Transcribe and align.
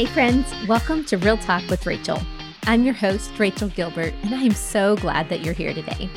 Hey, 0.00 0.06
friends, 0.06 0.50
welcome 0.66 1.04
to 1.04 1.18
Real 1.18 1.36
Talk 1.36 1.68
with 1.68 1.84
Rachel. 1.84 2.18
I'm 2.64 2.84
your 2.84 2.94
host, 2.94 3.38
Rachel 3.38 3.68
Gilbert, 3.68 4.14
and 4.22 4.34
I 4.34 4.40
am 4.40 4.54
so 4.54 4.96
glad 4.96 5.28
that 5.28 5.42
you're 5.42 5.52
here 5.52 5.74
today. 5.74 6.08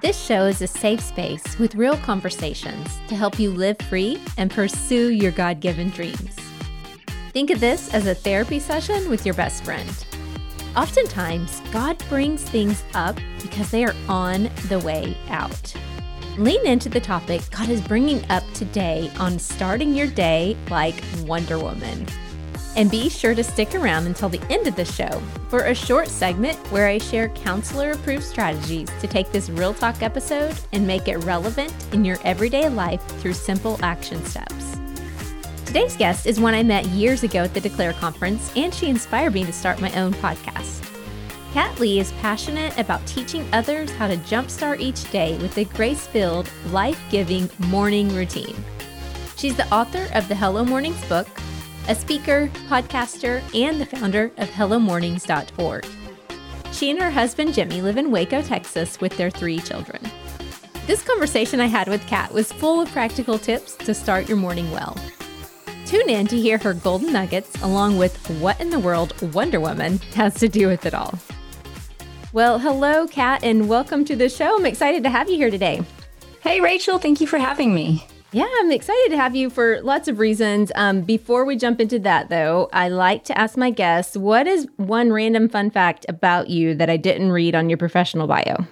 This 0.00 0.18
show 0.18 0.46
is 0.46 0.62
a 0.62 0.66
safe 0.66 1.02
space 1.02 1.58
with 1.58 1.74
real 1.74 1.98
conversations 1.98 2.88
to 3.08 3.14
help 3.14 3.38
you 3.38 3.50
live 3.50 3.76
free 3.90 4.18
and 4.38 4.50
pursue 4.50 5.10
your 5.10 5.32
God 5.32 5.60
given 5.60 5.90
dreams. 5.90 6.34
Think 7.34 7.50
of 7.50 7.60
this 7.60 7.92
as 7.92 8.06
a 8.06 8.14
therapy 8.14 8.58
session 8.58 9.10
with 9.10 9.26
your 9.26 9.34
best 9.34 9.64
friend. 9.64 10.06
Oftentimes, 10.74 11.60
God 11.72 12.02
brings 12.08 12.42
things 12.42 12.82
up 12.94 13.18
because 13.42 13.70
they 13.70 13.84
are 13.84 13.94
on 14.08 14.44
the 14.70 14.78
way 14.78 15.14
out. 15.28 15.74
Lean 16.38 16.66
into 16.66 16.88
the 16.88 17.00
topic 17.00 17.42
God 17.50 17.68
is 17.68 17.82
bringing 17.82 18.24
up 18.30 18.44
today 18.54 19.12
on 19.18 19.38
starting 19.38 19.92
your 19.92 20.06
day 20.06 20.56
like 20.70 20.94
Wonder 21.26 21.58
Woman. 21.58 22.06
And 22.76 22.90
be 22.90 23.08
sure 23.08 23.34
to 23.34 23.42
stick 23.42 23.74
around 23.74 24.06
until 24.06 24.28
the 24.28 24.40
end 24.48 24.66
of 24.66 24.76
the 24.76 24.84
show 24.84 25.20
for 25.48 25.64
a 25.64 25.74
short 25.74 26.08
segment 26.08 26.56
where 26.70 26.86
I 26.86 26.98
share 26.98 27.28
counselor 27.30 27.90
approved 27.92 28.24
strategies 28.24 28.88
to 29.00 29.06
take 29.06 29.32
this 29.32 29.50
real 29.50 29.74
talk 29.74 30.02
episode 30.02 30.56
and 30.72 30.86
make 30.86 31.08
it 31.08 31.18
relevant 31.24 31.74
in 31.92 32.04
your 32.04 32.18
everyday 32.24 32.68
life 32.68 33.02
through 33.20 33.34
simple 33.34 33.78
action 33.82 34.24
steps. 34.24 34.78
Today's 35.66 35.96
guest 35.96 36.26
is 36.26 36.40
one 36.40 36.54
I 36.54 36.62
met 36.62 36.86
years 36.86 37.22
ago 37.22 37.44
at 37.44 37.54
the 37.54 37.60
Declare 37.60 37.92
conference, 37.94 38.50
and 38.56 38.74
she 38.74 38.88
inspired 38.88 39.34
me 39.34 39.44
to 39.44 39.52
start 39.52 39.80
my 39.80 39.92
own 39.92 40.12
podcast. 40.14 40.84
Kat 41.52 41.78
Lee 41.80 41.98
is 41.98 42.12
passionate 42.12 42.76
about 42.78 43.06
teaching 43.06 43.46
others 43.52 43.90
how 43.92 44.06
to 44.06 44.16
jumpstart 44.16 44.80
each 44.80 45.08
day 45.10 45.36
with 45.38 45.56
a 45.58 45.64
grace 45.64 46.06
filled, 46.06 46.50
life 46.70 47.00
giving 47.10 47.48
morning 47.58 48.12
routine. 48.14 48.56
She's 49.36 49.56
the 49.56 49.72
author 49.72 50.08
of 50.14 50.28
the 50.28 50.34
Hello 50.34 50.64
Mornings 50.64 51.04
book, 51.08 51.28
a 51.88 51.94
speaker, 51.94 52.48
podcaster, 52.68 53.42
and 53.54 53.80
the 53.80 53.86
founder 53.86 54.30
of 54.36 54.48
HelloMornings.org. 54.50 55.86
She 56.72 56.90
and 56.90 57.00
her 57.00 57.10
husband 57.10 57.54
Jimmy 57.54 57.82
live 57.82 57.96
in 57.96 58.10
Waco, 58.10 58.42
Texas, 58.42 59.00
with 59.00 59.16
their 59.16 59.30
three 59.30 59.58
children. 59.60 60.02
This 60.86 61.02
conversation 61.02 61.60
I 61.60 61.66
had 61.66 61.88
with 61.88 62.06
Kat 62.06 62.32
was 62.32 62.52
full 62.52 62.80
of 62.80 62.90
practical 62.90 63.38
tips 63.38 63.76
to 63.76 63.94
start 63.94 64.28
your 64.28 64.38
morning 64.38 64.70
well. 64.70 64.96
Tune 65.86 66.08
in 66.08 66.26
to 66.28 66.36
hear 66.36 66.58
her 66.58 66.74
golden 66.74 67.12
nuggets 67.12 67.60
along 67.62 67.98
with 67.98 68.16
what 68.40 68.60
in 68.60 68.70
the 68.70 68.78
world 68.78 69.20
Wonder 69.34 69.60
Woman 69.60 69.98
has 70.14 70.34
to 70.34 70.48
do 70.48 70.68
with 70.68 70.86
it 70.86 70.94
all. 70.94 71.18
Well, 72.32 72.60
hello, 72.60 73.08
Kat, 73.08 73.42
and 73.42 73.68
welcome 73.68 74.04
to 74.04 74.14
the 74.14 74.28
show. 74.28 74.56
I'm 74.56 74.66
excited 74.66 75.02
to 75.02 75.10
have 75.10 75.28
you 75.28 75.36
here 75.36 75.50
today. 75.50 75.82
Hey, 76.42 76.60
Rachel, 76.60 76.98
thank 76.98 77.20
you 77.20 77.26
for 77.26 77.38
having 77.38 77.74
me. 77.74 78.06
Yeah, 78.32 78.46
I'm 78.60 78.70
excited 78.70 79.10
to 79.10 79.16
have 79.16 79.34
you 79.34 79.50
for 79.50 79.80
lots 79.82 80.06
of 80.06 80.20
reasons. 80.20 80.70
Um, 80.76 81.00
before 81.00 81.44
we 81.44 81.56
jump 81.56 81.80
into 81.80 81.98
that, 82.00 82.28
though, 82.28 82.68
I 82.72 82.88
like 82.88 83.24
to 83.24 83.36
ask 83.36 83.56
my 83.56 83.70
guests 83.70 84.16
what 84.16 84.46
is 84.46 84.68
one 84.76 85.12
random 85.12 85.48
fun 85.48 85.70
fact 85.70 86.06
about 86.08 86.48
you 86.48 86.74
that 86.76 86.88
I 86.88 86.96
didn't 86.96 87.32
read 87.32 87.56
on 87.56 87.68
your 87.68 87.78
professional 87.78 88.28
bio? 88.28 88.66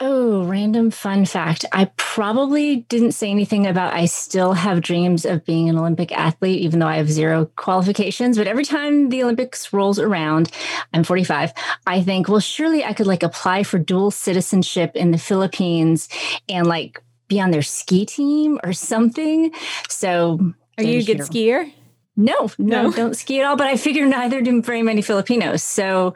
Oh, 0.00 0.44
random 0.44 0.90
fun 0.90 1.24
fact. 1.24 1.64
I 1.72 1.86
probably 1.96 2.78
didn't 2.88 3.12
say 3.12 3.30
anything 3.30 3.64
about 3.64 3.94
I 3.94 4.06
still 4.06 4.52
have 4.52 4.80
dreams 4.80 5.24
of 5.24 5.44
being 5.44 5.68
an 5.68 5.78
Olympic 5.78 6.10
athlete, 6.10 6.62
even 6.62 6.80
though 6.80 6.88
I 6.88 6.96
have 6.96 7.10
zero 7.10 7.46
qualifications. 7.54 8.36
But 8.36 8.48
every 8.48 8.64
time 8.64 9.08
the 9.08 9.22
Olympics 9.22 9.72
rolls 9.72 10.00
around, 10.00 10.50
I'm 10.92 11.04
45, 11.04 11.52
I 11.86 12.02
think, 12.02 12.28
well, 12.28 12.40
surely 12.40 12.84
I 12.84 12.92
could 12.92 13.06
like 13.06 13.22
apply 13.22 13.62
for 13.62 13.78
dual 13.78 14.10
citizenship 14.10 14.96
in 14.96 15.12
the 15.12 15.18
Philippines 15.18 16.08
and 16.48 16.66
like 16.66 17.00
be 17.28 17.40
on 17.40 17.50
their 17.50 17.62
ski 17.62 18.06
team 18.06 18.58
or 18.62 18.72
something. 18.72 19.52
So, 19.88 20.38
are 20.78 20.84
you 20.84 21.00
a 21.00 21.04
good 21.04 21.18
skier? 21.18 21.72
No, 22.16 22.50
no, 22.58 22.82
no, 22.82 22.92
don't 22.92 23.16
ski 23.16 23.40
at 23.40 23.46
all. 23.46 23.56
But 23.56 23.66
I 23.66 23.76
figure 23.76 24.06
neither 24.06 24.40
do 24.40 24.62
very 24.62 24.82
many 24.82 25.02
Filipinos. 25.02 25.64
So 25.64 26.14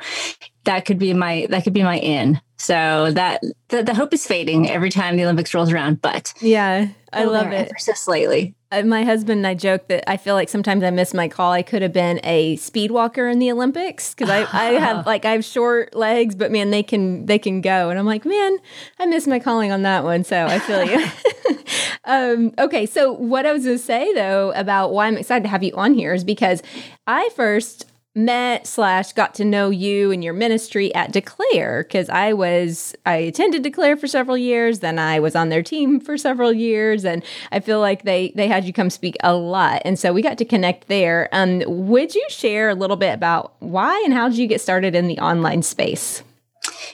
that 0.68 0.84
could 0.84 0.98
be 0.98 1.14
my 1.14 1.46
that 1.48 1.64
could 1.64 1.72
be 1.72 1.82
my 1.82 1.98
in. 1.98 2.40
So 2.58 3.10
that 3.12 3.40
the, 3.68 3.82
the 3.82 3.94
hope 3.94 4.12
is 4.12 4.26
fading 4.26 4.68
every 4.68 4.90
time 4.90 5.16
the 5.16 5.22
Olympics 5.22 5.54
rolls 5.54 5.72
around. 5.72 6.02
But 6.02 6.34
yeah, 6.42 6.88
I 7.10 7.24
love 7.24 7.52
it 7.52 7.72
so 7.78 7.94
slightly. 7.94 8.54
Uh, 8.70 8.82
my 8.82 9.02
husband 9.02 9.38
and 9.38 9.46
I 9.46 9.54
joke 9.54 9.88
that 9.88 10.04
I 10.10 10.18
feel 10.18 10.34
like 10.34 10.50
sometimes 10.50 10.84
I 10.84 10.90
miss 10.90 11.14
my 11.14 11.26
call. 11.26 11.52
I 11.52 11.62
could 11.62 11.80
have 11.80 11.94
been 11.94 12.20
a 12.22 12.56
speed 12.56 12.90
walker 12.90 13.26
in 13.28 13.38
the 13.38 13.50
Olympics 13.50 14.14
because 14.14 14.28
I, 14.28 14.40
I 14.52 14.72
have 14.78 15.06
like 15.06 15.24
I 15.24 15.30
have 15.30 15.44
short 15.44 15.94
legs, 15.94 16.34
but 16.34 16.52
man, 16.52 16.70
they 16.70 16.82
can 16.82 17.24
they 17.24 17.38
can 17.38 17.62
go. 17.62 17.88
And 17.88 17.98
I'm 17.98 18.04
like, 18.04 18.26
man, 18.26 18.58
I 18.98 19.06
miss 19.06 19.26
my 19.26 19.38
calling 19.38 19.72
on 19.72 19.82
that 19.82 20.04
one. 20.04 20.22
So 20.22 20.44
I 20.44 20.58
feel 20.58 20.84
you. 20.84 21.06
um, 22.04 22.52
okay, 22.58 22.84
so 22.84 23.10
what 23.12 23.46
I 23.46 23.52
was 23.52 23.64
going 23.64 23.78
to 23.78 23.82
say 23.82 24.12
though 24.12 24.52
about 24.54 24.92
why 24.92 25.06
I'm 25.06 25.16
excited 25.16 25.44
to 25.44 25.48
have 25.48 25.62
you 25.62 25.72
on 25.76 25.94
here 25.94 26.12
is 26.12 26.24
because 26.24 26.62
I 27.06 27.30
first 27.34 27.86
met 28.18 28.66
slash 28.66 29.12
got 29.12 29.34
to 29.34 29.44
know 29.44 29.70
you 29.70 30.10
and 30.10 30.24
your 30.24 30.32
ministry 30.32 30.92
at 30.94 31.12
Declare 31.12 31.84
because 31.84 32.08
I 32.08 32.32
was 32.32 32.94
I 33.06 33.16
attended 33.16 33.62
Declare 33.62 33.96
for 33.96 34.06
several 34.06 34.36
years, 34.36 34.80
then 34.80 34.98
I 34.98 35.20
was 35.20 35.36
on 35.36 35.48
their 35.48 35.62
team 35.62 36.00
for 36.00 36.18
several 36.18 36.52
years, 36.52 37.04
and 37.04 37.24
I 37.52 37.60
feel 37.60 37.80
like 37.80 38.02
they 38.02 38.32
they 38.34 38.48
had 38.48 38.64
you 38.64 38.72
come 38.72 38.90
speak 38.90 39.16
a 39.22 39.34
lot, 39.34 39.82
and 39.84 39.98
so 39.98 40.12
we 40.12 40.20
got 40.20 40.38
to 40.38 40.44
connect 40.44 40.88
there. 40.88 41.28
Um, 41.32 41.62
would 41.66 42.14
you 42.14 42.26
share 42.28 42.68
a 42.68 42.74
little 42.74 42.96
bit 42.96 43.14
about 43.14 43.54
why 43.60 44.00
and 44.04 44.12
how 44.12 44.28
did 44.28 44.38
you 44.38 44.46
get 44.46 44.60
started 44.60 44.94
in 44.94 45.06
the 45.06 45.18
online 45.18 45.62
space? 45.62 46.22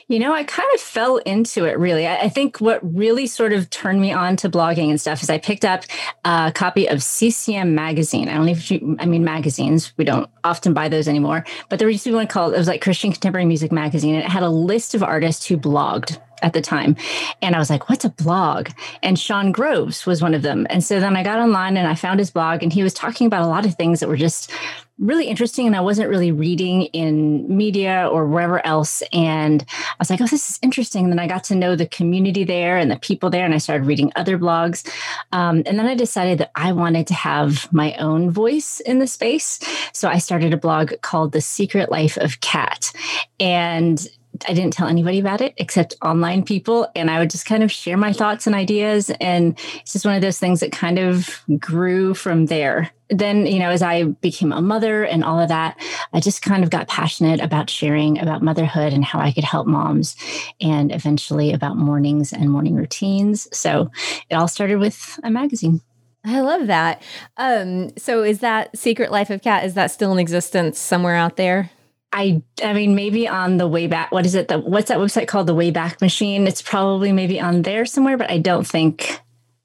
You 0.08 0.18
know, 0.18 0.32
I 0.32 0.44
kind 0.44 0.68
of 0.74 0.80
fell 0.80 1.18
into 1.18 1.64
it 1.64 1.78
really. 1.78 2.06
I, 2.06 2.22
I, 2.22 2.28
think 2.28 2.60
what 2.60 2.80
really 2.82 3.26
sort 3.26 3.52
of 3.52 3.70
turned 3.70 4.00
me 4.00 4.12
on 4.12 4.36
to 4.36 4.48
blogging 4.48 4.90
and 4.90 5.00
stuff 5.00 5.22
is 5.22 5.30
I 5.30 5.38
picked 5.38 5.64
up 5.64 5.84
a 6.24 6.52
copy 6.54 6.88
of 6.88 7.02
CCM 7.02 7.74
magazine. 7.74 8.28
I 8.28 8.34
don't 8.34 8.46
know 8.46 8.52
if 8.52 8.70
you, 8.70 8.96
I 8.98 9.06
mean, 9.06 9.24
magazines, 9.24 9.92
we 9.96 10.04
don't 10.04 10.28
often 10.42 10.74
buy 10.74 10.88
those 10.88 11.08
anymore, 11.08 11.44
but 11.68 11.78
there 11.78 11.88
used 11.88 12.04
to 12.04 12.10
be 12.10 12.16
one 12.16 12.26
called, 12.26 12.54
it 12.54 12.58
was 12.58 12.68
like 12.68 12.82
Christian 12.82 13.12
Contemporary 13.12 13.46
Music 13.46 13.72
Magazine. 13.72 14.14
And 14.14 14.24
it 14.24 14.30
had 14.30 14.42
a 14.42 14.50
list 14.50 14.94
of 14.94 15.02
artists 15.02 15.46
who 15.46 15.56
blogged 15.56 16.18
at 16.44 16.52
the 16.52 16.60
time. 16.60 16.94
And 17.42 17.56
I 17.56 17.58
was 17.58 17.70
like, 17.70 17.88
what's 17.88 18.04
a 18.04 18.10
blog? 18.10 18.68
And 19.02 19.18
Shaun 19.18 19.50
Groves 19.50 20.06
was 20.06 20.22
one 20.22 20.34
of 20.34 20.42
them. 20.42 20.66
And 20.70 20.84
so 20.84 21.00
then 21.00 21.16
I 21.16 21.22
got 21.22 21.38
online 21.38 21.76
and 21.76 21.88
I 21.88 21.94
found 21.94 22.20
his 22.20 22.30
blog, 22.30 22.62
and 22.62 22.72
he 22.72 22.82
was 22.82 22.94
talking 22.94 23.26
about 23.26 23.42
a 23.42 23.48
lot 23.48 23.64
of 23.64 23.74
things 23.74 24.00
that 24.00 24.08
were 24.08 24.16
just 24.16 24.52
really 24.98 25.26
interesting. 25.26 25.66
And 25.66 25.74
I 25.74 25.80
wasn't 25.80 26.08
really 26.08 26.30
reading 26.30 26.82
in 26.86 27.54
media 27.54 28.08
or 28.10 28.26
wherever 28.26 28.64
else. 28.64 29.02
And 29.12 29.64
I 29.68 29.96
was 29.98 30.08
like, 30.08 30.20
oh, 30.20 30.26
this 30.26 30.50
is 30.50 30.58
interesting. 30.62 31.04
And 31.04 31.12
then 31.12 31.18
I 31.18 31.26
got 31.26 31.44
to 31.44 31.54
know 31.54 31.74
the 31.74 31.86
community 31.86 32.44
there 32.44 32.76
and 32.76 32.90
the 32.90 32.98
people 32.98 33.28
there. 33.28 33.44
And 33.44 33.54
I 33.54 33.58
started 33.58 33.86
reading 33.86 34.12
other 34.14 34.38
blogs. 34.38 34.88
Um, 35.32 35.62
and 35.66 35.78
then 35.78 35.86
I 35.86 35.94
decided 35.94 36.38
that 36.38 36.52
I 36.54 36.72
wanted 36.72 37.06
to 37.08 37.14
have 37.14 37.72
my 37.72 37.94
own 37.94 38.30
voice 38.30 38.80
in 38.80 39.00
the 39.00 39.06
space. 39.06 39.58
So 39.92 40.08
I 40.08 40.18
started 40.18 40.54
a 40.54 40.58
blog 40.58 40.92
called 41.02 41.32
The 41.32 41.40
Secret 41.40 41.90
Life 41.90 42.16
of 42.16 42.40
Kat. 42.40 42.92
And 43.40 44.06
I 44.48 44.54
didn't 44.54 44.72
tell 44.72 44.88
anybody 44.88 45.20
about 45.20 45.40
it 45.40 45.54
except 45.56 45.94
online 46.02 46.44
people. 46.44 46.88
And 46.94 47.10
I 47.10 47.18
would 47.18 47.30
just 47.30 47.46
kind 47.46 47.62
of 47.62 47.70
share 47.70 47.96
my 47.96 48.12
thoughts 48.12 48.46
and 48.46 48.54
ideas. 48.54 49.10
And 49.20 49.58
it's 49.76 49.92
just 49.92 50.04
one 50.04 50.14
of 50.14 50.22
those 50.22 50.38
things 50.38 50.60
that 50.60 50.72
kind 50.72 50.98
of 50.98 51.42
grew 51.58 52.14
from 52.14 52.46
there. 52.46 52.90
Then, 53.10 53.46
you 53.46 53.58
know, 53.58 53.70
as 53.70 53.82
I 53.82 54.04
became 54.04 54.50
a 54.52 54.62
mother 54.62 55.04
and 55.04 55.24
all 55.24 55.38
of 55.38 55.48
that, 55.48 55.78
I 56.12 56.20
just 56.20 56.42
kind 56.42 56.64
of 56.64 56.70
got 56.70 56.88
passionate 56.88 57.40
about 57.40 57.70
sharing 57.70 58.18
about 58.18 58.42
motherhood 58.42 58.92
and 58.92 59.04
how 59.04 59.20
I 59.20 59.30
could 59.30 59.44
help 59.44 59.66
moms 59.66 60.16
and 60.60 60.92
eventually 60.92 61.52
about 61.52 61.76
mornings 61.76 62.32
and 62.32 62.50
morning 62.50 62.74
routines. 62.74 63.46
So 63.56 63.90
it 64.30 64.34
all 64.34 64.48
started 64.48 64.78
with 64.78 65.20
a 65.22 65.30
magazine. 65.30 65.80
I 66.24 66.40
love 66.40 66.68
that. 66.68 67.02
Um, 67.36 67.96
so 67.98 68.22
is 68.22 68.40
that 68.40 68.76
Secret 68.76 69.12
Life 69.12 69.28
of 69.28 69.42
Kat, 69.42 69.64
is 69.64 69.74
that 69.74 69.90
still 69.90 70.10
in 70.12 70.18
existence 70.18 70.78
somewhere 70.78 71.16
out 71.16 71.36
there? 71.36 71.70
I 72.14 72.42
I 72.62 72.72
mean 72.72 72.94
maybe 72.94 73.26
on 73.26 73.56
the 73.56 73.66
way 73.66 73.88
back 73.88 74.12
what 74.12 74.24
is 74.24 74.34
it 74.34 74.48
the 74.48 74.58
what's 74.58 74.88
that 74.88 74.98
website 74.98 75.26
called 75.26 75.48
the 75.48 75.54
Wayback 75.54 76.00
Machine 76.00 76.46
it's 76.46 76.62
probably 76.62 77.12
maybe 77.12 77.40
on 77.40 77.62
there 77.62 77.84
somewhere 77.84 78.16
but 78.16 78.30
I 78.30 78.38
don't 78.38 78.66
think 78.66 79.20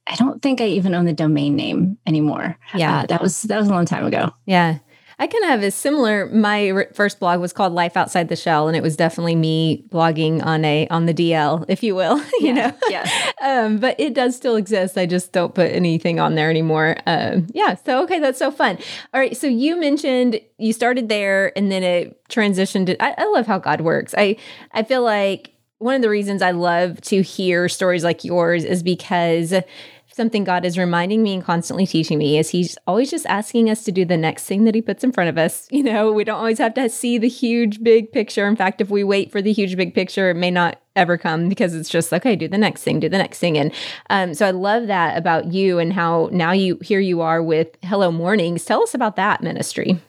I 0.09 0.15
don't 0.15 0.41
think 0.41 0.59
I 0.59 0.65
even 0.65 0.95
own 0.95 1.05
the 1.05 1.13
domain 1.13 1.55
name 1.55 1.97
anymore. 2.07 2.57
Yeah, 2.73 3.01
uh, 3.01 3.05
that 3.05 3.21
was 3.21 3.43
that 3.43 3.59
was 3.59 3.67
a 3.67 3.71
long 3.71 3.85
time 3.85 4.05
ago. 4.05 4.33
Yeah, 4.47 4.79
I 5.19 5.27
kind 5.27 5.43
of 5.43 5.49
have 5.49 5.63
a 5.63 5.71
similar. 5.71 6.27
My 6.27 6.87
first 6.93 7.19
blog 7.19 7.41
was 7.41 7.51
called 7.51 7.73
Life 7.73 7.97
Outside 7.97 8.29
the 8.29 8.37
Shell, 8.37 8.69
and 8.69 8.77
it 8.77 8.81
was 8.81 8.95
definitely 8.95 9.35
me 9.35 9.83
blogging 9.89 10.43
on 10.45 10.63
a 10.63 10.87
on 10.87 11.07
the 11.07 11.13
DL, 11.13 11.65
if 11.67 11.83
you 11.83 11.93
will. 11.93 12.17
you 12.39 12.53
yeah, 12.53 12.53
know, 12.53 12.73
yeah. 12.89 13.09
Um, 13.41 13.77
but 13.77 13.99
it 13.99 14.13
does 14.13 14.35
still 14.35 14.55
exist. 14.55 14.97
I 14.97 15.05
just 15.05 15.31
don't 15.31 15.55
put 15.55 15.71
anything 15.71 16.19
on 16.19 16.35
there 16.35 16.49
anymore. 16.49 16.97
Um, 17.05 17.47
yeah. 17.53 17.75
So 17.75 18.03
okay, 18.03 18.19
that's 18.19 18.39
so 18.39 18.51
fun. 18.51 18.77
All 19.13 19.19
right. 19.19 19.35
So 19.35 19.47
you 19.47 19.79
mentioned 19.79 20.39
you 20.57 20.71
started 20.71 21.09
there, 21.09 21.57
and 21.57 21.71
then 21.71 21.83
it 21.83 22.25
transitioned. 22.29 22.87
To, 22.87 23.03
I, 23.03 23.15
I 23.17 23.25
love 23.31 23.45
how 23.45 23.59
God 23.59 23.81
works. 23.81 24.15
I 24.17 24.37
I 24.71 24.83
feel 24.83 25.03
like 25.03 25.51
one 25.79 25.95
of 25.95 26.01
the 26.01 26.09
reasons 26.09 26.41
I 26.41 26.51
love 26.51 27.01
to 27.01 27.21
hear 27.21 27.67
stories 27.67 28.03
like 28.03 28.23
yours 28.23 28.63
is 28.63 28.83
because 28.83 29.53
something 30.19 30.43
God 30.43 30.65
is 30.65 30.77
reminding 30.77 31.23
me 31.23 31.33
and 31.33 31.41
constantly 31.41 31.87
teaching 31.87 32.17
me 32.17 32.37
is 32.37 32.49
He's 32.49 32.77
always 32.85 33.09
just 33.09 33.25
asking 33.27 33.69
us 33.69 33.85
to 33.85 33.91
do 33.93 34.03
the 34.03 34.17
next 34.17 34.43
thing 34.43 34.65
that 34.65 34.75
He 34.75 34.81
puts 34.81 35.01
in 35.01 35.13
front 35.13 35.29
of 35.29 35.37
us. 35.37 35.65
You 35.79 35.83
know, 35.83 36.11
we 36.11 36.25
don't 36.25 36.37
always 36.37 36.57
have 36.57 36.73
to 36.73 36.89
see 36.89 37.17
the 37.17 37.29
huge 37.29 37.81
big 37.81 38.11
picture. 38.11 38.45
In 38.45 38.57
fact, 38.57 38.81
if 38.81 38.89
we 38.89 39.01
wait 39.01 39.31
for 39.31 39.41
the 39.41 39.53
huge 39.53 39.77
big 39.77 39.93
picture, 39.93 40.29
it 40.29 40.35
may 40.35 40.51
not 40.51 40.81
ever 40.97 41.17
come 41.17 41.47
because 41.47 41.73
it's 41.73 41.87
just 41.89 42.11
okay, 42.11 42.35
do 42.35 42.49
the 42.49 42.57
next 42.57 42.83
thing, 42.83 42.99
do 42.99 43.07
the 43.07 43.17
next 43.17 43.39
thing. 43.39 43.57
And 43.57 43.71
um, 44.09 44.33
so 44.33 44.45
I 44.45 44.51
love 44.51 44.87
that 44.87 45.17
about 45.17 45.53
you 45.53 45.79
and 45.79 45.93
how 45.93 46.27
now 46.33 46.51
you 46.51 46.77
here 46.81 46.99
you 46.99 47.21
are 47.21 47.41
with 47.41 47.69
Hello 47.81 48.11
Mornings. 48.11 48.65
Tell 48.65 48.83
us 48.83 48.93
about 48.93 49.15
that 49.15 49.41
ministry. 49.41 50.01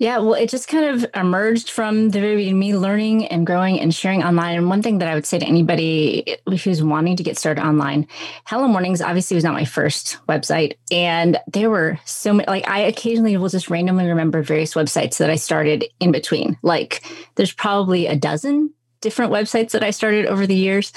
Yeah, 0.00 0.18
well, 0.18 0.34
it 0.34 0.48
just 0.48 0.68
kind 0.68 0.84
of 0.84 1.10
emerged 1.12 1.70
from 1.70 2.10
the 2.10 2.20
very 2.20 2.52
me 2.52 2.76
learning 2.76 3.26
and 3.26 3.44
growing 3.44 3.80
and 3.80 3.92
sharing 3.92 4.22
online. 4.22 4.56
And 4.56 4.68
one 4.68 4.80
thing 4.80 4.98
that 4.98 5.08
I 5.08 5.14
would 5.14 5.26
say 5.26 5.40
to 5.40 5.46
anybody 5.46 6.36
who's 6.46 6.84
wanting 6.84 7.16
to 7.16 7.24
get 7.24 7.36
started 7.36 7.66
online, 7.66 8.06
Hello 8.46 8.68
Mornings 8.68 9.02
obviously 9.02 9.34
was 9.34 9.42
not 9.42 9.54
my 9.54 9.64
first 9.64 10.18
website. 10.28 10.74
And 10.92 11.38
there 11.52 11.68
were 11.68 11.98
so 12.04 12.32
many, 12.32 12.46
like, 12.46 12.68
I 12.68 12.82
occasionally 12.82 13.36
will 13.36 13.48
just 13.48 13.70
randomly 13.70 14.06
remember 14.06 14.40
various 14.40 14.74
websites 14.74 15.18
that 15.18 15.30
I 15.30 15.36
started 15.36 15.84
in 15.98 16.12
between. 16.12 16.56
Like, 16.62 17.02
there's 17.34 17.52
probably 17.52 18.06
a 18.06 18.14
dozen 18.14 18.72
different 19.00 19.32
websites 19.32 19.72
that 19.72 19.82
I 19.82 19.90
started 19.90 20.26
over 20.26 20.46
the 20.46 20.54
years. 20.54 20.92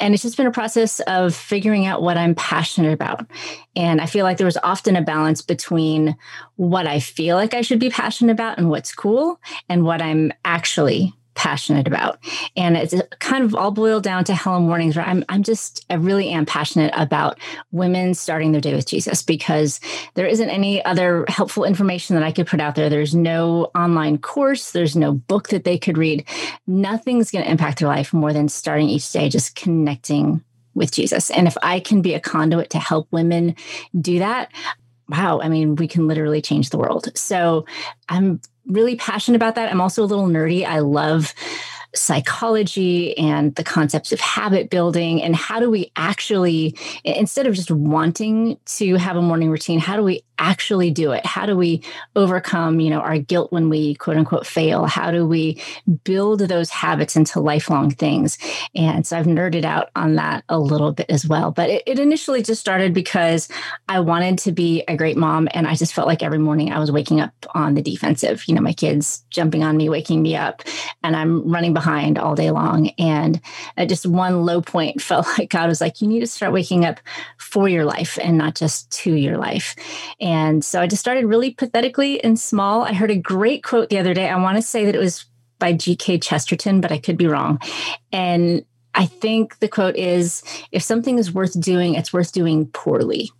And 0.00 0.14
it's 0.14 0.22
just 0.22 0.36
been 0.36 0.46
a 0.46 0.52
process 0.52 1.00
of 1.00 1.34
figuring 1.34 1.86
out 1.86 2.02
what 2.02 2.16
I'm 2.16 2.34
passionate 2.34 2.92
about. 2.92 3.26
And 3.76 4.00
I 4.00 4.06
feel 4.06 4.24
like 4.24 4.38
there 4.38 4.46
was 4.46 4.58
often 4.62 4.96
a 4.96 5.02
balance 5.02 5.42
between 5.42 6.16
what 6.56 6.86
I 6.86 7.00
feel 7.00 7.36
like 7.36 7.54
I 7.54 7.62
should 7.62 7.80
be 7.80 7.90
passionate 7.90 8.32
about 8.32 8.58
and 8.58 8.70
what's 8.70 8.94
cool 8.94 9.40
and 9.68 9.84
what 9.84 10.02
I'm 10.02 10.32
actually 10.44 11.14
passionate 11.34 11.86
about. 11.86 12.18
And 12.56 12.76
it's 12.76 12.94
kind 13.18 13.44
of 13.44 13.54
all 13.54 13.70
boiled 13.70 14.02
down 14.02 14.24
to 14.24 14.34
Hello 14.34 14.60
Mornings, 14.60 14.96
where 14.96 15.04
I'm, 15.04 15.24
I'm 15.28 15.42
just, 15.42 15.84
I 15.90 15.94
really 15.94 16.30
am 16.30 16.46
passionate 16.46 16.92
about 16.96 17.38
women 17.72 18.14
starting 18.14 18.52
their 18.52 18.60
day 18.60 18.74
with 18.74 18.86
Jesus 18.86 19.22
because 19.22 19.80
there 20.14 20.26
isn't 20.26 20.48
any 20.48 20.84
other 20.84 21.24
helpful 21.28 21.64
information 21.64 22.14
that 22.16 22.24
I 22.24 22.32
could 22.32 22.46
put 22.46 22.60
out 22.60 22.74
there. 22.74 22.88
There's 22.88 23.14
no 23.14 23.70
online 23.74 24.18
course, 24.18 24.72
there's 24.72 24.96
no 24.96 25.12
book 25.12 25.48
that 25.48 25.64
they 25.64 25.78
could 25.78 25.98
read. 25.98 26.24
Nothing's 26.66 27.30
going 27.30 27.44
to 27.44 27.50
impact 27.50 27.80
their 27.80 27.88
life 27.88 28.12
more 28.12 28.32
than 28.32 28.48
starting 28.48 28.88
each 28.88 29.10
day 29.12 29.28
just 29.28 29.56
connecting 29.56 30.42
with 30.74 30.92
Jesus. 30.92 31.30
And 31.30 31.46
if 31.46 31.56
I 31.62 31.80
can 31.80 32.02
be 32.02 32.14
a 32.14 32.20
conduit 32.20 32.70
to 32.70 32.78
help 32.78 33.08
women 33.10 33.54
do 33.98 34.18
that, 34.18 34.50
wow, 35.08 35.40
I 35.40 35.48
mean, 35.48 35.76
we 35.76 35.88
can 35.88 36.08
literally 36.08 36.40
change 36.40 36.70
the 36.70 36.78
world. 36.78 37.16
So 37.16 37.66
I'm 38.08 38.40
really 38.66 38.96
passionate 38.96 39.36
about 39.36 39.54
that. 39.56 39.70
I'm 39.70 39.80
also 39.80 40.02
a 40.02 40.06
little 40.06 40.26
nerdy. 40.26 40.64
I 40.66 40.80
love 40.80 41.34
psychology 41.94 43.16
and 43.16 43.54
the 43.54 43.64
concepts 43.64 44.12
of 44.12 44.20
habit 44.20 44.68
building 44.68 45.22
and 45.22 45.36
how 45.36 45.60
do 45.60 45.70
we 45.70 45.90
actually 45.96 46.76
instead 47.04 47.46
of 47.46 47.54
just 47.54 47.70
wanting 47.70 48.58
to 48.66 48.96
have 48.96 49.16
a 49.16 49.22
morning 49.22 49.48
routine 49.48 49.78
how 49.78 49.96
do 49.96 50.02
we 50.02 50.20
actually 50.38 50.90
do 50.90 51.12
it? 51.12 51.24
How 51.24 51.46
do 51.46 51.56
we 51.56 51.82
overcome 52.16 52.80
you 52.80 52.90
know 52.90 53.00
our 53.00 53.18
guilt 53.18 53.52
when 53.52 53.68
we 53.68 53.94
quote 53.94 54.16
unquote 54.16 54.46
fail? 54.46 54.86
How 54.86 55.10
do 55.10 55.26
we 55.26 55.62
build 56.04 56.40
those 56.40 56.70
habits 56.70 57.16
into 57.16 57.40
lifelong 57.40 57.90
things? 57.90 58.38
And 58.74 59.06
so 59.06 59.18
i've 59.18 59.26
nerded 59.26 59.64
out 59.64 59.90
on 59.96 60.16
that 60.16 60.44
a 60.48 60.58
little 60.58 60.92
bit 60.92 61.06
as 61.08 61.26
well. 61.26 61.50
But 61.50 61.70
it, 61.70 61.82
it 61.86 61.98
initially 61.98 62.42
just 62.42 62.60
started 62.60 62.92
because 62.94 63.48
i 63.88 64.00
wanted 64.00 64.38
to 64.38 64.52
be 64.52 64.82
a 64.88 64.96
great 64.96 65.16
mom 65.16 65.48
and 65.54 65.66
i 65.66 65.74
just 65.74 65.94
felt 65.94 66.08
like 66.08 66.22
every 66.22 66.38
morning 66.38 66.72
i 66.72 66.78
was 66.78 66.92
waking 66.92 67.20
up 67.20 67.32
on 67.54 67.74
the 67.74 67.82
defensive. 67.82 68.44
You 68.46 68.54
know 68.54 68.60
my 68.62 68.72
kids 68.72 69.24
jumping 69.30 69.64
on 69.64 69.76
me 69.76 69.88
waking 69.88 70.22
me 70.22 70.36
up 70.36 70.62
and 71.02 71.16
i'm 71.16 71.50
running 71.50 71.74
behind 71.74 72.18
all 72.18 72.34
day 72.34 72.50
long. 72.50 72.90
And 72.98 73.40
at 73.76 73.88
just 73.88 74.06
one 74.06 74.44
low 74.44 74.60
point 74.60 75.00
felt 75.10 75.26
like 75.38 75.50
god 75.50 75.68
was 75.68 75.80
like 75.80 76.00
you 76.00 76.08
need 76.08 76.20
to 76.20 76.26
start 76.26 76.52
waking 76.52 76.84
up 76.84 77.00
for 77.38 77.68
your 77.68 77.84
life 77.84 78.18
and 78.20 78.36
not 78.36 78.54
just 78.54 78.90
to 78.90 79.14
your 79.14 79.36
life. 79.38 79.76
and 80.20 80.33
so 80.64 80.80
I 80.80 80.86
just 80.86 81.00
started 81.00 81.26
really 81.26 81.50
pathetically 81.50 82.22
and 82.22 82.38
small. 82.38 82.82
I 82.82 82.92
heard 82.92 83.10
a 83.10 83.16
great 83.16 83.62
quote 83.62 83.88
the 83.88 83.98
other 83.98 84.14
day. 84.14 84.28
I 84.28 84.36
want 84.36 84.56
to 84.56 84.62
say 84.62 84.84
that 84.84 84.94
it 84.94 84.98
was 84.98 85.26
by 85.58 85.72
G.K. 85.72 86.18
Chesterton, 86.18 86.80
but 86.80 86.92
I 86.92 86.98
could 86.98 87.16
be 87.16 87.26
wrong. 87.26 87.60
And 88.12 88.64
I 88.94 89.06
think 89.06 89.58
the 89.58 89.68
quote 89.68 89.96
is 89.96 90.42
if 90.72 90.82
something 90.82 91.18
is 91.18 91.32
worth 91.32 91.60
doing, 91.60 91.94
it's 91.94 92.12
worth 92.12 92.32
doing 92.32 92.66
poorly 92.66 93.30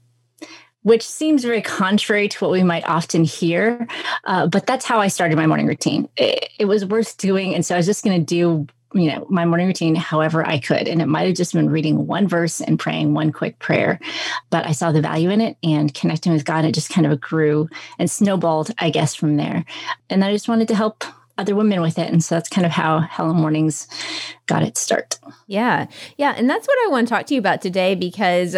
which 0.85 1.03
seems 1.03 1.43
very 1.43 1.63
contrary 1.63 2.29
to 2.29 2.45
what 2.45 2.51
we 2.51 2.63
might 2.63 2.87
often 2.87 3.25
hear. 3.25 3.89
Uh, 4.25 4.47
but 4.47 4.67
that's 4.67 4.85
how 4.85 5.01
I 5.01 5.09
started 5.09 5.37
my 5.37 5.47
morning 5.47 5.67
routine. 5.67 6.11
It, 6.17 6.51
it 6.59 6.67
was 6.67 6.85
worth 6.85 7.17
doing. 7.17 7.55
And 7.55 7.65
so 7.65 7.75
I 7.75 7.79
was 7.79 7.87
just 7.87 8.05
going 8.05 8.21
to 8.21 8.25
do 8.25 8.67
you 8.95 9.11
know 9.11 9.27
my 9.29 9.45
morning 9.45 9.67
routine 9.67 9.95
however 9.95 10.47
i 10.47 10.59
could 10.59 10.87
and 10.89 11.03
it 11.03 11.07
might 11.07 11.27
have 11.27 11.37
just 11.37 11.53
been 11.53 11.69
reading 11.69 12.07
one 12.07 12.29
verse 12.29 12.61
and 12.61 12.79
praying 12.79 13.13
one 13.13 13.33
quick 13.33 13.59
prayer 13.59 13.99
but 14.51 14.65
i 14.67 14.73
saw 14.73 14.93
the 14.93 15.03
value 15.03 15.31
in 15.31 15.41
it 15.41 15.57
and 15.63 15.95
connecting 15.95 16.33
with 16.33 16.45
god 16.45 16.65
it 16.65 16.73
just 16.73 16.91
kind 16.91 17.07
of 17.07 17.21
grew 17.21 17.69
and 17.99 18.11
snowballed 18.11 18.71
i 18.79 18.91
guess 18.91 19.15
from 19.15 19.37
there. 19.37 19.65
And 20.09 20.25
i 20.25 20.33
just 20.33 20.49
wanted 20.49 20.69
to 20.69 20.75
help 20.75 21.05
other 21.37 21.57
women 21.57 21.81
with 21.81 21.99
it 21.99 22.13
and 22.13 22.23
so 22.23 22.37
that's 22.37 22.49
kind 22.49 22.65
of 22.65 22.71
how 22.71 23.01
Hello 23.01 23.35
Mornings 23.35 23.89
got 24.47 24.63
its 24.63 24.81
start. 24.81 25.19
Yeah. 25.49 25.87
Yeah 26.17 26.33
and 26.37 26.49
that's 26.49 26.67
what 26.69 26.79
i 26.87 26.91
want 26.91 27.09
to 27.09 27.15
talk 27.15 27.27
to 27.27 27.35
you 27.35 27.41
about 27.41 27.61
today 27.61 27.97
because 27.97 28.57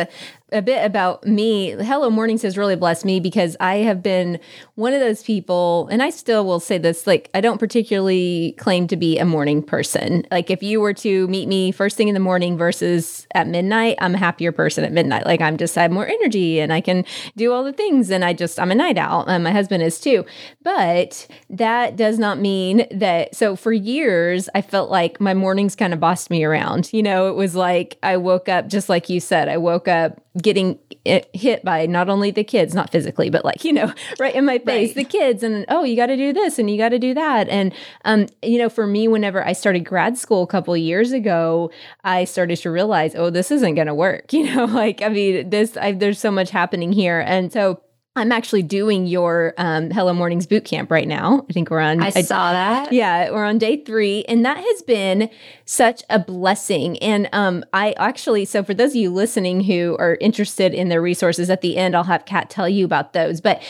a 0.53 0.63
bit 0.63 0.85
about 0.85 1.27
me. 1.27 1.71
Hello 1.71 2.09
Mornings 2.09 2.43
has 2.43 2.57
really 2.57 2.77
blessed 2.77 3.05
me 3.05 3.19
because 3.19 3.57
I 3.59 3.79
have 3.79 4.01
been 4.01 4.39
one 4.77 4.93
of 4.93 5.01
those 5.01 5.25
people, 5.25 5.89
and 5.91 6.01
I 6.03 6.11
still 6.11 6.47
will 6.47 6.61
say 6.61 6.79
this 6.79 7.05
like, 7.05 7.29
I 7.35 7.41
don't 7.41 7.59
particularly 7.59 8.55
claim 8.57 8.87
to 8.89 8.97
be 8.97 9.19
a 9.19 9.25
morning 9.25 9.61
person. 9.61 10.25
Like, 10.31 10.49
if 10.49 10.63
you 10.63 10.81
were 10.81 10.93
to 10.95 11.27
meet 11.27 11.49
me 11.49 11.73
first 11.73 11.97
thing 11.97 12.07
in 12.07 12.15
the 12.15 12.21
morning 12.21 12.57
versus 12.57 13.27
at 13.35 13.49
midnight, 13.49 13.97
I'm 14.01 14.15
a 14.15 14.19
happier 14.19 14.53
person 14.53 14.85
at 14.85 14.93
midnight. 14.93 15.27
Like, 15.27 15.41
I'm 15.41 15.57
just, 15.57 15.77
I 15.77 15.83
have 15.83 15.91
more 15.91 16.07
energy 16.07 16.61
and 16.61 16.73
I 16.73 16.81
can 16.81 17.05
do 17.37 17.53
all 17.53 17.65
the 17.65 17.73
things. 17.73 18.11
And 18.11 18.25
I 18.25 18.33
just, 18.33 18.61
I'm 18.61 18.71
a 18.71 18.77
night 18.77 18.99
owl. 18.99 19.25
And 19.27 19.43
my 19.43 19.51
husband 19.51 19.83
is 19.83 19.99
too. 19.99 20.25
But 20.63 21.27
that 21.51 21.97
does 21.97 22.21
not 22.21 22.39
mean 22.39 22.87
that. 22.93 23.35
So, 23.35 23.57
for 23.57 23.73
years, 23.73 24.49
I 24.55 24.63
felt 24.63 24.91
like 24.91 25.21
my 25.21 25.35
mornings 25.35 25.75
kind 25.75 25.93
of 25.93 25.99
bossed 25.99 26.31
me 26.31 26.45
around. 26.45 26.93
You 26.93 27.03
know, 27.03 27.29
it 27.29 27.35
was 27.35 27.57
like 27.57 27.99
I 28.05 28.17
woke 28.17 28.49
up, 28.49 28.69
just 28.69 28.89
like 28.89 29.09
you 29.09 29.19
said, 29.19 29.49
I 29.49 29.57
woke 29.57 29.89
up 29.89 30.21
getting 30.43 30.79
hit 31.05 31.65
by 31.65 31.87
not 31.87 32.09
only 32.09 32.31
the 32.31 32.45
kids, 32.45 32.75
not 32.75 32.91
physically, 32.91 33.31
but 33.31 33.45
like, 33.45 33.65
you 33.65 33.73
know, 33.73 33.93
right 34.19 34.35
in 34.35 34.45
my 34.45 34.59
face, 34.59 34.91
right. 34.91 34.97
the 34.97 35.05
kids, 35.05 35.43
and 35.43 35.65
oh, 35.69 35.85
you 35.85 35.97
got 35.97 36.07
to 36.07 36.17
do 36.17 36.33
this 36.33 36.59
and 36.59 36.71
you 36.71 36.77
got 36.77 36.91
to 36.91 36.99
do 36.99 37.15
that. 37.15 37.49
And, 37.49 37.73
um, 38.05 38.27
you 38.43 38.59
know, 38.59 38.69
for 38.69 38.87
me, 38.87 39.09
whenever 39.09 39.47
I 39.47 39.53
started 39.53 39.81
grad 39.81 40.19
school 40.19 40.43
a 40.43 40.47
couple 40.47 40.77
years 40.77 41.13
ago, 41.13 41.71
I 42.05 42.25
started 42.25 42.57
to 42.59 42.71
realize, 42.71 43.15
oh, 43.15 43.31
this 43.31 43.51
isn't 43.51 43.75
going 43.75 43.87
to 43.87 43.95
work. 43.95 44.33
You 44.37 44.55
know, 44.55 44.67
like, 44.67 45.01
I 45.01 45.09
mean, 45.09 45.49
this, 45.49 45.79
I, 45.79 45.93
there's 45.93 46.19
so 46.19 46.31
much 46.31 46.51
happening 46.51 46.93
here. 46.93 47.21
And 47.21 47.51
so, 47.51 47.81
I'm 48.17 48.33
actually 48.33 48.63
doing 48.63 49.07
your 49.07 49.53
um, 49.59 49.91
Hello 49.91 50.15
Mornings 50.15 50.47
boot 50.47 50.65
camp 50.65 50.91
right 50.91 51.07
now. 51.07 51.45
I 51.49 51.53
think 51.53 51.71
we're 51.71 51.81
on. 51.81 52.03
I, 52.03 52.07
I 52.07 52.23
saw 52.23 52.53
that. 52.53 52.93
Yeah, 52.93 53.31
we're 53.31 53.45
on 53.45 53.59
day 53.59 53.85
three, 53.85 54.25
and 54.25 54.45
that 54.45 54.57
has 54.57 54.83
been 54.83 55.31
such 55.67 56.03
a 56.09 56.19
blessing. 56.19 56.99
And 56.99 57.29
um, 57.33 57.65
I 57.75 57.93
actually, 57.99 58.47
so 58.47 58.65
for 58.65 58.73
those 58.73 58.93
of 58.93 58.97
you 58.97 59.11
listening 59.11 59.65
who 59.65 59.97
are 59.99 60.17
interested 60.21 60.73
in 60.73 60.89
the 60.89 61.01
resources, 61.01 61.51
at 61.51 61.61
the 61.61 61.77
end 61.77 61.95
I'll 61.95 62.05
have 62.05 62.25
Kat 62.25 62.49
tell 62.49 62.69
you 62.69 62.87
about 62.87 63.13
those. 63.13 63.41
But 63.43 63.63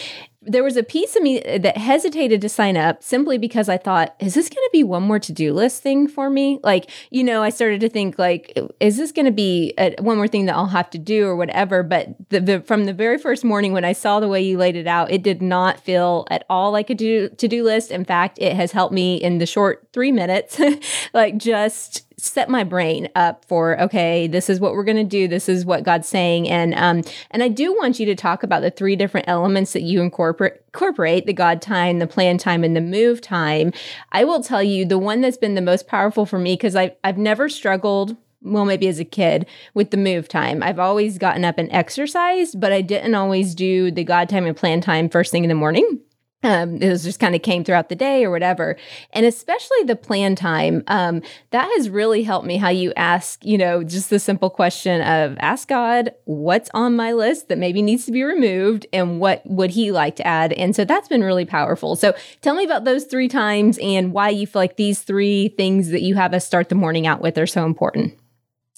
there 0.46 0.62
was 0.62 0.76
a 0.76 0.82
piece 0.82 1.16
of 1.16 1.22
me 1.22 1.40
that 1.40 1.76
hesitated 1.76 2.40
to 2.40 2.48
sign 2.48 2.76
up 2.76 3.02
simply 3.02 3.38
because 3.38 3.68
I 3.68 3.76
thought, 3.76 4.14
is 4.20 4.34
this 4.34 4.48
going 4.48 4.64
to 4.64 4.70
be 4.72 4.84
one 4.84 5.02
more 5.02 5.18
to 5.18 5.32
do 5.32 5.52
list 5.52 5.82
thing 5.82 6.08
for 6.08 6.30
me? 6.30 6.60
Like, 6.62 6.90
you 7.10 7.24
know, 7.24 7.42
I 7.42 7.50
started 7.50 7.80
to 7.80 7.88
think, 7.88 8.18
like, 8.18 8.58
is 8.80 8.96
this 8.96 9.12
going 9.12 9.26
to 9.26 9.32
be 9.32 9.74
a, 9.78 9.94
one 10.00 10.16
more 10.16 10.28
thing 10.28 10.46
that 10.46 10.54
I'll 10.54 10.66
have 10.66 10.90
to 10.90 10.98
do 10.98 11.26
or 11.26 11.36
whatever? 11.36 11.82
But 11.82 12.14
the, 12.30 12.40
the, 12.40 12.60
from 12.60 12.84
the 12.84 12.92
very 12.92 13.18
first 13.18 13.44
morning 13.44 13.72
when 13.72 13.84
I 13.84 13.92
saw 13.92 14.20
the 14.20 14.28
way 14.28 14.42
you 14.42 14.56
laid 14.56 14.76
it 14.76 14.86
out, 14.86 15.10
it 15.10 15.22
did 15.22 15.42
not 15.42 15.80
feel 15.80 16.26
at 16.30 16.44
all 16.48 16.70
like 16.70 16.90
a 16.90 16.94
to 16.94 17.28
do 17.28 17.64
list. 17.64 17.90
In 17.90 18.04
fact, 18.04 18.38
it 18.40 18.54
has 18.54 18.72
helped 18.72 18.94
me 18.94 19.16
in 19.16 19.38
the 19.38 19.46
short 19.46 19.88
three 19.92 20.12
minutes, 20.12 20.60
like 21.12 21.36
just 21.36 22.06
set 22.18 22.48
my 22.48 22.64
brain 22.64 23.08
up 23.14 23.44
for 23.44 23.78
okay 23.78 24.26
this 24.26 24.48
is 24.48 24.58
what 24.58 24.72
we're 24.72 24.84
going 24.84 24.96
to 24.96 25.04
do 25.04 25.28
this 25.28 25.50
is 25.50 25.66
what 25.66 25.82
god's 25.82 26.08
saying 26.08 26.48
and 26.48 26.72
um 26.74 27.02
and 27.30 27.42
i 27.42 27.48
do 27.48 27.74
want 27.74 28.00
you 28.00 28.06
to 28.06 28.14
talk 28.14 28.42
about 28.42 28.62
the 28.62 28.70
three 28.70 28.96
different 28.96 29.28
elements 29.28 29.74
that 29.74 29.82
you 29.82 30.00
incorporate 30.00 30.54
incorporate 30.68 31.26
the 31.26 31.32
god 31.34 31.60
time 31.60 31.98
the 31.98 32.06
plan 32.06 32.38
time 32.38 32.64
and 32.64 32.74
the 32.74 32.80
move 32.80 33.20
time 33.20 33.70
i 34.12 34.24
will 34.24 34.42
tell 34.42 34.62
you 34.62 34.86
the 34.86 34.98
one 34.98 35.20
that's 35.20 35.36
been 35.36 35.54
the 35.54 35.60
most 35.60 35.86
powerful 35.86 36.24
for 36.24 36.38
me 36.38 36.54
because 36.54 36.74
i've 36.74 36.92
i've 37.04 37.18
never 37.18 37.50
struggled 37.50 38.16
well, 38.42 38.64
maybe 38.64 38.86
as 38.86 39.00
a 39.00 39.04
kid 39.04 39.46
with 39.74 39.90
the 39.90 39.96
move 39.96 40.28
time. 40.28 40.62
I've 40.62 40.78
always 40.78 41.18
gotten 41.18 41.44
up 41.44 41.58
and 41.58 41.70
exercised, 41.72 42.60
but 42.60 42.72
I 42.72 42.80
didn't 42.80 43.14
always 43.14 43.54
do 43.54 43.90
the 43.90 44.04
God 44.04 44.28
time 44.28 44.46
and 44.46 44.56
plan 44.56 44.80
time 44.80 45.08
first 45.08 45.32
thing 45.32 45.42
in 45.42 45.48
the 45.48 45.54
morning. 45.54 46.00
Um, 46.42 46.76
it 46.76 46.88
was 46.88 47.02
just 47.02 47.18
kind 47.18 47.34
of 47.34 47.42
came 47.42 47.64
throughout 47.64 47.88
the 47.88 47.96
day 47.96 48.24
or 48.24 48.30
whatever. 48.30 48.76
And 49.12 49.24
especially 49.26 49.82
the 49.84 49.96
plan 49.96 50.36
time, 50.36 50.84
um, 50.86 51.22
that 51.50 51.68
has 51.76 51.88
really 51.88 52.22
helped 52.22 52.46
me 52.46 52.56
how 52.58 52.68
you 52.68 52.92
ask, 52.94 53.44
you 53.44 53.58
know, 53.58 53.82
just 53.82 54.10
the 54.10 54.18
simple 54.18 54.50
question 54.50 55.00
of 55.00 55.36
ask 55.40 55.66
God 55.66 56.14
what's 56.24 56.70
on 56.74 56.94
my 56.94 57.12
list 57.12 57.48
that 57.48 57.58
maybe 57.58 57.82
needs 57.82 58.04
to 58.06 58.12
be 58.12 58.22
removed 58.22 58.86
and 58.92 59.18
what 59.18 59.42
would 59.46 59.70
he 59.70 59.90
like 59.90 60.16
to 60.16 60.26
add. 60.26 60.52
And 60.52 60.76
so 60.76 60.84
that's 60.84 61.08
been 61.08 61.24
really 61.24 61.46
powerful. 61.46 61.96
So 61.96 62.14
tell 62.42 62.54
me 62.54 62.64
about 62.64 62.84
those 62.84 63.04
three 63.04 63.28
times 63.28 63.78
and 63.82 64.12
why 64.12 64.28
you 64.28 64.46
feel 64.46 64.60
like 64.60 64.76
these 64.76 65.00
three 65.02 65.48
things 65.48 65.88
that 65.88 66.02
you 66.02 66.14
have 66.16 66.34
us 66.34 66.46
start 66.46 66.68
the 66.68 66.74
morning 66.74 67.06
out 67.06 67.20
with 67.22 67.38
are 67.38 67.46
so 67.46 67.64
important. 67.64 68.16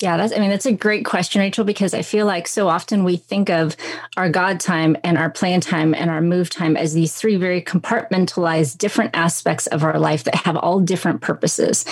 Yeah, 0.00 0.16
that's, 0.16 0.32
I 0.32 0.38
mean, 0.38 0.50
that's 0.50 0.66
a 0.66 0.72
great 0.72 1.04
question, 1.04 1.40
Rachel, 1.40 1.64
because 1.64 1.92
I 1.92 2.02
feel 2.02 2.24
like 2.24 2.46
so 2.46 2.68
often 2.68 3.02
we 3.02 3.16
think 3.16 3.50
of 3.50 3.76
our 4.16 4.30
God 4.30 4.60
time 4.60 4.96
and 5.02 5.18
our 5.18 5.28
plan 5.28 5.60
time 5.60 5.92
and 5.92 6.08
our 6.08 6.20
move 6.20 6.50
time 6.50 6.76
as 6.76 6.94
these 6.94 7.16
three 7.16 7.34
very 7.34 7.60
compartmentalized 7.60 8.78
different 8.78 9.10
aspects 9.14 9.66
of 9.66 9.82
our 9.82 9.98
life 9.98 10.22
that 10.24 10.36
have 10.36 10.56
all 10.56 10.78
different 10.78 11.20
purposes. 11.20 11.84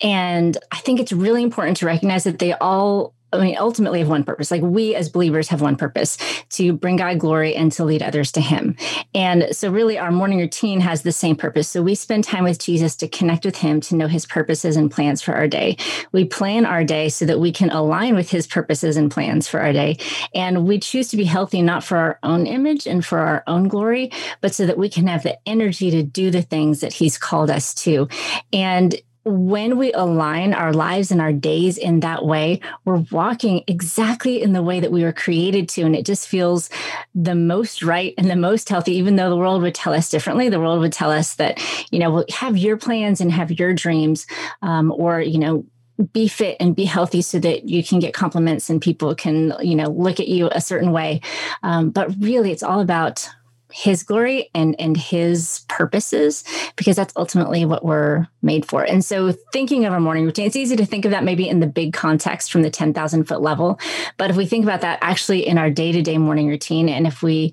And 0.00 0.56
I 0.70 0.78
think 0.78 1.00
it's 1.00 1.12
really 1.12 1.42
important 1.42 1.78
to 1.78 1.86
recognize 1.86 2.22
that 2.24 2.38
they 2.38 2.52
all 2.52 3.12
I 3.32 3.38
mean, 3.38 3.56
ultimately 3.58 3.98
have 3.98 4.08
one 4.08 4.24
purpose. 4.24 4.50
Like 4.50 4.62
we 4.62 4.94
as 4.94 5.08
believers 5.08 5.48
have 5.48 5.60
one 5.60 5.76
purpose 5.76 6.16
to 6.50 6.72
bring 6.72 6.96
God 6.96 7.18
glory 7.18 7.54
and 7.54 7.70
to 7.72 7.84
lead 7.84 8.02
others 8.02 8.32
to 8.32 8.40
Him. 8.40 8.76
And 9.14 9.54
so, 9.54 9.70
really, 9.70 9.98
our 9.98 10.10
morning 10.10 10.38
routine 10.38 10.80
has 10.80 11.02
the 11.02 11.12
same 11.12 11.36
purpose. 11.36 11.68
So, 11.68 11.82
we 11.82 11.94
spend 11.94 12.24
time 12.24 12.44
with 12.44 12.58
Jesus 12.58 12.96
to 12.96 13.08
connect 13.08 13.44
with 13.44 13.56
Him, 13.56 13.80
to 13.82 13.96
know 13.96 14.06
His 14.06 14.24
purposes 14.24 14.76
and 14.76 14.90
plans 14.90 15.20
for 15.20 15.34
our 15.34 15.46
day. 15.46 15.76
We 16.12 16.24
plan 16.24 16.64
our 16.64 16.84
day 16.84 17.08
so 17.10 17.26
that 17.26 17.40
we 17.40 17.52
can 17.52 17.70
align 17.70 18.14
with 18.14 18.30
His 18.30 18.46
purposes 18.46 18.96
and 18.96 19.10
plans 19.10 19.46
for 19.46 19.60
our 19.60 19.72
day. 19.72 19.98
And 20.34 20.66
we 20.66 20.78
choose 20.78 21.08
to 21.08 21.16
be 21.16 21.24
healthy, 21.24 21.60
not 21.60 21.84
for 21.84 21.98
our 21.98 22.18
own 22.22 22.46
image 22.46 22.86
and 22.86 23.04
for 23.04 23.18
our 23.18 23.44
own 23.46 23.68
glory, 23.68 24.10
but 24.40 24.54
so 24.54 24.64
that 24.66 24.78
we 24.78 24.88
can 24.88 25.06
have 25.06 25.22
the 25.22 25.38
energy 25.46 25.90
to 25.90 26.02
do 26.02 26.30
the 26.30 26.42
things 26.42 26.80
that 26.80 26.94
He's 26.94 27.18
called 27.18 27.50
us 27.50 27.74
to. 27.74 28.08
And 28.52 28.94
when 29.24 29.76
we 29.76 29.92
align 29.92 30.54
our 30.54 30.72
lives 30.72 31.10
and 31.10 31.20
our 31.20 31.32
days 31.32 31.76
in 31.76 32.00
that 32.00 32.24
way, 32.24 32.60
we're 32.84 33.04
walking 33.10 33.62
exactly 33.66 34.42
in 34.42 34.52
the 34.52 34.62
way 34.62 34.80
that 34.80 34.92
we 34.92 35.02
were 35.02 35.12
created 35.12 35.68
to. 35.70 35.82
And 35.82 35.94
it 35.94 36.06
just 36.06 36.28
feels 36.28 36.70
the 37.14 37.34
most 37.34 37.82
right 37.82 38.14
and 38.16 38.30
the 38.30 38.36
most 38.36 38.68
healthy, 38.68 38.96
even 38.96 39.16
though 39.16 39.28
the 39.28 39.36
world 39.36 39.62
would 39.62 39.74
tell 39.74 39.92
us 39.92 40.08
differently. 40.08 40.48
The 40.48 40.60
world 40.60 40.80
would 40.80 40.92
tell 40.92 41.10
us 41.10 41.34
that, 41.34 41.60
you 41.90 41.98
know, 41.98 42.24
have 42.30 42.56
your 42.56 42.76
plans 42.76 43.20
and 43.20 43.30
have 43.32 43.58
your 43.58 43.74
dreams, 43.74 44.26
um, 44.62 44.92
or, 44.92 45.20
you 45.20 45.38
know, 45.38 45.64
be 46.12 46.28
fit 46.28 46.56
and 46.60 46.76
be 46.76 46.84
healthy 46.84 47.22
so 47.22 47.38
that 47.40 47.68
you 47.68 47.82
can 47.82 47.98
get 47.98 48.14
compliments 48.14 48.70
and 48.70 48.80
people 48.80 49.14
can 49.14 49.52
you 49.60 49.74
know 49.74 49.88
look 49.88 50.20
at 50.20 50.28
you 50.28 50.48
a 50.52 50.60
certain 50.60 50.92
way 50.92 51.20
um, 51.64 51.90
but 51.90 52.08
really 52.20 52.52
it's 52.52 52.62
all 52.62 52.80
about 52.80 53.28
his 53.72 54.02
glory 54.02 54.48
and 54.54 54.76
and 54.78 54.96
his 54.96 55.64
purposes 55.68 56.44
because 56.78 56.96
that's 56.96 57.12
ultimately 57.16 57.66
what 57.66 57.84
we're 57.84 58.26
made 58.40 58.64
for. 58.64 58.84
And 58.84 59.04
so 59.04 59.32
thinking 59.52 59.84
of 59.84 59.92
our 59.92 60.00
morning 60.00 60.24
routine 60.24 60.46
it's 60.46 60.56
easy 60.56 60.76
to 60.76 60.86
think 60.86 61.04
of 61.04 61.10
that 61.10 61.24
maybe 61.24 61.46
in 61.46 61.60
the 61.60 61.66
big 61.66 61.92
context 61.92 62.50
from 62.50 62.62
the 62.62 62.70
10,000 62.70 63.24
foot 63.24 63.42
level. 63.42 63.78
But 64.16 64.30
if 64.30 64.36
we 64.36 64.46
think 64.46 64.64
about 64.64 64.80
that 64.80 65.00
actually 65.02 65.46
in 65.46 65.58
our 65.58 65.68
day-to-day 65.68 66.16
morning 66.16 66.48
routine 66.48 66.88
and 66.88 67.06
if 67.06 67.22
we 67.22 67.52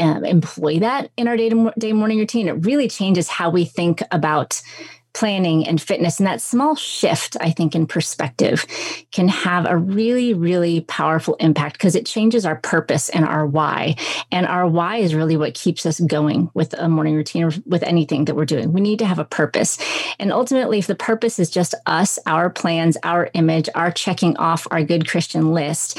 um, 0.00 0.24
employ 0.24 0.78
that 0.78 1.10
in 1.16 1.26
our 1.26 1.36
day-to-day 1.36 1.92
morning 1.92 2.18
routine 2.18 2.48
it 2.48 2.64
really 2.64 2.88
changes 2.88 3.28
how 3.28 3.50
we 3.50 3.64
think 3.64 4.02
about 4.12 4.62
planning 5.12 5.66
and 5.66 5.80
fitness. 5.80 6.18
And 6.18 6.26
that 6.26 6.40
small 6.40 6.74
shift, 6.76 7.36
I 7.40 7.50
think, 7.50 7.74
in 7.74 7.86
perspective 7.86 8.66
can 9.12 9.28
have 9.28 9.66
a 9.66 9.76
really, 9.76 10.34
really 10.34 10.82
powerful 10.82 11.34
impact 11.36 11.74
because 11.74 11.94
it 11.94 12.06
changes 12.06 12.46
our 12.46 12.56
purpose 12.56 13.08
and 13.08 13.24
our 13.24 13.46
why. 13.46 13.96
And 14.30 14.46
our 14.46 14.66
why 14.66 14.98
is 14.98 15.14
really 15.14 15.36
what 15.36 15.54
keeps 15.54 15.84
us 15.86 16.00
going 16.00 16.50
with 16.54 16.74
a 16.74 16.88
morning 16.88 17.14
routine 17.14 17.44
or 17.44 17.52
with 17.66 17.82
anything 17.82 18.26
that 18.26 18.36
we're 18.36 18.44
doing. 18.44 18.72
We 18.72 18.80
need 18.80 18.98
to 19.00 19.06
have 19.06 19.18
a 19.18 19.24
purpose. 19.24 19.78
And 20.18 20.32
ultimately, 20.32 20.78
if 20.78 20.86
the 20.86 20.94
purpose 20.94 21.38
is 21.38 21.50
just 21.50 21.74
us, 21.86 22.18
our 22.26 22.50
plans, 22.50 22.96
our 23.02 23.30
image, 23.34 23.68
our 23.74 23.90
checking 23.90 24.36
off 24.36 24.66
our 24.70 24.82
good 24.82 25.08
Christian 25.08 25.52
list, 25.52 25.98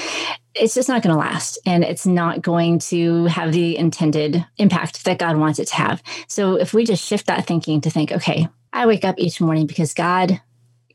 it's 0.54 0.74
just 0.74 0.90
not 0.90 1.02
going 1.02 1.14
to 1.14 1.20
last 1.20 1.58
and 1.66 1.84
it's 1.84 2.06
not 2.06 2.42
going 2.42 2.80
to 2.80 3.26
have 3.26 3.54
the 3.54 3.78
intended 3.78 4.46
impact 4.58 5.06
that 5.06 5.20
God 5.20 5.38
wants 5.38 5.60
it 5.60 5.68
to 5.68 5.76
have. 5.76 6.04
So 6.28 6.56
if 6.56 6.74
we 6.74 6.84
just 6.84 7.06
shift 7.06 7.28
that 7.28 7.48
thinking 7.48 7.82
to 7.82 7.90
think, 7.90 8.12
okay, 8.12 8.50
I 8.74 8.86
wake 8.86 9.06
up 9.06 9.16
each 9.18 9.42
morning 9.42 9.68
because 9.68 9.94
God 9.94 10.42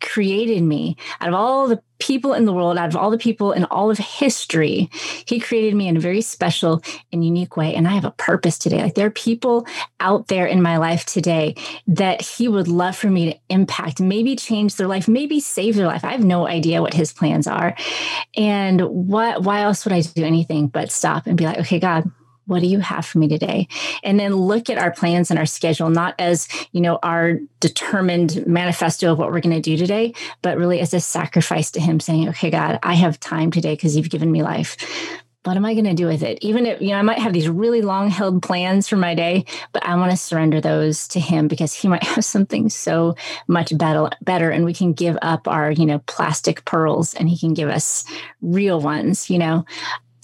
created 0.00 0.62
me 0.62 0.96
out 1.20 1.28
of 1.28 1.34
all 1.34 1.68
the 1.68 1.82
people 1.98 2.34
in 2.34 2.44
the 2.44 2.52
world, 2.52 2.76
out 2.76 2.88
of 2.88 2.96
all 2.96 3.10
the 3.10 3.18
people 3.18 3.52
in 3.52 3.64
all 3.66 3.90
of 3.90 3.98
history. 3.98 4.90
He 5.26 5.40
created 5.40 5.74
me 5.74 5.88
in 5.88 5.96
a 5.96 6.00
very 6.00 6.20
special 6.20 6.82
and 7.12 7.24
unique 7.24 7.56
way. 7.56 7.74
And 7.74 7.88
I 7.88 7.92
have 7.92 8.04
a 8.04 8.10
purpose 8.12 8.58
today. 8.58 8.82
Like 8.82 8.94
there 8.94 9.06
are 9.06 9.10
people 9.10 9.66
out 10.00 10.28
there 10.28 10.46
in 10.46 10.62
my 10.62 10.76
life 10.76 11.06
today 11.06 11.54
that 11.86 12.20
He 12.20 12.48
would 12.48 12.68
love 12.68 12.96
for 12.96 13.10
me 13.10 13.32
to 13.32 13.38
impact, 13.48 14.00
maybe 14.00 14.36
change 14.36 14.76
their 14.76 14.86
life, 14.86 15.08
maybe 15.08 15.40
save 15.40 15.76
their 15.76 15.86
life. 15.86 16.04
I 16.04 16.12
have 16.12 16.24
no 16.24 16.46
idea 16.46 16.82
what 16.82 16.94
His 16.94 17.12
plans 17.12 17.46
are. 17.46 17.74
And 18.36 18.82
what, 18.82 19.42
why 19.42 19.62
else 19.62 19.84
would 19.84 19.92
I 19.92 20.02
do 20.02 20.24
anything 20.24 20.68
but 20.68 20.90
stop 20.90 21.26
and 21.26 21.36
be 21.36 21.44
like, 21.44 21.58
okay, 21.58 21.78
God, 21.78 22.10
what 22.46 22.60
do 22.60 22.66
you 22.66 22.80
have 22.80 23.04
for 23.04 23.18
me 23.18 23.28
today 23.28 23.68
and 24.02 24.18
then 24.18 24.34
look 24.34 24.70
at 24.70 24.78
our 24.78 24.90
plans 24.90 25.30
and 25.30 25.38
our 25.38 25.46
schedule 25.46 25.90
not 25.90 26.14
as 26.18 26.48
you 26.72 26.80
know 26.80 26.98
our 27.02 27.34
determined 27.60 28.46
manifesto 28.46 29.12
of 29.12 29.18
what 29.18 29.30
we're 29.30 29.40
going 29.40 29.54
to 29.54 29.60
do 29.60 29.76
today 29.76 30.12
but 30.42 30.56
really 30.56 30.80
as 30.80 30.94
a 30.94 31.00
sacrifice 31.00 31.70
to 31.70 31.80
him 31.80 32.00
saying 32.00 32.28
okay 32.28 32.50
god 32.50 32.78
i 32.82 32.94
have 32.94 33.20
time 33.20 33.50
today 33.50 33.74
because 33.74 33.96
you've 33.96 34.10
given 34.10 34.30
me 34.30 34.42
life 34.42 34.76
what 35.46 35.56
am 35.56 35.64
I 35.64 35.74
going 35.74 35.84
to 35.84 35.94
do 35.94 36.06
with 36.06 36.24
it? 36.24 36.38
Even 36.42 36.66
if, 36.66 36.82
you 36.82 36.88
know, 36.88 36.96
I 36.96 37.02
might 37.02 37.20
have 37.20 37.32
these 37.32 37.48
really 37.48 37.80
long 37.80 38.10
held 38.10 38.42
plans 38.42 38.88
for 38.88 38.96
my 38.96 39.14
day, 39.14 39.44
but 39.72 39.86
I 39.86 39.94
want 39.94 40.10
to 40.10 40.16
surrender 40.16 40.60
those 40.60 41.06
to 41.08 41.20
him 41.20 41.46
because 41.46 41.72
he 41.72 41.86
might 41.88 42.02
have 42.02 42.24
something 42.24 42.68
so 42.68 43.14
much 43.46 43.76
better, 43.78 44.10
better. 44.22 44.50
And 44.50 44.64
we 44.64 44.74
can 44.74 44.92
give 44.92 45.16
up 45.22 45.46
our, 45.46 45.70
you 45.70 45.86
know, 45.86 46.00
plastic 46.06 46.64
pearls 46.64 47.14
and 47.14 47.28
he 47.28 47.38
can 47.38 47.54
give 47.54 47.68
us 47.68 48.04
real 48.42 48.80
ones, 48.80 49.30
you 49.30 49.38
know 49.38 49.64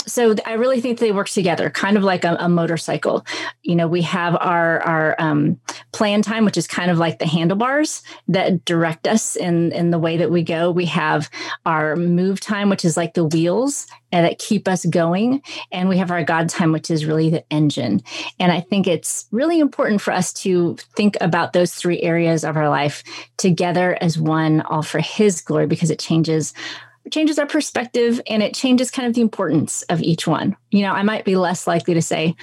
so 0.07 0.35
I 0.47 0.55
really 0.55 0.81
think 0.81 0.99
they 0.99 1.13
work 1.13 1.29
together, 1.29 1.71
kind 1.71 1.97
of 1.97 2.03
like 2.03 2.25
a, 2.25 2.37
a 2.39 2.49
motorcycle. 2.49 3.25
You 3.63 3.77
know, 3.77 3.87
we 3.87 4.03
have 4.03 4.37
our 4.37 4.81
our 4.81 5.17
um, 5.19 5.61
plan 5.93 6.23
time, 6.23 6.45
which 6.45 6.57
is 6.57 6.67
kind 6.67 6.91
of 6.91 6.99
like 6.99 7.19
the 7.19 7.27
handlebars 7.27 8.03
that 8.29 8.65
direct 8.65 9.07
us 9.07 9.37
in 9.37 9.73
in 9.73 9.91
the 9.91 9.99
way 9.99 10.17
that 10.17 10.31
we 10.31 10.43
go. 10.43 10.71
We 10.71 10.87
have 10.87 11.31
our 11.67 11.97
move 11.97 12.41
time, 12.41 12.69
which 12.69 12.85
is 12.85 12.97
like 12.97 13.15
the 13.15 13.25
wheels 13.25 13.87
and 14.11 14.27
that 14.27 14.39
keep 14.39 14.69
us 14.69 14.85
going, 14.85 15.43
and 15.71 15.89
we 15.89 15.97
have 15.99 16.11
our 16.11 16.23
God 16.23 16.49
time, 16.49 16.73
which 16.73 16.91
is 16.91 17.07
really 17.07 17.31
the 17.31 17.45
engine. 17.51 18.03
And 18.39 18.53
I 18.53 18.61
think 18.61 18.87
it's 18.87 19.27
really 19.31 19.59
important 19.59 20.03
for 20.03 20.13
us 20.13 20.33
to 20.35 20.77
think 20.95 21.17
about 21.21 21.53
those 21.53 21.75
three 21.75 22.01
areas 22.03 22.45
of 22.45 22.57
our 22.57 22.69
life 22.69 23.03
together 23.39 23.97
as 24.01 24.19
one, 24.19 24.61
all 24.63 24.83
for 24.83 25.01
His 25.01 25.41
glory, 25.41 25.67
because 25.67 25.91
it 25.91 25.99
changes 25.99 26.53
changes 27.11 27.39
our 27.39 27.47
perspective 27.47 28.21
and 28.27 28.43
it 28.43 28.55
changes 28.55 28.91
kind 28.91 29.09
of 29.09 29.15
the 29.15 29.21
importance 29.21 29.83
of 29.85 30.01
each 30.01 30.27
one. 30.27 30.57
You 30.71 30.83
know, 30.83 30.93
I 30.93 31.03
might 31.03 31.25
be 31.25 31.37
less 31.37 31.67
likely 31.67 31.95
to 31.95 32.03
say, 32.03 32.37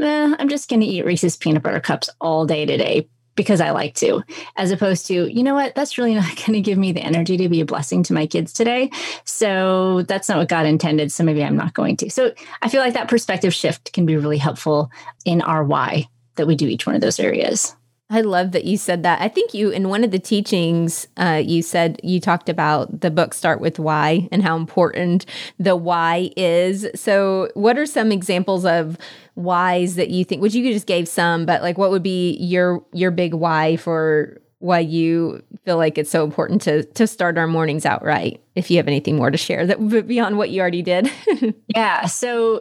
eh, 0.00 0.34
I'm 0.38 0.48
just 0.48 0.68
going 0.68 0.80
to 0.80 0.86
eat 0.86 1.04
Reese's 1.04 1.36
peanut 1.36 1.62
butter 1.62 1.80
cups 1.80 2.10
all 2.20 2.46
day 2.46 2.66
today 2.66 3.08
because 3.36 3.60
I 3.60 3.70
like 3.70 3.94
to, 3.96 4.22
as 4.56 4.70
opposed 4.70 5.06
to, 5.06 5.26
you 5.26 5.42
know 5.42 5.54
what, 5.54 5.74
that's 5.74 5.98
really 5.98 6.14
not 6.16 6.34
going 6.36 6.54
to 6.54 6.60
give 6.60 6.78
me 6.78 6.92
the 6.92 7.02
energy 7.02 7.36
to 7.36 7.48
be 7.48 7.60
a 7.60 7.66
blessing 7.66 8.02
to 8.04 8.14
my 8.14 8.26
kids 8.26 8.52
today. 8.52 8.90
So 9.24 10.02
that's 10.02 10.28
not 10.28 10.38
what 10.38 10.48
God 10.48 10.66
intended. 10.66 11.12
So 11.12 11.22
maybe 11.22 11.44
I'm 11.44 11.56
not 11.56 11.74
going 11.74 11.96
to. 11.98 12.10
So 12.10 12.32
I 12.62 12.68
feel 12.68 12.80
like 12.80 12.94
that 12.94 13.08
perspective 13.08 13.54
shift 13.54 13.92
can 13.92 14.06
be 14.06 14.16
really 14.16 14.38
helpful 14.38 14.90
in 15.24 15.42
our 15.42 15.62
why 15.62 16.08
that 16.36 16.46
we 16.46 16.56
do 16.56 16.66
each 16.66 16.86
one 16.86 16.94
of 16.94 17.00
those 17.00 17.20
areas. 17.20 17.76
I 18.08 18.20
love 18.20 18.52
that 18.52 18.64
you 18.64 18.76
said 18.76 19.02
that. 19.02 19.20
I 19.20 19.28
think 19.28 19.52
you, 19.52 19.70
in 19.70 19.88
one 19.88 20.04
of 20.04 20.12
the 20.12 20.20
teachings, 20.20 21.08
uh, 21.16 21.42
you 21.44 21.60
said 21.60 21.98
you 22.04 22.20
talked 22.20 22.48
about 22.48 23.00
the 23.00 23.10
book 23.10 23.34
Start 23.34 23.60
with 23.60 23.80
Why 23.80 24.28
and 24.30 24.44
how 24.44 24.54
important 24.54 25.26
the 25.58 25.74
why 25.74 26.30
is. 26.36 26.86
So, 26.94 27.50
what 27.54 27.76
are 27.76 27.86
some 27.86 28.12
examples 28.12 28.64
of 28.64 28.96
whys 29.34 29.96
that 29.96 30.10
you 30.10 30.24
think? 30.24 30.40
Which 30.40 30.54
you 30.54 30.72
just 30.72 30.86
gave 30.86 31.08
some, 31.08 31.46
but 31.46 31.62
like, 31.62 31.78
what 31.78 31.90
would 31.90 32.04
be 32.04 32.36
your 32.36 32.84
your 32.92 33.10
big 33.10 33.34
why 33.34 33.76
for 33.76 34.40
why 34.60 34.78
you 34.78 35.42
feel 35.64 35.76
like 35.76 35.98
it's 35.98 36.10
so 36.10 36.24
important 36.24 36.62
to 36.62 36.84
to 36.84 37.08
start 37.08 37.36
our 37.36 37.48
mornings 37.48 37.84
out 37.84 38.04
right? 38.04 38.40
If 38.54 38.70
you 38.70 38.76
have 38.76 38.86
anything 38.86 39.16
more 39.16 39.32
to 39.32 39.36
share 39.36 39.66
that 39.66 40.06
beyond 40.06 40.38
what 40.38 40.50
you 40.50 40.60
already 40.60 40.82
did. 40.82 41.10
yeah. 41.74 42.06
So 42.06 42.60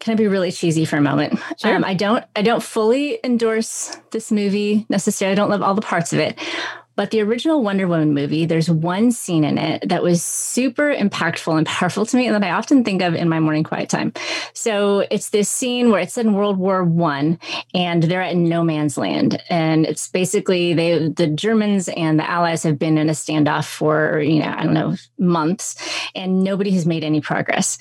can 0.00 0.12
I 0.12 0.16
be 0.16 0.26
really 0.26 0.50
cheesy 0.50 0.84
for 0.84 0.96
a 0.96 1.00
moment? 1.00 1.38
Sure. 1.58 1.76
Um, 1.76 1.84
I 1.84 1.94
don't 1.94 2.24
I 2.34 2.42
don't 2.42 2.62
fully 2.62 3.20
endorse 3.22 3.96
this 4.10 4.32
movie 4.32 4.86
necessarily. 4.88 5.32
I 5.32 5.36
don't 5.36 5.50
love 5.50 5.62
all 5.62 5.74
the 5.74 5.82
parts 5.82 6.12
of 6.12 6.18
it. 6.18 6.38
But 6.96 7.12
the 7.12 7.22
original 7.22 7.62
Wonder 7.62 7.88
Woman 7.88 8.12
movie, 8.12 8.44
there's 8.44 8.68
one 8.68 9.10
scene 9.10 9.42
in 9.42 9.56
it 9.56 9.88
that 9.88 10.02
was 10.02 10.22
super 10.22 10.92
impactful 10.94 11.56
and 11.56 11.66
powerful 11.66 12.04
to 12.04 12.14
me, 12.14 12.26
and 12.26 12.34
that 12.34 12.44
I 12.44 12.50
often 12.50 12.84
think 12.84 13.00
of 13.00 13.14
in 13.14 13.26
my 13.26 13.40
morning 13.40 13.64
quiet 13.64 13.88
time. 13.88 14.12
So 14.52 15.06
it's 15.10 15.30
this 15.30 15.48
scene 15.48 15.90
where 15.90 16.00
it's 16.00 16.18
in 16.18 16.34
World 16.34 16.58
War 16.58 16.84
One, 16.84 17.38
and 17.72 18.02
they're 18.02 18.20
at 18.20 18.36
no 18.36 18.62
man's 18.62 18.98
land, 18.98 19.42
and 19.48 19.86
it's 19.86 20.08
basically 20.08 20.74
they 20.74 21.08
the 21.08 21.28
Germans 21.28 21.88
and 21.88 22.18
the 22.18 22.28
Allies 22.28 22.64
have 22.64 22.78
been 22.78 22.98
in 22.98 23.08
a 23.08 23.12
standoff 23.12 23.66
for 23.66 24.20
you 24.20 24.40
know 24.40 24.52
I 24.54 24.64
don't 24.64 24.74
know 24.74 24.96
months, 25.18 25.76
and 26.14 26.42
nobody 26.42 26.70
has 26.72 26.84
made 26.84 27.04
any 27.04 27.22
progress 27.22 27.78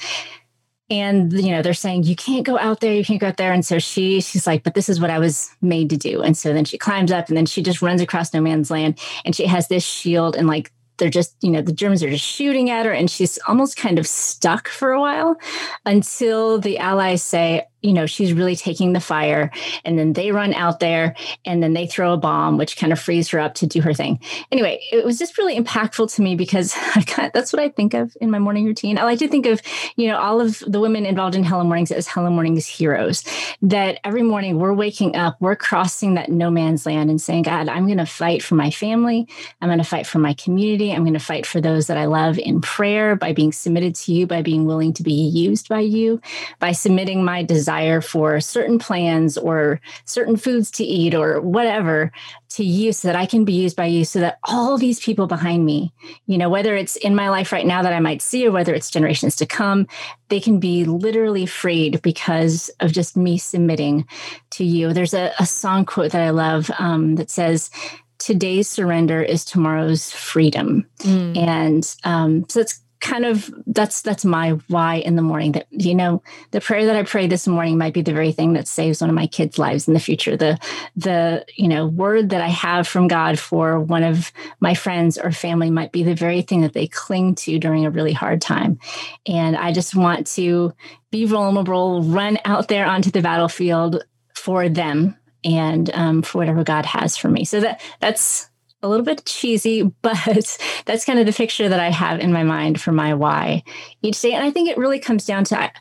and 0.89 1.31
you 1.33 1.51
know 1.51 1.61
they're 1.61 1.73
saying 1.73 2.03
you 2.03 2.15
can't 2.15 2.45
go 2.45 2.57
out 2.57 2.79
there 2.79 2.93
you 2.93 3.05
can't 3.05 3.21
go 3.21 3.27
out 3.27 3.37
there. 3.37 3.53
And 3.53 3.65
so 3.65 3.79
she 3.79 4.21
she's 4.21 4.47
like 4.47 4.63
but 4.63 4.73
this 4.73 4.89
is 4.89 4.99
what 4.99 5.09
i 5.09 5.19
was 5.19 5.49
made 5.61 5.89
to 5.89 5.97
do. 5.97 6.21
And 6.21 6.37
so 6.37 6.53
then 6.53 6.65
she 6.65 6.77
climbs 6.77 7.11
up 7.11 7.27
and 7.27 7.37
then 7.37 7.45
she 7.45 7.61
just 7.61 7.81
runs 7.81 8.01
across 8.01 8.33
no 8.33 8.41
man's 8.41 8.71
land 8.71 8.99
and 9.25 9.35
she 9.35 9.45
has 9.45 9.67
this 9.67 9.83
shield 9.83 10.35
and 10.35 10.47
like 10.47 10.71
they're 10.97 11.09
just 11.09 11.35
you 11.41 11.49
know 11.49 11.61
the 11.61 11.71
germans 11.71 12.03
are 12.03 12.09
just 12.09 12.25
shooting 12.25 12.69
at 12.69 12.85
her 12.85 12.91
and 12.91 13.09
she's 13.09 13.39
almost 13.47 13.77
kind 13.77 13.97
of 13.97 14.05
stuck 14.05 14.67
for 14.67 14.91
a 14.91 14.99
while 14.99 15.37
until 15.85 16.59
the 16.59 16.77
allies 16.77 17.23
say 17.23 17.65
you 17.81 17.93
know, 17.93 18.05
she's 18.05 18.33
really 18.33 18.55
taking 18.55 18.93
the 18.93 18.99
fire. 18.99 19.51
And 19.85 19.97
then 19.97 20.13
they 20.13 20.31
run 20.31 20.53
out 20.53 20.79
there 20.79 21.15
and 21.45 21.63
then 21.63 21.73
they 21.73 21.87
throw 21.87 22.13
a 22.13 22.17
bomb, 22.17 22.57
which 22.57 22.77
kind 22.77 22.91
of 22.91 22.99
frees 22.99 23.29
her 23.29 23.39
up 23.39 23.55
to 23.55 23.67
do 23.67 23.81
her 23.81 23.93
thing. 23.93 24.19
Anyway, 24.51 24.81
it 24.91 25.05
was 25.05 25.17
just 25.17 25.37
really 25.37 25.57
impactful 25.57 26.13
to 26.15 26.21
me 26.21 26.35
because 26.35 26.75
got, 27.15 27.33
that's 27.33 27.53
what 27.53 27.61
I 27.61 27.69
think 27.69 27.93
of 27.93 28.15
in 28.19 28.29
my 28.29 28.39
morning 28.39 28.65
routine. 28.65 28.97
I 28.97 29.03
like 29.03 29.19
to 29.19 29.27
think 29.27 29.45
of, 29.45 29.61
you 29.95 30.07
know, 30.07 30.17
all 30.17 30.41
of 30.41 30.59
the 30.67 30.79
women 30.79 31.05
involved 31.05 31.35
in 31.35 31.43
Hello 31.43 31.63
Mornings 31.63 31.91
as 31.91 32.07
Hello 32.07 32.29
Mornings 32.29 32.67
heroes, 32.67 33.23
that 33.61 33.99
every 34.03 34.23
morning 34.23 34.59
we're 34.59 34.73
waking 34.73 35.15
up, 35.15 35.37
we're 35.39 35.55
crossing 35.55 36.15
that 36.15 36.29
no 36.29 36.51
man's 36.51 36.85
land 36.85 37.09
and 37.09 37.21
saying, 37.21 37.43
God, 37.43 37.69
I'm 37.69 37.85
going 37.85 37.97
to 37.97 38.05
fight 38.05 38.43
for 38.43 38.55
my 38.55 38.71
family. 38.71 39.27
I'm 39.61 39.69
going 39.69 39.77
to 39.77 39.83
fight 39.83 40.05
for 40.05 40.19
my 40.19 40.33
community. 40.33 40.91
I'm 40.91 41.03
going 41.03 41.13
to 41.13 41.19
fight 41.19 41.45
for 41.45 41.61
those 41.61 41.87
that 41.87 41.97
I 41.97 42.05
love 42.05 42.37
in 42.37 42.59
prayer 42.61 43.15
by 43.15 43.31
being 43.31 43.53
submitted 43.53 43.95
to 43.95 44.13
you, 44.13 44.27
by 44.27 44.41
being 44.41 44.65
willing 44.65 44.93
to 44.93 45.03
be 45.03 45.13
used 45.13 45.69
by 45.69 45.79
you, 45.79 46.21
by 46.59 46.73
submitting 46.73 47.23
my 47.23 47.43
desires 47.43 47.68
desire 47.69 48.01
for 48.01 48.41
certain 48.41 48.79
plans 48.79 49.37
or 49.37 49.79
certain 50.05 50.35
foods 50.35 50.71
to 50.71 50.83
eat 50.83 51.13
or 51.13 51.39
whatever 51.39 52.11
to 52.49 52.63
you 52.63 52.91
so 52.91 53.07
that 53.07 53.15
I 53.15 53.27
can 53.27 53.45
be 53.45 53.53
used 53.53 53.75
by 53.75 53.85
you 53.85 54.05
so 54.05 54.19
that 54.21 54.39
all 54.43 54.75
these 54.75 54.99
people 54.99 55.27
behind 55.27 55.67
me, 55.67 55.93
you 56.25 56.39
know, 56.39 56.49
whether 56.49 56.75
it's 56.75 56.95
in 56.95 57.13
my 57.13 57.29
life 57.29 57.51
right 57.51 57.67
now 57.67 57.83
that 57.83 57.93
I 57.93 57.99
might 57.99 58.23
see 58.23 58.47
or 58.47 58.51
whether 58.51 58.73
it's 58.73 58.89
generations 58.89 59.35
to 59.35 59.45
come, 59.45 59.85
they 60.29 60.39
can 60.39 60.59
be 60.59 60.83
literally 60.83 61.45
freed 61.45 62.01
because 62.01 62.71
of 62.79 62.91
just 62.91 63.15
me 63.15 63.37
submitting 63.37 64.07
to 64.51 64.65
you. 64.65 64.91
There's 64.91 65.13
a, 65.13 65.31
a 65.37 65.45
song 65.45 65.85
quote 65.85 66.11
that 66.13 66.23
I 66.23 66.31
love 66.31 66.71
um, 66.79 67.17
that 67.17 67.29
says, 67.29 67.69
Today's 68.17 68.67
surrender 68.67 69.21
is 69.21 69.45
tomorrow's 69.45 70.11
freedom. 70.11 70.85
Mm. 71.01 71.37
And 71.37 71.95
um, 72.03 72.45
so 72.49 72.59
it's 72.59 72.81
kind 72.99 73.25
of 73.25 73.49
that's 73.67 74.01
that's 74.01 74.25
my 74.25 74.51
why 74.67 74.95
in 74.95 75.15
the 75.15 75.21
morning 75.21 75.53
that 75.53 75.67
you 75.71 75.95
know 75.95 76.21
the 76.51 76.59
prayer 76.59 76.85
that 76.85 76.97
i 76.97 77.03
pray 77.03 77.27
this 77.27 77.47
morning 77.47 77.77
might 77.77 77.93
be 77.93 78.01
the 78.01 78.13
very 78.13 78.33
thing 78.33 78.53
that 78.53 78.67
saves 78.67 78.99
one 78.99 79.09
of 79.09 79.15
my 79.15 79.27
kids 79.27 79.57
lives 79.57 79.87
in 79.87 79.93
the 79.93 79.99
future. 79.99 80.35
The 80.35 80.59
the 80.95 81.45
you 81.55 81.67
know 81.67 81.87
word 81.87 82.29
that 82.31 82.41
i 82.41 82.47
have 82.47 82.87
from 82.87 83.07
god 83.07 83.39
for 83.39 83.79
one 83.79 84.03
of 84.03 84.31
my 84.59 84.73
friends 84.73 85.17
or 85.17 85.31
family 85.31 85.69
might 85.69 85.91
be 85.91 86.03
the 86.03 86.15
very 86.15 86.41
thing 86.41 86.61
that 86.61 86.73
they 86.73 86.87
cling 86.87 87.35
to 87.35 87.57
during 87.57 87.85
a 87.85 87.91
really 87.91 88.13
hard 88.13 88.41
time. 88.41 88.79
And 89.25 89.55
i 89.55 89.71
just 89.71 89.95
want 89.95 90.27
to 90.27 90.73
be 91.11 91.25
vulnerable 91.25 92.03
run 92.03 92.37
out 92.43 92.67
there 92.67 92.85
onto 92.85 93.11
the 93.11 93.21
battlefield 93.21 94.03
for 94.35 94.67
them 94.67 95.15
and 95.43 95.89
um, 95.93 96.21
for 96.21 96.39
whatever 96.39 96.63
god 96.63 96.85
has 96.85 97.15
for 97.15 97.29
me. 97.29 97.45
So 97.45 97.61
that 97.61 97.81
that's 97.99 98.48
a 98.81 98.87
little 98.87 99.05
bit 99.05 99.25
cheesy, 99.25 99.83
but 100.01 100.57
that's 100.85 101.05
kind 101.05 101.19
of 101.19 101.25
the 101.25 101.33
picture 101.33 101.69
that 101.69 101.79
I 101.79 101.89
have 101.89 102.19
in 102.19 102.33
my 102.33 102.43
mind 102.43 102.81
for 102.81 102.91
my 102.91 103.13
why 103.13 103.63
each 104.01 104.21
day. 104.21 104.33
And 104.33 104.43
I 104.43 104.51
think 104.51 104.69
it 104.69 104.77
really 104.77 104.99
comes 104.99 105.25
down 105.25 105.43
to 105.45 105.59
I, 105.59 105.71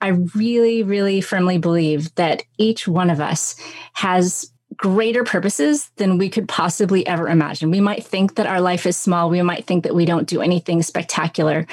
I 0.00 0.08
really, 0.34 0.82
really 0.82 1.20
firmly 1.20 1.58
believe 1.58 2.14
that 2.14 2.42
each 2.56 2.86
one 2.86 3.10
of 3.10 3.20
us 3.20 3.56
has 3.94 4.52
greater 4.76 5.24
purposes 5.24 5.90
than 5.96 6.18
we 6.18 6.28
could 6.28 6.48
possibly 6.48 7.06
ever 7.06 7.28
imagine. 7.28 7.70
We 7.70 7.80
might 7.80 8.04
think 8.04 8.36
that 8.36 8.46
our 8.46 8.60
life 8.60 8.86
is 8.86 8.96
small, 8.96 9.28
we 9.28 9.42
might 9.42 9.66
think 9.66 9.84
that 9.84 9.94
we 9.94 10.04
don't 10.04 10.28
do 10.28 10.40
anything 10.40 10.82
spectacular. 10.82 11.66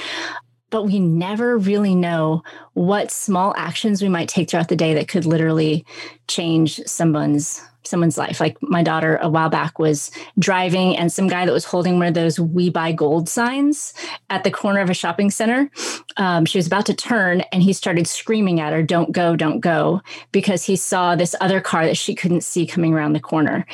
But 0.71 0.85
we 0.85 0.99
never 0.99 1.57
really 1.57 1.93
know 1.93 2.41
what 2.73 3.11
small 3.11 3.53
actions 3.55 4.01
we 4.01 4.09
might 4.09 4.27
take 4.27 4.49
throughout 4.49 4.67
the 4.67 4.75
day 4.75 4.95
that 4.95 5.07
could 5.07 5.25
literally 5.25 5.85
change 6.27 6.81
someone's 6.85 7.61
someone's 7.87 8.17
life. 8.17 8.39
Like 8.39 8.57
my 8.61 8.83
daughter 8.83 9.17
a 9.21 9.29
while 9.29 9.49
back 9.49 9.79
was 9.79 10.11
driving 10.39 10.95
and 10.97 11.11
some 11.11 11.27
guy 11.27 11.45
that 11.45 11.51
was 11.51 11.65
holding 11.65 11.97
one 11.97 12.07
of 12.07 12.13
those 12.13 12.39
we 12.39 12.69
buy 12.69 12.91
gold 12.91 13.29
signs 13.29 13.93
at 14.29 14.43
the 14.43 14.51
corner 14.51 14.79
of 14.81 14.89
a 14.89 14.93
shopping 14.93 15.29
center. 15.29 15.69
Um, 16.17 16.45
she 16.45 16.57
was 16.57 16.67
about 16.67 16.85
to 16.87 16.93
turn 16.93 17.41
and 17.51 17.61
he 17.61 17.73
started 17.73 18.07
screaming 18.07 18.59
at 18.59 18.73
her, 18.73 18.83
don't 18.83 19.11
go, 19.11 19.35
don't 19.35 19.59
go, 19.59 20.01
because 20.31 20.63
he 20.63 20.75
saw 20.75 21.15
this 21.15 21.35
other 21.41 21.61
car 21.61 21.85
that 21.85 21.97
she 21.97 22.15
couldn't 22.15 22.41
see 22.41 22.65
coming 22.65 22.93
around 22.93 23.13
the 23.13 23.19
corner 23.19 23.65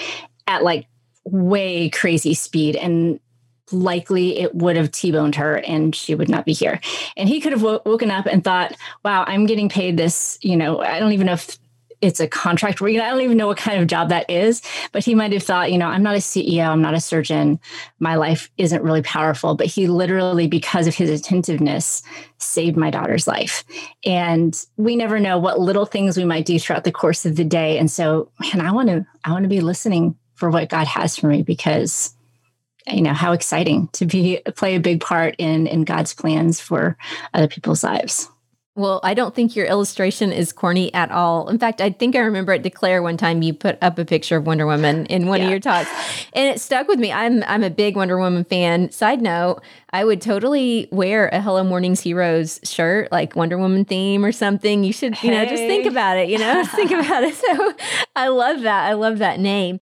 at 0.48 0.64
like 0.64 0.88
way 1.24 1.90
crazy 1.90 2.34
speed. 2.34 2.76
And 2.76 3.20
likely 3.72 4.40
it 4.40 4.54
would 4.56 4.76
have 4.76 4.92
T-boned 4.92 5.36
her 5.36 5.58
and 5.58 5.96
she 5.96 6.16
would 6.16 6.30
not 6.30 6.46
be 6.46 6.54
here. 6.54 6.80
And 7.16 7.30
he 7.30 7.40
could 7.40 7.54
have 7.54 7.62
woken 7.62 8.12
up 8.12 8.26
and 8.26 8.44
thought, 8.44 8.76
wow, 9.04 9.24
I'm 9.28 9.46
getting 9.46 9.70
paid 9.70 9.98
this, 9.98 10.38
you 10.42 10.58
know, 10.58 10.82
I 10.82 11.00
don't 11.00 11.14
even 11.14 11.28
know 11.28 11.34
if 11.34 11.58
it's 12.02 12.20
a 12.20 12.28
contract 12.28 12.82
know, 12.82 12.88
I 12.88 13.10
don't 13.10 13.22
even 13.22 13.38
know 13.38 13.48
what 13.48 13.58
kind 13.58 13.80
of 13.80 13.88
job 13.88 14.10
that 14.10 14.30
is, 14.30 14.62
but 14.92 15.06
he 15.06 15.16
might 15.16 15.32
have 15.34 15.44
thought, 15.44 15.72
you 15.72 15.78
know, 15.78 15.88
I'm 15.88 16.04
not 16.04 16.16
a 16.16 16.20
CEO, 16.20 16.68
I'm 16.68 16.82
not 16.82 16.94
a 16.94 17.00
surgeon, 17.00 17.60
my 18.00 18.16
life 18.16 18.50
isn't 18.58 18.82
really 18.82 19.04
powerful. 19.04 19.56
But 19.56 19.68
he 19.68 19.88
literally, 19.88 20.48
because 20.48 20.88
of 20.88 20.96
his 20.96 21.10
attentiveness, 21.10 22.04
saved 22.38 22.76
my 22.76 22.90
daughter's 22.90 23.28
life. 23.28 23.64
And 24.04 24.60
we 24.78 24.96
never 24.96 25.20
know 25.20 25.38
what 25.38 25.60
little 25.60 25.86
things 25.86 26.18
we 26.18 26.26
might 26.26 26.46
do 26.46 26.60
throughout 26.60 26.84
the 26.84 26.92
course 26.92 27.26
of 27.26 27.36
the 27.36 27.46
day. 27.46 27.78
And 27.78 27.90
so, 27.90 28.32
man, 28.40 28.66
I 28.66 28.72
want 28.72 28.90
to, 28.90 29.06
I 29.24 29.32
want 29.32 29.44
to 29.44 29.50
be 29.50 29.62
listening 29.62 30.16
for 30.36 30.50
what 30.50 30.70
God 30.70 30.88
has 30.88 31.16
for 31.16 31.28
me 31.28 31.44
because 31.44 32.16
you 32.88 33.02
know 33.04 33.14
how 33.14 33.32
exciting 33.32 33.90
to 33.90 34.08
be 34.08 34.42
play 34.56 34.76
a 34.76 34.80
big 34.80 35.02
part 35.02 35.36
in 35.38 35.68
in 35.68 35.84
God's 35.84 36.16
plans 36.16 36.60
for 36.60 36.98
other 37.32 37.48
people's 37.48 37.84
lives. 37.84 38.28
Well, 38.74 39.02
I 39.04 39.14
don't 39.14 39.36
think 39.36 39.54
your 39.54 39.66
illustration 39.66 40.32
is 40.32 40.54
corny 40.54 40.94
at 40.94 41.12
all. 41.12 41.50
In 41.50 41.60
fact, 41.60 41.82
I 41.82 41.90
think 41.90 42.16
I 42.16 42.20
remember 42.20 42.54
at 42.54 42.62
Declare 42.62 43.04
one 43.04 43.18
time 43.18 43.42
you 43.42 43.54
put 43.54 43.78
up 43.82 44.00
a 44.00 44.06
picture 44.06 44.38
of 44.38 44.48
Wonder 44.48 44.66
Woman 44.66 45.06
in 45.08 45.28
one 45.28 45.40
yeah. 45.40 45.46
of 45.46 45.52
your 45.52 45.60
talks, 45.60 45.90
and 46.32 46.48
it 46.48 46.62
stuck 46.62 46.88
with 46.88 46.98
me. 46.98 47.12
I'm 47.12 47.44
I'm 47.44 47.64
a 47.64 47.70
big 47.70 47.98
Wonder 47.98 48.18
Woman 48.18 48.46
fan. 48.46 48.90
Side 48.90 49.22
note, 49.22 49.62
I 49.90 50.06
would 50.06 50.22
totally 50.22 50.88
wear 50.90 51.28
a 51.28 51.42
Hello 51.42 51.66
Mornings 51.66 52.00
Heroes 52.00 52.62
shirt, 52.64 53.12
like 53.12 53.36
Wonder 53.36 53.58
Woman 53.58 53.84
theme 53.84 54.24
or 54.24 54.32
something. 54.32 54.86
You 54.86 54.94
should, 54.94 55.22
you 55.22 55.32
know, 55.32 55.44
just 55.44 55.64
think 55.64 55.86
about 55.86 56.18
it. 56.18 56.30
You 56.30 56.38
know, 56.38 56.54
just 56.54 56.72
think 56.76 56.92
about 56.92 57.24
it. 57.26 57.36
So, 57.36 57.74
I 58.16 58.30
love 58.30 58.62
that. 58.62 58.86
I 58.86 58.94
love 58.94 59.18
that 59.18 59.42
name. 59.42 59.82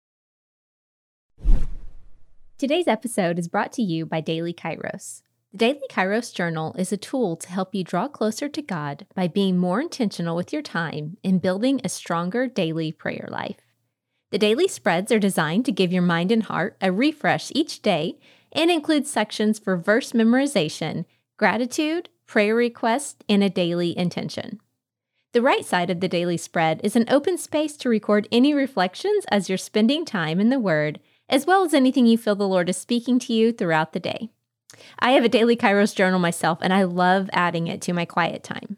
Today's 2.57 2.89
episode 2.89 3.39
is 3.39 3.49
brought 3.49 3.73
to 3.75 3.83
you 3.83 4.07
by 4.07 4.23
Daily 4.23 4.55
Kairos. 4.55 5.21
The 5.51 5.57
Daily 5.57 5.89
Kairos 5.89 6.35
Journal 6.35 6.75
is 6.77 6.93
a 6.93 6.99
tool 6.99 7.35
to 7.37 7.49
help 7.49 7.75
you 7.75 7.83
draw 7.83 8.07
closer 8.07 8.51
to 8.51 8.61
God 8.61 9.07
by 9.15 9.29
being 9.29 9.57
more 9.57 9.81
intentional 9.81 10.37
with 10.37 10.53
your 10.53 10.61
time 10.61 11.17
in 11.23 11.39
building 11.39 11.81
a 11.83 11.89
stronger 11.89 12.47
daily 12.47 12.93
prayer 12.93 13.27
life. 13.31 13.57
The 14.31 14.37
daily 14.37 14.69
spreads 14.69 15.11
are 15.11 15.19
designed 15.19 15.65
to 15.65 15.73
give 15.73 15.91
your 15.91 16.03
mind 16.03 16.31
and 16.31 16.43
heart 16.43 16.77
a 16.83 16.93
refresh 16.93 17.51
each 17.55 17.81
day 17.81 18.19
and 18.53 18.71
include 18.71 19.07
sections 19.07 19.59
for 19.59 19.79
verse 19.79 20.13
memorization, 20.13 21.07
gratitude, 21.39 22.11
prayer 22.27 22.55
requests, 22.55 23.17
and 23.27 23.43
a 23.43 23.49
daily 23.49 23.97
intention. 23.97 24.61
The 25.33 25.41
right 25.41 25.65
side 25.65 25.89
of 25.89 26.01
the 26.01 26.09
daily 26.09 26.37
spread 26.37 26.83
is 26.85 26.95
an 26.95 27.09
open 27.09 27.39
space 27.39 27.75
to 27.79 27.89
record 27.89 28.29
any 28.31 28.53
reflections 28.53 29.25
as 29.31 29.49
you're 29.49 29.57
spending 29.57 30.05
time 30.05 30.41
in 30.41 30.51
the 30.51 30.61
Word, 30.61 31.01
as 31.27 31.47
well 31.47 31.65
as 31.65 31.73
anything 31.73 32.05
you 32.05 32.19
feel 32.19 32.35
the 32.35 32.47
Lord 32.47 32.69
is 32.69 32.77
speaking 32.77 33.19
to 33.21 33.33
you 33.33 33.51
throughout 33.51 33.95
the 33.95 34.01
day. 34.01 34.29
I 34.99 35.13
have 35.13 35.25
a 35.25 35.29
daily 35.29 35.57
Kairos 35.57 35.95
journal 35.95 36.19
myself, 36.19 36.59
and 36.61 36.73
I 36.73 36.85
love 36.85 37.31
adding 37.33 37.67
it 37.67 37.81
to 37.83 37.93
my 37.93 38.05
quiet 38.05 38.43
time. 38.43 38.77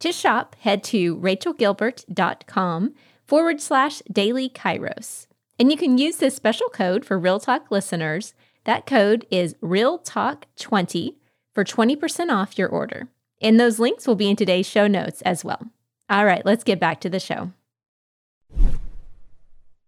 To 0.00 0.12
shop, 0.12 0.56
head 0.60 0.82
to 0.84 1.16
rachelgilbert.com 1.16 2.94
forward 3.26 3.60
slash 3.60 4.02
daily 4.10 4.48
Kairos. 4.48 5.26
And 5.58 5.70
you 5.70 5.76
can 5.76 5.98
use 5.98 6.16
this 6.16 6.34
special 6.34 6.68
code 6.68 7.04
for 7.04 7.18
Real 7.18 7.38
Talk 7.38 7.70
listeners. 7.70 8.34
That 8.64 8.86
code 8.86 9.26
is 9.30 9.54
Real 9.60 9.98
Talk 9.98 10.46
20 10.58 11.18
for 11.54 11.64
20% 11.64 12.30
off 12.30 12.58
your 12.58 12.68
order. 12.68 13.08
And 13.40 13.58
those 13.58 13.78
links 13.78 14.06
will 14.06 14.14
be 14.14 14.28
in 14.28 14.36
today's 14.36 14.66
show 14.66 14.86
notes 14.86 15.22
as 15.22 15.44
well. 15.44 15.70
All 16.10 16.24
right, 16.24 16.44
let's 16.44 16.64
get 16.64 16.80
back 16.80 17.00
to 17.02 17.08
the 17.08 17.20
show. 17.20 17.52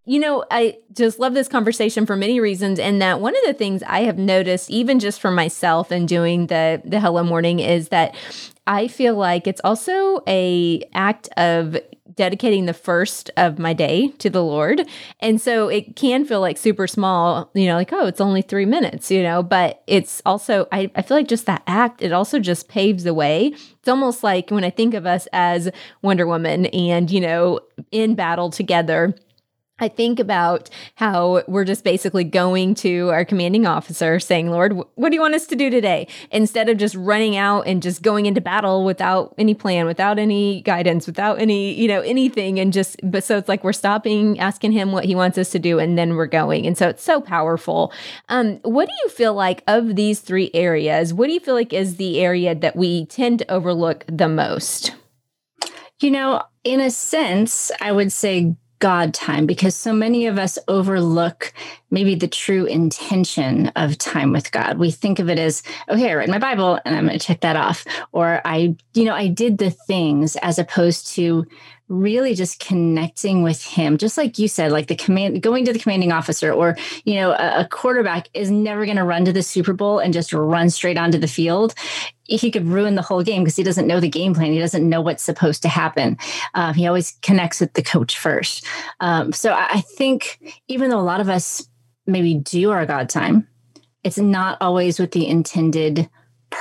You 0.06 0.20
know, 0.20 0.44
I 0.50 0.78
just 0.92 1.18
love 1.18 1.32
this 1.32 1.48
conversation 1.48 2.04
for 2.04 2.14
many 2.14 2.38
reasons. 2.38 2.78
And 2.78 3.00
that 3.00 3.20
one 3.20 3.34
of 3.34 3.42
the 3.46 3.54
things 3.54 3.82
I 3.84 4.00
have 4.00 4.18
noticed, 4.18 4.70
even 4.70 4.98
just 4.98 5.20
for 5.20 5.30
myself 5.30 5.90
and 5.90 6.06
doing 6.06 6.48
the 6.48 6.82
the 6.84 7.00
Hello 7.00 7.22
Morning, 7.24 7.58
is 7.58 7.88
that 7.88 8.14
I 8.66 8.86
feel 8.88 9.14
like 9.14 9.46
it's 9.46 9.62
also 9.64 10.22
a 10.26 10.82
act 10.92 11.28
of 11.38 11.78
dedicating 12.16 12.66
the 12.66 12.74
first 12.74 13.30
of 13.36 13.58
my 13.58 13.72
day 13.72 14.08
to 14.18 14.30
the 14.30 14.44
Lord. 14.44 14.82
And 15.20 15.40
so 15.40 15.68
it 15.68 15.96
can 15.96 16.24
feel 16.24 16.40
like 16.40 16.58
super 16.58 16.86
small, 16.86 17.50
you 17.54 17.66
know, 17.66 17.74
like, 17.74 17.92
oh, 17.92 18.06
it's 18.06 18.20
only 18.20 18.42
three 18.42 18.66
minutes, 18.66 19.10
you 19.10 19.22
know, 19.22 19.42
but 19.42 19.82
it's 19.88 20.22
also, 20.24 20.68
I, 20.70 20.92
I 20.94 21.02
feel 21.02 21.16
like 21.16 21.26
just 21.26 21.46
that 21.46 21.64
act, 21.66 22.02
it 22.02 22.12
also 22.12 22.38
just 22.38 22.68
paves 22.68 23.02
the 23.02 23.14
way. 23.14 23.48
It's 23.48 23.88
almost 23.88 24.22
like 24.22 24.50
when 24.50 24.62
I 24.62 24.70
think 24.70 24.94
of 24.94 25.06
us 25.06 25.26
as 25.32 25.70
Wonder 26.02 26.24
Woman 26.26 26.66
and, 26.66 27.10
you 27.10 27.20
know, 27.20 27.58
in 27.90 28.14
battle 28.14 28.50
together 28.50 29.16
I 29.80 29.88
think 29.88 30.20
about 30.20 30.70
how 30.94 31.42
we're 31.48 31.64
just 31.64 31.82
basically 31.82 32.22
going 32.22 32.76
to 32.76 33.10
our 33.10 33.24
commanding 33.24 33.66
officer 33.66 34.20
saying, 34.20 34.48
Lord, 34.50 34.72
what 34.94 35.08
do 35.08 35.16
you 35.16 35.20
want 35.20 35.34
us 35.34 35.48
to 35.48 35.56
do 35.56 35.68
today? 35.68 36.06
Instead 36.30 36.68
of 36.68 36.78
just 36.78 36.94
running 36.94 37.36
out 37.36 37.66
and 37.66 37.82
just 37.82 38.00
going 38.00 38.26
into 38.26 38.40
battle 38.40 38.84
without 38.84 39.34
any 39.36 39.52
plan, 39.52 39.86
without 39.86 40.16
any 40.16 40.62
guidance, 40.62 41.08
without 41.08 41.40
any, 41.40 41.74
you 41.74 41.88
know, 41.88 42.02
anything. 42.02 42.60
And 42.60 42.72
just, 42.72 43.00
but 43.02 43.24
so 43.24 43.36
it's 43.36 43.48
like 43.48 43.64
we're 43.64 43.72
stopping, 43.72 44.38
asking 44.38 44.70
him 44.70 44.92
what 44.92 45.06
he 45.06 45.16
wants 45.16 45.38
us 45.38 45.50
to 45.50 45.58
do, 45.58 45.80
and 45.80 45.98
then 45.98 46.14
we're 46.14 46.26
going. 46.26 46.68
And 46.68 46.78
so 46.78 46.88
it's 46.88 47.02
so 47.02 47.20
powerful. 47.20 47.92
Um, 48.28 48.60
what 48.62 48.86
do 48.86 48.94
you 49.02 49.08
feel 49.08 49.34
like 49.34 49.64
of 49.66 49.96
these 49.96 50.20
three 50.20 50.52
areas? 50.54 51.12
What 51.12 51.26
do 51.26 51.32
you 51.32 51.40
feel 51.40 51.54
like 51.54 51.72
is 51.72 51.96
the 51.96 52.20
area 52.20 52.54
that 52.54 52.76
we 52.76 53.06
tend 53.06 53.40
to 53.40 53.50
overlook 53.50 54.04
the 54.06 54.28
most? 54.28 54.94
You 56.00 56.12
know, 56.12 56.44
in 56.62 56.80
a 56.80 56.92
sense, 56.92 57.72
I 57.80 57.90
would 57.90 58.12
say 58.12 58.54
God 58.84 59.14
time 59.14 59.46
because 59.46 59.74
so 59.74 59.94
many 59.94 60.26
of 60.26 60.38
us 60.38 60.58
overlook 60.68 61.54
maybe 61.90 62.14
the 62.14 62.28
true 62.28 62.66
intention 62.66 63.68
of 63.76 63.96
time 63.96 64.30
with 64.30 64.52
God. 64.52 64.76
We 64.76 64.90
think 64.90 65.18
of 65.18 65.30
it 65.30 65.38
as, 65.38 65.62
okay, 65.88 66.10
I 66.10 66.12
read 66.12 66.28
my 66.28 66.38
Bible 66.38 66.78
and 66.84 66.94
I'm 66.94 67.06
going 67.06 67.18
to 67.18 67.26
check 67.26 67.40
that 67.40 67.56
off. 67.56 67.86
Or 68.12 68.42
I, 68.44 68.76
you 68.92 69.04
know, 69.04 69.14
I 69.14 69.28
did 69.28 69.56
the 69.56 69.70
things 69.70 70.36
as 70.36 70.58
opposed 70.58 71.06
to 71.14 71.46
really 71.88 72.34
just 72.34 72.60
connecting 72.60 73.42
with 73.42 73.62
him. 73.62 73.98
Just 73.98 74.16
like 74.16 74.38
you 74.38 74.48
said 74.48 74.72
like 74.72 74.86
the 74.86 74.96
command 74.96 75.42
going 75.42 75.64
to 75.64 75.72
the 75.72 75.78
commanding 75.78 76.12
officer 76.12 76.52
or 76.52 76.76
you 77.04 77.14
know 77.16 77.32
a, 77.32 77.60
a 77.60 77.68
quarterback 77.70 78.28
is 78.34 78.50
never 78.50 78.84
going 78.84 78.96
to 78.96 79.04
run 79.04 79.24
to 79.26 79.32
the 79.32 79.42
super 79.42 79.72
bowl 79.72 79.98
and 79.98 80.14
just 80.14 80.32
run 80.32 80.70
straight 80.70 80.98
onto 80.98 81.18
the 81.18 81.28
field. 81.28 81.74
He 82.24 82.50
could 82.50 82.66
ruin 82.66 82.94
the 82.94 83.02
whole 83.02 83.22
game 83.22 83.42
because 83.42 83.56
he 83.56 83.62
doesn't 83.62 83.86
know 83.86 84.00
the 84.00 84.08
game 84.08 84.34
plan. 84.34 84.52
He 84.52 84.58
doesn't 84.58 84.88
know 84.88 85.02
what's 85.02 85.22
supposed 85.22 85.62
to 85.62 85.68
happen. 85.68 86.16
Uh, 86.54 86.72
he 86.72 86.86
always 86.86 87.18
connects 87.20 87.60
with 87.60 87.74
the 87.74 87.82
coach 87.82 88.18
first. 88.18 88.66
Um, 89.00 89.32
so 89.32 89.52
I, 89.52 89.68
I 89.72 89.80
think 89.82 90.38
even 90.68 90.88
though 90.88 91.00
a 91.00 91.02
lot 91.02 91.20
of 91.20 91.28
us 91.28 91.68
maybe 92.06 92.34
do 92.34 92.70
our 92.70 92.84
god 92.84 93.08
time 93.08 93.46
it's 94.04 94.18
not 94.18 94.58
always 94.60 95.00
with 95.00 95.12
the 95.12 95.26
intended 95.26 96.08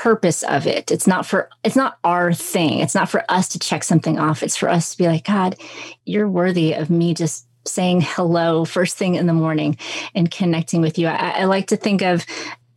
purpose 0.01 0.41
of 0.43 0.65
it. 0.65 0.89
It's 0.91 1.05
not 1.05 1.25
for 1.25 1.49
it's 1.63 1.75
not 1.75 1.99
our 2.03 2.33
thing. 2.33 2.79
It's 2.79 2.95
not 2.95 3.09
for 3.09 3.23
us 3.29 3.47
to 3.49 3.59
check 3.59 3.83
something 3.83 4.17
off. 4.17 4.41
It's 4.41 4.57
for 4.57 4.67
us 4.67 4.91
to 4.91 4.97
be 4.97 5.07
like, 5.07 5.25
God, 5.25 5.55
you're 6.03 6.27
worthy 6.27 6.73
of 6.73 6.89
me 6.89 7.13
just 7.13 7.47
saying 7.65 8.01
hello 8.01 8.65
first 8.65 8.97
thing 8.97 9.15
in 9.15 9.27
the 9.27 9.33
morning 9.33 9.77
and 10.15 10.31
connecting 10.31 10.81
with 10.81 10.97
you. 10.97 11.07
I, 11.07 11.41
I 11.41 11.43
like 11.45 11.67
to 11.67 11.77
think 11.77 12.01
of 12.01 12.25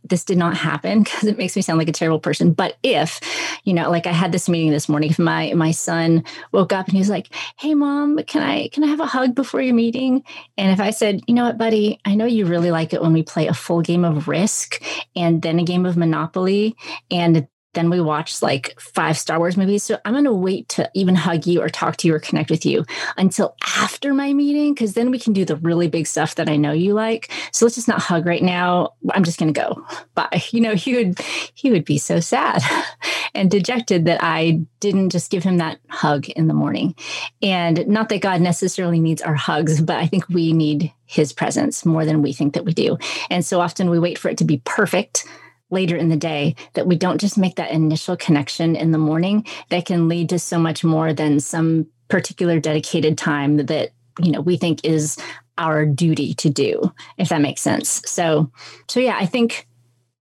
this 0.09 0.23
did 0.23 0.37
not 0.37 0.55
happen 0.55 1.03
because 1.03 1.25
it 1.25 1.37
makes 1.37 1.55
me 1.55 1.61
sound 1.61 1.79
like 1.79 1.89
a 1.89 1.93
terrible 1.93 2.19
person. 2.19 2.53
But 2.53 2.77
if, 2.83 3.19
you 3.63 3.73
know, 3.73 3.89
like 3.89 4.07
I 4.07 4.11
had 4.11 4.31
this 4.31 4.49
meeting 4.49 4.71
this 4.71 4.89
morning, 4.89 5.09
if 5.09 5.19
my 5.19 5.53
my 5.53 5.71
son 5.71 6.23
woke 6.51 6.73
up 6.73 6.87
and 6.87 6.93
he 6.93 6.99
was 6.99 7.09
like, 7.09 7.33
"Hey, 7.57 7.73
mom, 7.73 8.17
can 8.23 8.43
I 8.43 8.69
can 8.69 8.83
I 8.83 8.87
have 8.87 8.99
a 8.99 9.05
hug 9.05 9.35
before 9.35 9.61
your 9.61 9.75
meeting?" 9.75 10.23
And 10.57 10.71
if 10.71 10.79
I 10.79 10.91
said, 10.91 11.21
"You 11.27 11.33
know 11.33 11.45
what, 11.45 11.57
buddy, 11.57 11.99
I 12.05 12.15
know 12.15 12.25
you 12.25 12.45
really 12.45 12.71
like 12.71 12.93
it 12.93 13.01
when 13.01 13.13
we 13.13 13.23
play 13.23 13.47
a 13.47 13.53
full 13.53 13.81
game 13.81 14.05
of 14.05 14.27
Risk 14.27 14.81
and 15.15 15.41
then 15.41 15.59
a 15.59 15.63
game 15.63 15.85
of 15.85 15.97
Monopoly 15.97 16.75
and 17.11 17.47
then 17.77 17.91
we 17.91 18.01
watched 18.01 18.41
like 18.41 18.79
five 18.79 19.17
Star 19.17 19.37
Wars 19.37 19.55
movies. 19.55 19.83
So 19.83 19.99
I'm 20.03 20.13
going 20.13 20.23
to 20.23 20.33
wait 20.33 20.67
to 20.69 20.89
even 20.95 21.13
hug 21.13 21.45
you 21.45 21.61
or 21.61 21.69
talk 21.69 21.97
to 21.97 22.07
you 22.07 22.15
or 22.15 22.19
connect 22.19 22.49
with 22.49 22.65
you 22.65 22.85
until 23.17 23.55
after 23.77 24.15
my 24.15 24.33
meeting, 24.33 24.73
because 24.73 24.95
then 24.95 25.11
we 25.11 25.19
can 25.19 25.31
do 25.31 25.45
the 25.45 25.57
really 25.57 25.87
big 25.87 26.07
stuff 26.07 26.33
that 26.35 26.49
I 26.49 26.55
know 26.55 26.71
you 26.71 26.95
like. 26.95 27.31
So 27.51 27.65
let's 27.65 27.75
just 27.75 27.87
not 27.87 28.01
hug 28.01 28.25
right 28.25 28.41
now. 28.41 28.93
I'm 29.11 29.23
just 29.23 29.39
going 29.39 29.53
to 29.53 29.59
go. 29.59 29.85
Bye. 30.15 30.43
You 30.57 30.61
know, 30.61 30.73
he 30.73 30.95
would 30.95 31.19
he 31.53 31.69
would 31.69 31.85
be 31.85 31.99
so 31.99 32.19
sad 32.19 32.63
and 33.35 33.51
dejected 33.51 34.05
that 34.05 34.23
I 34.23 34.61
didn't 34.79 35.09
just 35.09 35.29
give 35.29 35.43
him 35.43 35.57
that 35.57 35.77
hug 35.89 36.29
in 36.29 36.47
the 36.47 36.55
morning. 36.55 36.95
And 37.43 37.87
not 37.87 38.09
that 38.09 38.21
God 38.21 38.41
necessarily 38.41 38.99
needs 38.99 39.21
our 39.21 39.35
hugs, 39.35 39.81
but 39.81 39.97
I 39.97 40.07
think 40.07 40.27
we 40.29 40.51
need 40.51 40.91
his 41.05 41.31
presence 41.31 41.85
more 41.85 42.05
than 42.05 42.23
we 42.23 42.33
think 42.33 42.55
that 42.55 42.65
we 42.65 42.73
do. 42.73 42.97
And 43.29 43.45
so 43.45 43.61
often 43.61 43.91
we 43.91 43.99
wait 43.99 44.17
for 44.17 44.29
it 44.29 44.39
to 44.39 44.45
be 44.45 44.63
perfect 44.65 45.25
later 45.69 45.95
in 45.95 46.09
the 46.09 46.17
day 46.17 46.55
that 46.73 46.87
we 46.87 46.95
don't 46.95 47.19
just 47.19 47.37
make 47.37 47.55
that 47.55 47.71
initial 47.71 48.15
connection 48.15 48.75
in 48.75 48.91
the 48.91 48.97
morning 48.97 49.45
that 49.69 49.85
can 49.85 50.07
lead 50.07 50.29
to 50.29 50.39
so 50.39 50.57
much 50.57 50.83
more 50.83 51.13
than 51.13 51.39
some 51.39 51.87
particular 52.07 52.59
dedicated 52.59 53.17
time 53.17 53.57
that 53.57 53.91
you 54.19 54.31
know 54.31 54.41
we 54.41 54.57
think 54.57 54.83
is 54.83 55.17
our 55.57 55.85
duty 55.85 56.33
to 56.33 56.49
do 56.49 56.91
if 57.17 57.29
that 57.29 57.41
makes 57.41 57.61
sense 57.61 58.01
so 58.05 58.51
so 58.87 58.99
yeah 58.99 59.17
i 59.19 59.25
think 59.25 59.67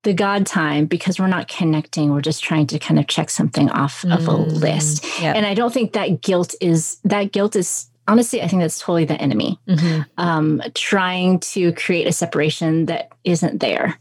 the 0.03 0.13
god 0.13 0.47
time 0.47 0.87
because 0.87 1.19
we're 1.19 1.27
not 1.27 1.49
connecting 1.49 2.13
we're 2.13 2.21
just 2.21 2.43
trying 2.43 2.67
to 2.67 2.79
kind 2.79 2.99
of 2.99 3.07
check 3.07 3.31
something 3.31 3.71
off 3.71 4.03
mm, 4.03 4.15
of 4.15 4.27
a 4.29 4.33
mm, 4.33 4.61
list 4.61 5.05
yep. 5.21 5.37
and 5.37 5.47
i 5.47 5.55
don't 5.55 5.73
think 5.73 5.93
that 5.93 6.21
guilt 6.21 6.55
is 6.61 6.99
that 7.05 7.33
guilt 7.33 7.55
is 7.57 7.89
honestly 8.09 8.43
i 8.43 8.49
think 8.49 8.63
that's 8.63 8.81
totally 8.81 9.05
the 9.05 9.21
enemy 9.21 9.59
mm-hmm. 9.69 10.03
um, 10.17 10.63
trying 10.75 11.39
to 11.41 11.73
create 11.73 12.07
a 12.07 12.13
separation 12.13 12.87
that 12.87 13.11
isn't 13.25 13.61
there 13.61 13.99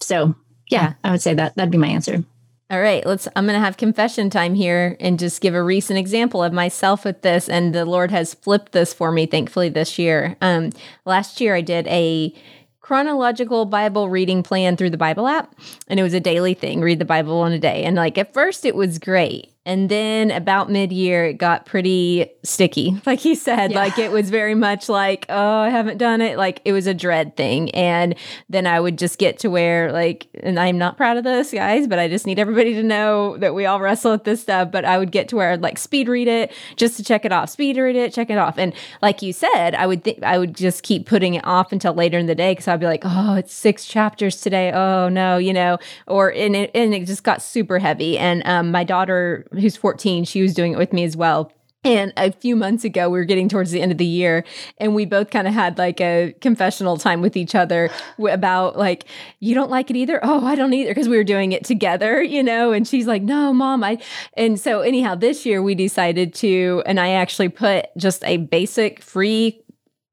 so 0.00 0.34
yeah, 0.72 0.94
I 1.04 1.10
would 1.10 1.20
say 1.20 1.34
that 1.34 1.54
that'd 1.54 1.70
be 1.70 1.78
my 1.78 1.88
answer. 1.88 2.24
All 2.70 2.80
right, 2.80 3.04
let's 3.04 3.28
I'm 3.36 3.44
going 3.44 3.58
to 3.58 3.64
have 3.64 3.76
confession 3.76 4.30
time 4.30 4.54
here 4.54 4.96
and 4.98 5.18
just 5.18 5.42
give 5.42 5.54
a 5.54 5.62
recent 5.62 5.98
example 5.98 6.42
of 6.42 6.54
myself 6.54 7.04
with 7.04 7.20
this 7.20 7.46
and 7.46 7.74
the 7.74 7.84
Lord 7.84 8.10
has 8.10 8.32
flipped 8.32 8.72
this 8.72 8.94
for 8.94 9.12
me 9.12 9.26
thankfully 9.26 9.68
this 9.68 9.98
year. 9.98 10.36
Um 10.40 10.70
last 11.04 11.38
year 11.38 11.54
I 11.54 11.60
did 11.60 11.86
a 11.88 12.34
chronological 12.80 13.66
Bible 13.66 14.08
reading 14.08 14.42
plan 14.42 14.78
through 14.78 14.88
the 14.88 14.96
Bible 14.96 15.28
app 15.28 15.54
and 15.86 16.00
it 16.00 16.02
was 16.02 16.14
a 16.14 16.20
daily 16.20 16.54
thing, 16.54 16.80
read 16.80 16.98
the 16.98 17.04
Bible 17.04 17.44
in 17.44 17.52
a 17.52 17.58
day. 17.58 17.84
And 17.84 17.94
like 17.94 18.16
at 18.16 18.32
first 18.32 18.64
it 18.64 18.74
was 18.74 18.98
great. 18.98 19.51
And 19.64 19.88
then 19.88 20.32
about 20.32 20.70
mid 20.70 20.92
year, 20.92 21.26
it 21.26 21.34
got 21.34 21.66
pretty 21.66 22.30
sticky. 22.42 23.00
Like 23.12 23.20
he 23.20 23.34
said, 23.34 23.72
yeah. 23.72 23.78
like 23.78 23.98
it 23.98 24.10
was 24.10 24.30
very 24.30 24.54
much 24.54 24.88
like, 24.88 25.26
oh, 25.28 25.58
I 25.58 25.68
haven't 25.68 25.98
done 25.98 26.22
it. 26.22 26.38
Like 26.38 26.62
it 26.64 26.72
was 26.72 26.86
a 26.86 26.94
dread 26.94 27.36
thing. 27.36 27.70
And 27.72 28.14
then 28.48 28.66
I 28.66 28.80
would 28.80 28.96
just 28.96 29.18
get 29.18 29.40
to 29.40 29.48
where, 29.48 29.92
like, 29.92 30.28
and 30.42 30.58
I'm 30.58 30.78
not 30.78 30.96
proud 30.96 31.18
of 31.18 31.24
this, 31.24 31.50
guys, 31.50 31.86
but 31.86 31.98
I 31.98 32.08
just 32.08 32.24
need 32.24 32.38
everybody 32.38 32.72
to 32.74 32.82
know 32.82 33.36
that 33.38 33.54
we 33.54 33.66
all 33.66 33.80
wrestle 33.80 34.12
with 34.12 34.24
this 34.24 34.40
stuff. 34.40 34.70
But 34.70 34.84
I 34.84 34.98
would 34.98 35.10
get 35.10 35.28
to 35.28 35.36
where 35.36 35.50
I'd 35.50 35.60
like 35.60 35.78
speed 35.78 36.08
read 36.08 36.28
it 36.28 36.52
just 36.76 36.96
to 36.96 37.04
check 37.04 37.24
it 37.24 37.32
off, 37.32 37.50
speed 37.50 37.76
read 37.76 37.96
it, 37.96 38.14
check 38.14 38.30
it 38.30 38.38
off. 38.38 38.56
And 38.56 38.72
like 39.02 39.20
you 39.20 39.32
said, 39.32 39.74
I 39.74 39.86
would 39.86 40.04
think 40.04 40.22
I 40.22 40.38
would 40.38 40.54
just 40.54 40.84
keep 40.84 41.06
putting 41.06 41.34
it 41.34 41.44
off 41.44 41.72
until 41.72 41.92
later 41.92 42.18
in 42.18 42.26
the 42.26 42.34
day 42.34 42.52
because 42.52 42.68
I'd 42.68 42.80
be 42.80 42.86
like, 42.86 43.02
oh, 43.04 43.34
it's 43.34 43.52
six 43.52 43.84
chapters 43.84 44.40
today. 44.40 44.72
Oh, 44.72 45.08
no, 45.08 45.36
you 45.36 45.52
know, 45.52 45.78
or, 46.06 46.32
and 46.32 46.56
it, 46.56 46.70
and 46.74 46.94
it 46.94 47.06
just 47.06 47.24
got 47.24 47.42
super 47.42 47.78
heavy. 47.78 48.16
And 48.18 48.46
um, 48.46 48.70
my 48.70 48.84
daughter, 48.84 49.44
who's 49.52 49.76
14, 49.76 50.24
she 50.24 50.42
was 50.42 50.54
doing 50.54 50.72
it 50.72 50.78
with 50.78 50.92
me 50.92 51.04
as 51.04 51.16
well. 51.16 51.52
And 51.84 52.12
a 52.16 52.30
few 52.30 52.54
months 52.54 52.84
ago, 52.84 53.10
we 53.10 53.18
were 53.18 53.24
getting 53.24 53.48
towards 53.48 53.72
the 53.72 53.80
end 53.80 53.90
of 53.90 53.98
the 53.98 54.06
year, 54.06 54.44
and 54.78 54.94
we 54.94 55.04
both 55.04 55.30
kind 55.30 55.48
of 55.48 55.54
had 55.54 55.78
like 55.78 56.00
a 56.00 56.32
confessional 56.40 56.96
time 56.96 57.20
with 57.20 57.36
each 57.36 57.56
other 57.56 57.90
about 58.30 58.78
like, 58.78 59.06
you 59.40 59.52
don't 59.52 59.68
like 59.68 59.90
it 59.90 59.96
either. 59.96 60.20
Oh, 60.22 60.46
I 60.46 60.54
don't 60.54 60.72
either, 60.72 60.90
because 60.90 61.08
we 61.08 61.16
were 61.16 61.24
doing 61.24 61.50
it 61.50 61.64
together, 61.64 62.22
you 62.22 62.40
know. 62.40 62.70
And 62.70 62.86
she's 62.86 63.08
like, 63.08 63.22
no, 63.22 63.52
mom, 63.52 63.82
I. 63.82 63.98
And 64.36 64.60
so 64.60 64.82
anyhow, 64.82 65.16
this 65.16 65.44
year 65.44 65.60
we 65.60 65.74
decided 65.74 66.34
to, 66.34 66.84
and 66.86 67.00
I 67.00 67.14
actually 67.14 67.48
put 67.48 67.86
just 67.96 68.22
a 68.24 68.36
basic 68.36 69.02
free 69.02 69.60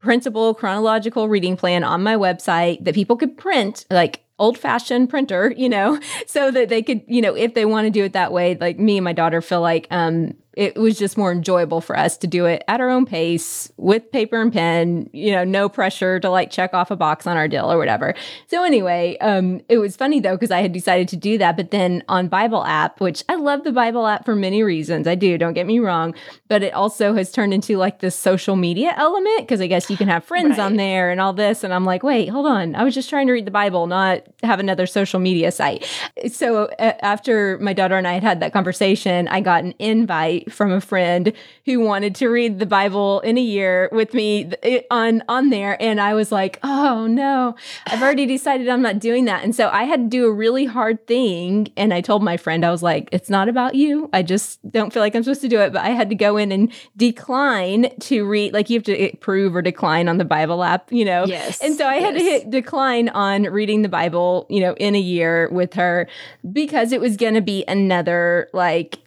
printable 0.02 0.56
chronological 0.56 1.30
reading 1.30 1.56
plan 1.56 1.84
on 1.84 2.02
my 2.02 2.16
website 2.16 2.84
that 2.86 2.96
people 2.96 3.16
could 3.16 3.38
print, 3.38 3.86
like 3.92 4.24
old 4.40 4.58
fashioned 4.58 5.10
printer, 5.10 5.54
you 5.56 5.70
know, 5.70 6.00
so 6.26 6.52
that 6.52 6.70
they 6.70 6.82
could, 6.82 7.02
you 7.08 7.22
know, 7.22 7.36
if 7.36 7.54
they 7.54 7.66
want 7.66 7.86
to 7.86 7.92
do 7.92 8.04
it 8.06 8.14
that 8.14 8.32
way, 8.32 8.58
like 8.60 8.80
me 8.80 8.98
and 8.98 9.04
my 9.04 9.14
daughter 9.14 9.42
feel 9.42 9.62
like 9.62 9.88
um 9.92 10.34
it 10.60 10.76
was 10.76 11.00
just 11.00 11.18
more 11.18 11.32
enjoyable 11.32 11.80
for 11.80 11.98
us 11.98 12.18
to 12.18 12.28
do 12.28 12.46
it 12.46 12.66
at 12.68 12.82
our 12.82 12.90
own 12.90 13.06
pace 13.06 13.72
with 13.78 14.12
paper 14.12 14.42
and 14.42 14.52
pen, 14.52 15.10
you 15.14 15.32
know, 15.32 15.46
no 15.46 15.70
pressure 15.70 16.20
to 16.20 16.30
like 16.30 16.52
check 16.52 16.74
off 16.74 16.92
a 16.92 16.98
box 16.98 17.26
on 17.26 17.38
our 17.38 17.48
deal 17.48 17.72
or 17.72 17.78
whatever. 17.78 18.14
So 18.48 18.66
anyway, 18.66 19.18
um, 19.22 19.62
it 19.70 19.78
was 19.78 19.96
funny 19.96 20.20
though, 20.20 20.36
because 20.36 20.52
I 20.52 20.60
had 20.62 20.74
decided 20.74 21.08
to 21.08 21.16
do 21.16 21.38
that. 21.38 21.56
But 21.56 21.72
then 21.72 22.04
on 22.10 22.28
Bible 22.28 22.66
app, 22.66 23.00
which 23.00 23.24
I 23.30 23.36
love 23.36 23.64
the 23.64 23.72
Bible 23.72 24.06
app 24.06 24.26
for 24.26 24.36
many 24.36 24.62
reasons. 24.62 25.08
I 25.08 25.16
do, 25.16 25.38
don't 25.38 25.54
get 25.54 25.66
me 25.66 25.80
wrong, 25.80 26.14
but 26.50 26.62
it 26.62 26.74
also 26.74 27.14
has 27.14 27.32
turned 27.32 27.54
into 27.54 27.78
like 27.78 28.02
this 28.02 28.18
social 28.18 28.58
media 28.58 28.94
element 28.98 29.40
because 29.40 29.62
I 29.62 29.68
guess 29.68 29.90
you 29.90 29.96
can 29.96 30.10
have 30.10 30.26
friends 30.26 30.58
right. 30.58 30.66
on 30.66 30.76
there 30.76 31.10
and 31.10 31.22
all 31.22 31.32
this. 31.32 31.64
And 31.64 31.74
I'm 31.74 31.86
like, 31.86 32.04
wait, 32.04 32.28
hold 32.28 32.48
on. 32.48 32.76
I 32.76 32.84
was 32.84 32.94
just 32.94 33.10
trying 33.10 33.28
to 33.28 33.32
read 33.34 33.46
the 33.46 33.52
Bible, 33.52 33.88
not 33.88 34.24
have 34.44 34.60
another 34.60 34.88
social 34.88 35.22
media 35.22 35.54
site. 35.54 35.88
So 36.30 36.66
uh, 36.80 36.96
after 37.00 37.58
my 37.60 37.72
daughter 37.72 37.96
and 37.96 38.06
I 38.06 38.16
had 38.16 38.24
had 38.24 38.40
that 38.42 38.52
conversation, 38.52 39.30
I 39.30 39.40
got 39.40 39.64
an 39.64 39.74
invite 39.80 40.49
from 40.50 40.72
a 40.72 40.82
friend 40.82 41.34
who 41.66 41.80
wanted 41.80 42.16
to 42.16 42.28
read 42.28 42.60
the 42.60 42.66
Bible 42.66 43.20
in 43.22 43.38
a 43.38 43.42
year 43.42 43.90
with 43.92 44.14
me 44.14 44.52
on 44.92 45.24
on 45.28 45.50
there 45.50 45.82
and 45.82 46.00
I 46.02 46.14
was 46.14 46.32
like, 46.32 46.60
"Oh 46.64 47.08
no. 47.08 47.56
I've 47.88 48.02
already 48.02 48.26
decided 48.26 48.68
I'm 48.70 48.82
not 48.82 49.00
doing 49.00 49.26
that." 49.26 49.44
And 49.44 49.56
so 49.56 49.70
I 49.70 49.84
had 49.84 50.02
to 50.02 50.08
do 50.08 50.26
a 50.26 50.32
really 50.32 50.66
hard 50.66 51.06
thing 51.08 51.72
and 51.78 51.94
I 51.94 52.02
told 52.02 52.24
my 52.24 52.38
friend 52.38 52.66
I 52.66 52.72
was 52.72 52.84
like, 52.84 53.10
"It's 53.12 53.30
not 53.30 53.50
about 53.50 53.76
you. 53.76 54.10
I 54.14 54.24
just 54.24 54.60
don't 54.72 54.92
feel 54.92 55.02
like 55.02 55.16
I'm 55.16 55.24
supposed 55.24 55.42
to 55.42 55.50
do 55.50 55.60
it." 55.62 55.74
But 55.74 55.84
I 55.84 55.90
had 55.90 56.10
to 56.10 56.16
go 56.16 56.38
in 56.38 56.52
and 56.52 56.72
decline 56.98 57.90
to 58.00 58.26
read 58.26 58.54
like 58.54 58.70
you 58.70 58.78
have 58.78 58.84
to 58.86 58.98
eh, 58.98 59.12
approve 59.14 59.56
or 59.56 59.62
decline 59.62 60.08
on 60.08 60.18
the 60.18 60.26
Bible 60.26 60.64
app, 60.64 60.92
you 60.92 61.06
know. 61.06 61.26
Yes. 61.26 61.62
And 61.62 61.76
so 61.76 61.86
I 61.88 61.96
had 61.96 62.16
yes. 62.16 62.24
to 62.24 62.30
hit 62.30 62.50
decline 62.50 63.10
on 63.10 63.44
reading 63.44 63.82
the 63.82 63.90
Bible, 63.90 64.46
you 64.50 64.60
know, 64.60 64.74
in 64.74 64.96
a 64.96 65.00
year 65.00 65.50
with 65.52 65.74
her 65.74 66.08
because 66.52 66.92
it 66.92 67.02
was 67.02 67.18
going 67.18 67.34
to 67.34 67.42
be 67.42 67.64
another 67.68 68.50
like 68.54 69.00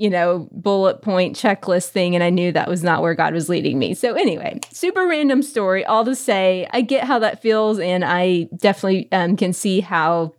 you 0.00 0.08
know, 0.08 0.48
bullet 0.50 1.02
point 1.02 1.36
checklist 1.36 1.90
thing. 1.90 2.14
And 2.14 2.24
I 2.24 2.30
knew 2.30 2.52
that 2.52 2.68
was 2.68 2.82
not 2.82 3.02
where 3.02 3.14
God 3.14 3.34
was 3.34 3.50
leading 3.50 3.78
me. 3.78 3.92
So, 3.92 4.14
anyway, 4.14 4.58
super 4.72 5.06
random 5.06 5.42
story. 5.42 5.84
All 5.84 6.06
to 6.06 6.14
say, 6.14 6.66
I 6.70 6.80
get 6.80 7.04
how 7.04 7.18
that 7.18 7.42
feels. 7.42 7.78
And 7.78 8.02
I 8.02 8.48
definitely 8.56 9.12
um, 9.12 9.36
can 9.36 9.52
see 9.52 9.80
how 9.80 10.32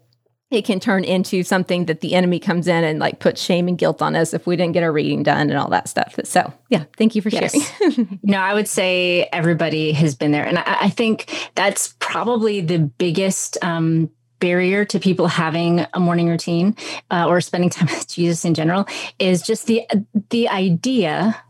it 0.49 0.65
can 0.65 0.79
turn 0.79 1.03
into 1.03 1.43
something 1.43 1.85
that 1.85 2.01
the 2.01 2.15
enemy 2.15 2.39
comes 2.39 2.67
in 2.67 2.83
and 2.83 2.97
like 2.97 3.19
puts 3.19 3.39
shame 3.39 3.67
and 3.67 3.77
guilt 3.77 4.01
on 4.01 4.15
us 4.15 4.33
if 4.33 4.47
we 4.47 4.55
didn't 4.55 4.73
get 4.73 4.81
our 4.81 4.91
reading 4.91 5.21
done 5.21 5.51
and 5.51 5.59
all 5.59 5.69
that 5.69 5.87
stuff. 5.87 6.15
So, 6.23 6.51
yeah, 6.69 6.85
thank 6.97 7.13
you 7.13 7.21
for 7.21 7.29
yes. 7.29 7.53
sharing. 7.53 8.19
no, 8.23 8.39
I 8.39 8.55
would 8.55 8.67
say 8.67 9.29
everybody 9.31 9.91
has 9.91 10.15
been 10.15 10.31
there. 10.31 10.43
And 10.43 10.57
I, 10.57 10.77
I 10.81 10.89
think 10.89 11.51
that's 11.53 11.93
probably 11.99 12.61
the 12.61 12.79
biggest 12.79 13.59
um, 13.61 14.09
barrier 14.41 14.83
to 14.83 14.99
people 14.99 15.27
having 15.27 15.85
a 15.93 15.99
morning 16.01 16.27
routine 16.27 16.75
uh, 17.09 17.25
or 17.29 17.39
spending 17.39 17.69
time 17.77 17.87
with 17.87 18.09
Jesus 18.09 18.43
in 18.43 18.53
general 18.53 18.85
is 19.19 19.41
just 19.41 19.67
the 19.67 19.87
the 20.29 20.49
idea 20.49 21.41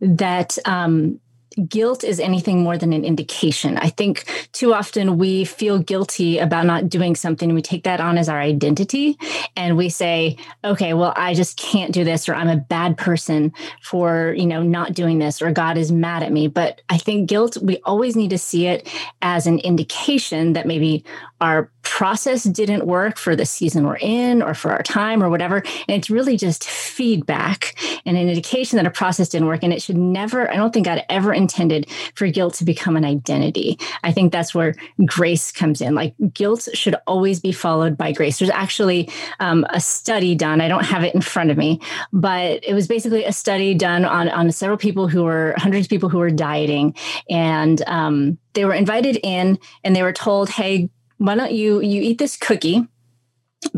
that 0.00 0.58
um, 0.64 1.20
guilt 1.68 2.04
is 2.04 2.20
anything 2.20 2.62
more 2.62 2.78
than 2.78 2.92
an 2.92 3.04
indication. 3.04 3.76
I 3.78 3.88
think 3.88 4.24
too 4.52 4.72
often 4.72 5.18
we 5.18 5.44
feel 5.44 5.78
guilty 5.78 6.38
about 6.38 6.66
not 6.66 6.88
doing 6.88 7.16
something. 7.16 7.52
We 7.52 7.62
take 7.62 7.84
that 7.84 8.00
on 8.00 8.18
as 8.18 8.28
our 8.28 8.40
identity 8.40 9.18
and 9.56 9.76
we 9.76 9.88
say, 9.88 10.36
okay, 10.64 10.94
well, 10.94 11.12
I 11.16 11.34
just 11.34 11.56
can't 11.56 11.92
do 11.92 12.04
this, 12.04 12.28
or 12.28 12.34
I'm 12.34 12.48
a 12.48 12.56
bad 12.56 12.96
person 12.96 13.52
for, 13.82 14.34
you 14.36 14.46
know, 14.46 14.62
not 14.62 14.94
doing 14.94 15.18
this, 15.18 15.42
or 15.42 15.50
God 15.50 15.76
is 15.76 15.90
mad 15.90 16.22
at 16.22 16.32
me. 16.32 16.48
But 16.48 16.82
I 16.88 16.98
think 16.98 17.28
guilt, 17.28 17.56
we 17.60 17.78
always 17.84 18.16
need 18.16 18.30
to 18.30 18.38
see 18.38 18.66
it 18.66 18.88
as 19.22 19.46
an 19.46 19.58
indication 19.58 20.52
that 20.54 20.66
maybe 20.66 21.04
our 21.40 21.70
process 21.82 22.44
didn't 22.44 22.86
work 22.86 23.18
for 23.18 23.34
the 23.34 23.46
season 23.46 23.86
we're 23.86 23.96
in 23.96 24.42
or 24.42 24.54
for 24.54 24.70
our 24.70 24.82
time 24.82 25.22
or 25.22 25.30
whatever. 25.30 25.56
And 25.56 25.96
it's 25.98 26.10
really 26.10 26.36
just 26.36 26.64
feedback 26.64 27.74
and 28.06 28.16
an 28.16 28.28
indication 28.28 28.76
that 28.76 28.86
a 28.86 28.90
process 28.90 29.28
didn't 29.28 29.48
work. 29.48 29.62
And 29.62 29.72
it 29.72 29.82
should 29.82 29.96
never, 29.96 30.50
I 30.50 30.56
don't 30.56 30.72
think 30.72 30.86
God 30.86 31.04
ever 31.08 31.32
intended 31.32 31.88
for 32.14 32.26
guilt 32.28 32.54
to 32.54 32.64
become 32.64 32.96
an 32.96 33.04
identity. 33.04 33.78
I 34.02 34.12
think 34.12 34.32
that's 34.32 34.54
where 34.54 34.74
grace 35.04 35.52
comes 35.52 35.80
in. 35.80 35.94
Like 35.94 36.14
guilt 36.32 36.68
should 36.74 36.96
always 37.06 37.40
be 37.40 37.52
followed 37.52 37.96
by 37.96 38.12
grace. 38.12 38.38
There's 38.38 38.50
actually 38.50 39.10
um, 39.38 39.66
a 39.70 39.80
study 39.80 40.34
done, 40.34 40.60
I 40.60 40.68
don't 40.68 40.84
have 40.84 41.04
it 41.04 41.14
in 41.14 41.20
front 41.20 41.50
of 41.50 41.56
me, 41.56 41.80
but 42.12 42.62
it 42.62 42.74
was 42.74 42.88
basically 42.88 43.24
a 43.24 43.32
study 43.32 43.74
done 43.74 44.04
on, 44.04 44.28
on 44.28 44.50
several 44.52 44.78
people 44.78 45.08
who 45.08 45.24
were, 45.24 45.54
hundreds 45.56 45.86
of 45.86 45.90
people 45.90 46.08
who 46.08 46.18
were 46.18 46.30
dieting. 46.30 46.94
And 47.28 47.82
um, 47.86 48.38
they 48.54 48.64
were 48.64 48.74
invited 48.74 49.18
in 49.22 49.58
and 49.84 49.94
they 49.94 50.02
were 50.02 50.12
told, 50.12 50.48
hey, 50.48 50.90
why 51.20 51.34
don't 51.34 51.52
you 51.52 51.80
you 51.80 52.00
eat 52.00 52.16
this 52.16 52.36
cookie 52.36 52.88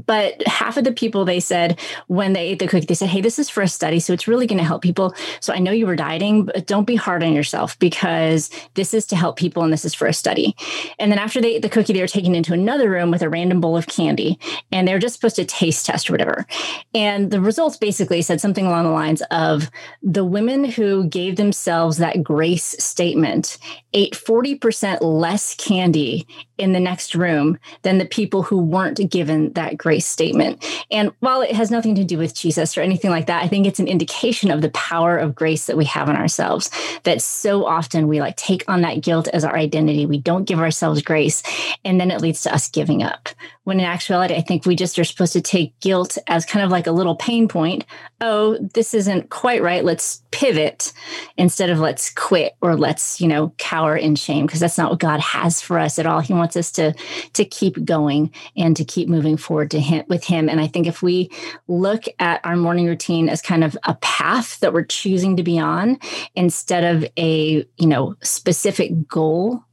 but 0.07 0.47
half 0.47 0.77
of 0.77 0.85
the 0.85 0.93
people 0.93 1.25
they 1.25 1.41
said 1.41 1.79
when 2.07 2.33
they 2.33 2.49
ate 2.49 2.59
the 2.59 2.69
cookie 2.69 2.87
they 2.87 2.95
said 2.95 3.09
hey 3.09 3.21
this 3.21 3.39
is 3.39 3.49
for 3.49 3.63
a 3.63 3.69
study 3.69 3.99
so 3.99 4.13
it's 4.13 4.29
really 4.29 4.47
going 4.47 4.59
to 4.59 4.65
help 4.65 4.83
people. 4.83 5.15
So 5.41 5.53
i 5.53 5.59
know 5.59 5.73
you 5.73 5.87
were 5.87 5.97
dieting 5.97 6.45
but 6.45 6.67
don't 6.67 6.87
be 6.87 6.97
hard 6.97 7.23
on 7.23 7.33
yourself 7.33 7.79
because 7.79 8.51
this 8.75 8.95
is 8.95 9.07
to 9.07 9.17
help 9.17 9.37
people 9.37 9.63
and 9.63 9.73
this 9.73 9.85
is 9.85 9.95
for 9.95 10.07
a 10.07 10.13
study. 10.13 10.57
And 10.99 11.11
then 11.11 11.19
after 11.19 11.41
they 11.41 11.57
ate 11.57 11.63
the 11.63 11.69
cookie 11.69 11.93
they 11.93 12.01
were 12.01 12.07
taken 12.07 12.35
into 12.35 12.53
another 12.53 12.91
room 12.91 13.11
with 13.11 13.23
a 13.23 13.29
random 13.29 13.61
bowl 13.61 13.77
of 13.77 13.87
candy 13.87 14.39
and 14.71 14.87
they 14.87 14.93
were 14.93 14.99
just 14.99 15.15
supposed 15.15 15.37
to 15.37 15.45
taste 15.45 15.87
test 15.87 16.09
or 16.09 16.13
whatever. 16.15 16.47
And 16.95 17.31
the 17.31 17.41
results 17.41 17.77
basically 17.77 18.23
said 18.23 18.41
something 18.41 18.67
along 18.67 18.85
the 18.85 18.91
lines 18.91 19.23
of 19.31 19.71
the 20.03 20.25
women 20.25 20.65
who 20.65 21.07
gave 21.09 21.37
themselves 21.37 21.99
that 21.99 22.23
grace 22.23 22.77
statement 22.79 23.59
ate 23.95 24.15
40% 24.15 24.99
less 25.03 25.55
candy 25.55 26.27
in 26.59 26.73
the 26.73 26.81
next 26.81 27.15
room 27.15 27.59
than 27.83 27.99
the 27.99 28.05
people 28.05 28.43
who 28.43 28.59
weren't 28.59 29.11
given 29.11 29.53
that 29.55 29.72
grace 29.77 30.07
statement. 30.07 30.65
And 30.91 31.13
while 31.21 31.43
it 31.43 31.53
has 31.53 31.71
nothing 31.71 31.95
to 31.97 32.05
do 32.05 32.19
with 32.19 32.35
Jesus 32.35 32.77
or 32.77 32.81
anything 32.81 33.11
like 33.11 33.27
that, 33.27 33.43
I 33.43 33.49
think 33.49 33.67
it's 33.67 33.81
an 33.81 33.89
indication 33.89 34.51
of 34.51 34.63
the 34.63 34.71
power 34.71 35.17
of 35.17 35.35
grace 35.35 35.67
that 35.67 35.77
we 35.77 35.85
have 35.87 36.09
in 36.09 36.17
ourselves. 36.17 36.71
That 37.05 37.23
so 37.23 37.67
often 37.67 38.09
we 38.09 38.21
like 38.21 38.37
take 38.37 38.69
on 38.69 38.83
that 38.83 39.01
guilt 39.01 39.29
as 39.29 39.45
our 39.45 39.57
identity. 39.57 40.07
We 40.07 40.19
don't 40.19 40.45
give 40.45 40.59
ourselves 40.59 41.03
grace. 41.03 41.43
And 41.85 42.01
then 42.01 42.11
it 42.11 42.21
leads 42.21 42.43
to 42.43 42.55
us 42.55 42.69
giving 42.69 43.03
up. 43.03 43.29
When 43.65 43.79
in 43.79 43.87
actuality, 43.87 44.35
I 44.35 44.41
think 44.41 44.67
we 44.67 44.75
just 44.75 44.99
are 44.99 45.05
supposed 45.05 45.33
to 45.35 45.41
take 45.41 45.79
guilt 45.81 46.19
as 46.27 46.45
kind 46.45 46.65
of 46.65 46.71
like 46.71 46.89
a 46.89 46.93
little 46.93 47.15
pain 47.15 47.47
point. 47.47 47.85
Oh, 48.21 48.59
this 48.75 48.93
isn't 48.93 49.31
quite 49.31 49.63
right. 49.63 49.85
Let's 49.85 50.23
pivot 50.33 50.93
instead 51.37 51.71
of 51.71 51.79
let's 51.79 52.11
quit 52.11 52.55
or 52.61 52.75
let's, 52.77 53.21
you 53.21 53.29
know, 53.29 53.55
cower 53.59 53.97
in 53.97 54.17
shame 54.17 54.47
because 54.47 54.61
that's 54.61 54.79
not 54.79 54.91
what 54.91 54.99
God 54.99 55.21
has 55.21 55.61
for 55.61 55.79
us 55.79 55.99
at 55.99 56.07
all. 56.07 56.21
He 56.21 56.33
wants 56.33 56.57
us 56.57 56.73
to 56.73 56.93
to 57.35 57.45
keep 57.45 57.85
going 57.85 58.33
and 58.57 58.77
to 58.77 58.85
keep 58.85 59.09
moving 59.09 59.37
forward 59.37 59.71
to 59.73 59.81
him 59.81 60.05
with 60.09 60.25
him. 60.25 60.49
And 60.49 60.61
I 60.61 60.67
think 60.67 60.87
if 60.87 61.03
we 61.03 61.31
look 61.69 62.05
at 62.19 62.41
our 62.45 62.57
morning 62.57 62.87
routine 62.87 63.29
as 63.29 63.43
kind 63.43 63.63
of 63.63 63.77
a 63.85 63.95
path 63.97 64.59
that 64.61 64.73
we're 64.73 64.85
choosing 64.85 65.37
to 65.37 65.43
be 65.43 65.59
on 65.59 65.99
instead 66.35 66.85
of 66.85 67.09
a, 67.17 67.65
you 67.77 67.87
know, 67.87 68.17
specific 68.23 69.07
goal 69.07 69.65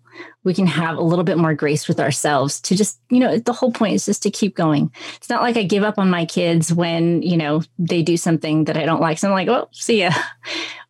we 0.49 0.53
can 0.55 0.65
have 0.65 0.97
a 0.97 1.03
little 1.03 1.23
bit 1.23 1.37
more 1.37 1.53
grace 1.53 1.87
with 1.87 1.99
ourselves 1.99 2.59
to 2.61 2.75
just, 2.75 2.99
you 3.11 3.19
know, 3.19 3.37
the 3.37 3.53
whole 3.53 3.71
point 3.71 3.93
is 3.93 4.07
just 4.07 4.23
to 4.23 4.31
keep 4.31 4.55
going. 4.55 4.91
It's 5.17 5.29
not 5.29 5.43
like 5.43 5.57
I 5.57 5.61
give 5.61 5.83
up 5.83 5.99
on 5.99 6.09
my 6.09 6.25
kids 6.25 6.73
when, 6.73 7.21
you 7.21 7.37
know, 7.37 7.61
they 7.77 8.01
do 8.01 8.17
something 8.17 8.63
that 8.63 8.75
I 8.75 8.83
don't 8.83 8.99
like. 8.99 9.19
So 9.19 9.27
I'm 9.27 9.33
like, 9.35 9.47
oh, 9.47 9.69
see 9.71 10.01
ya. 10.01 10.11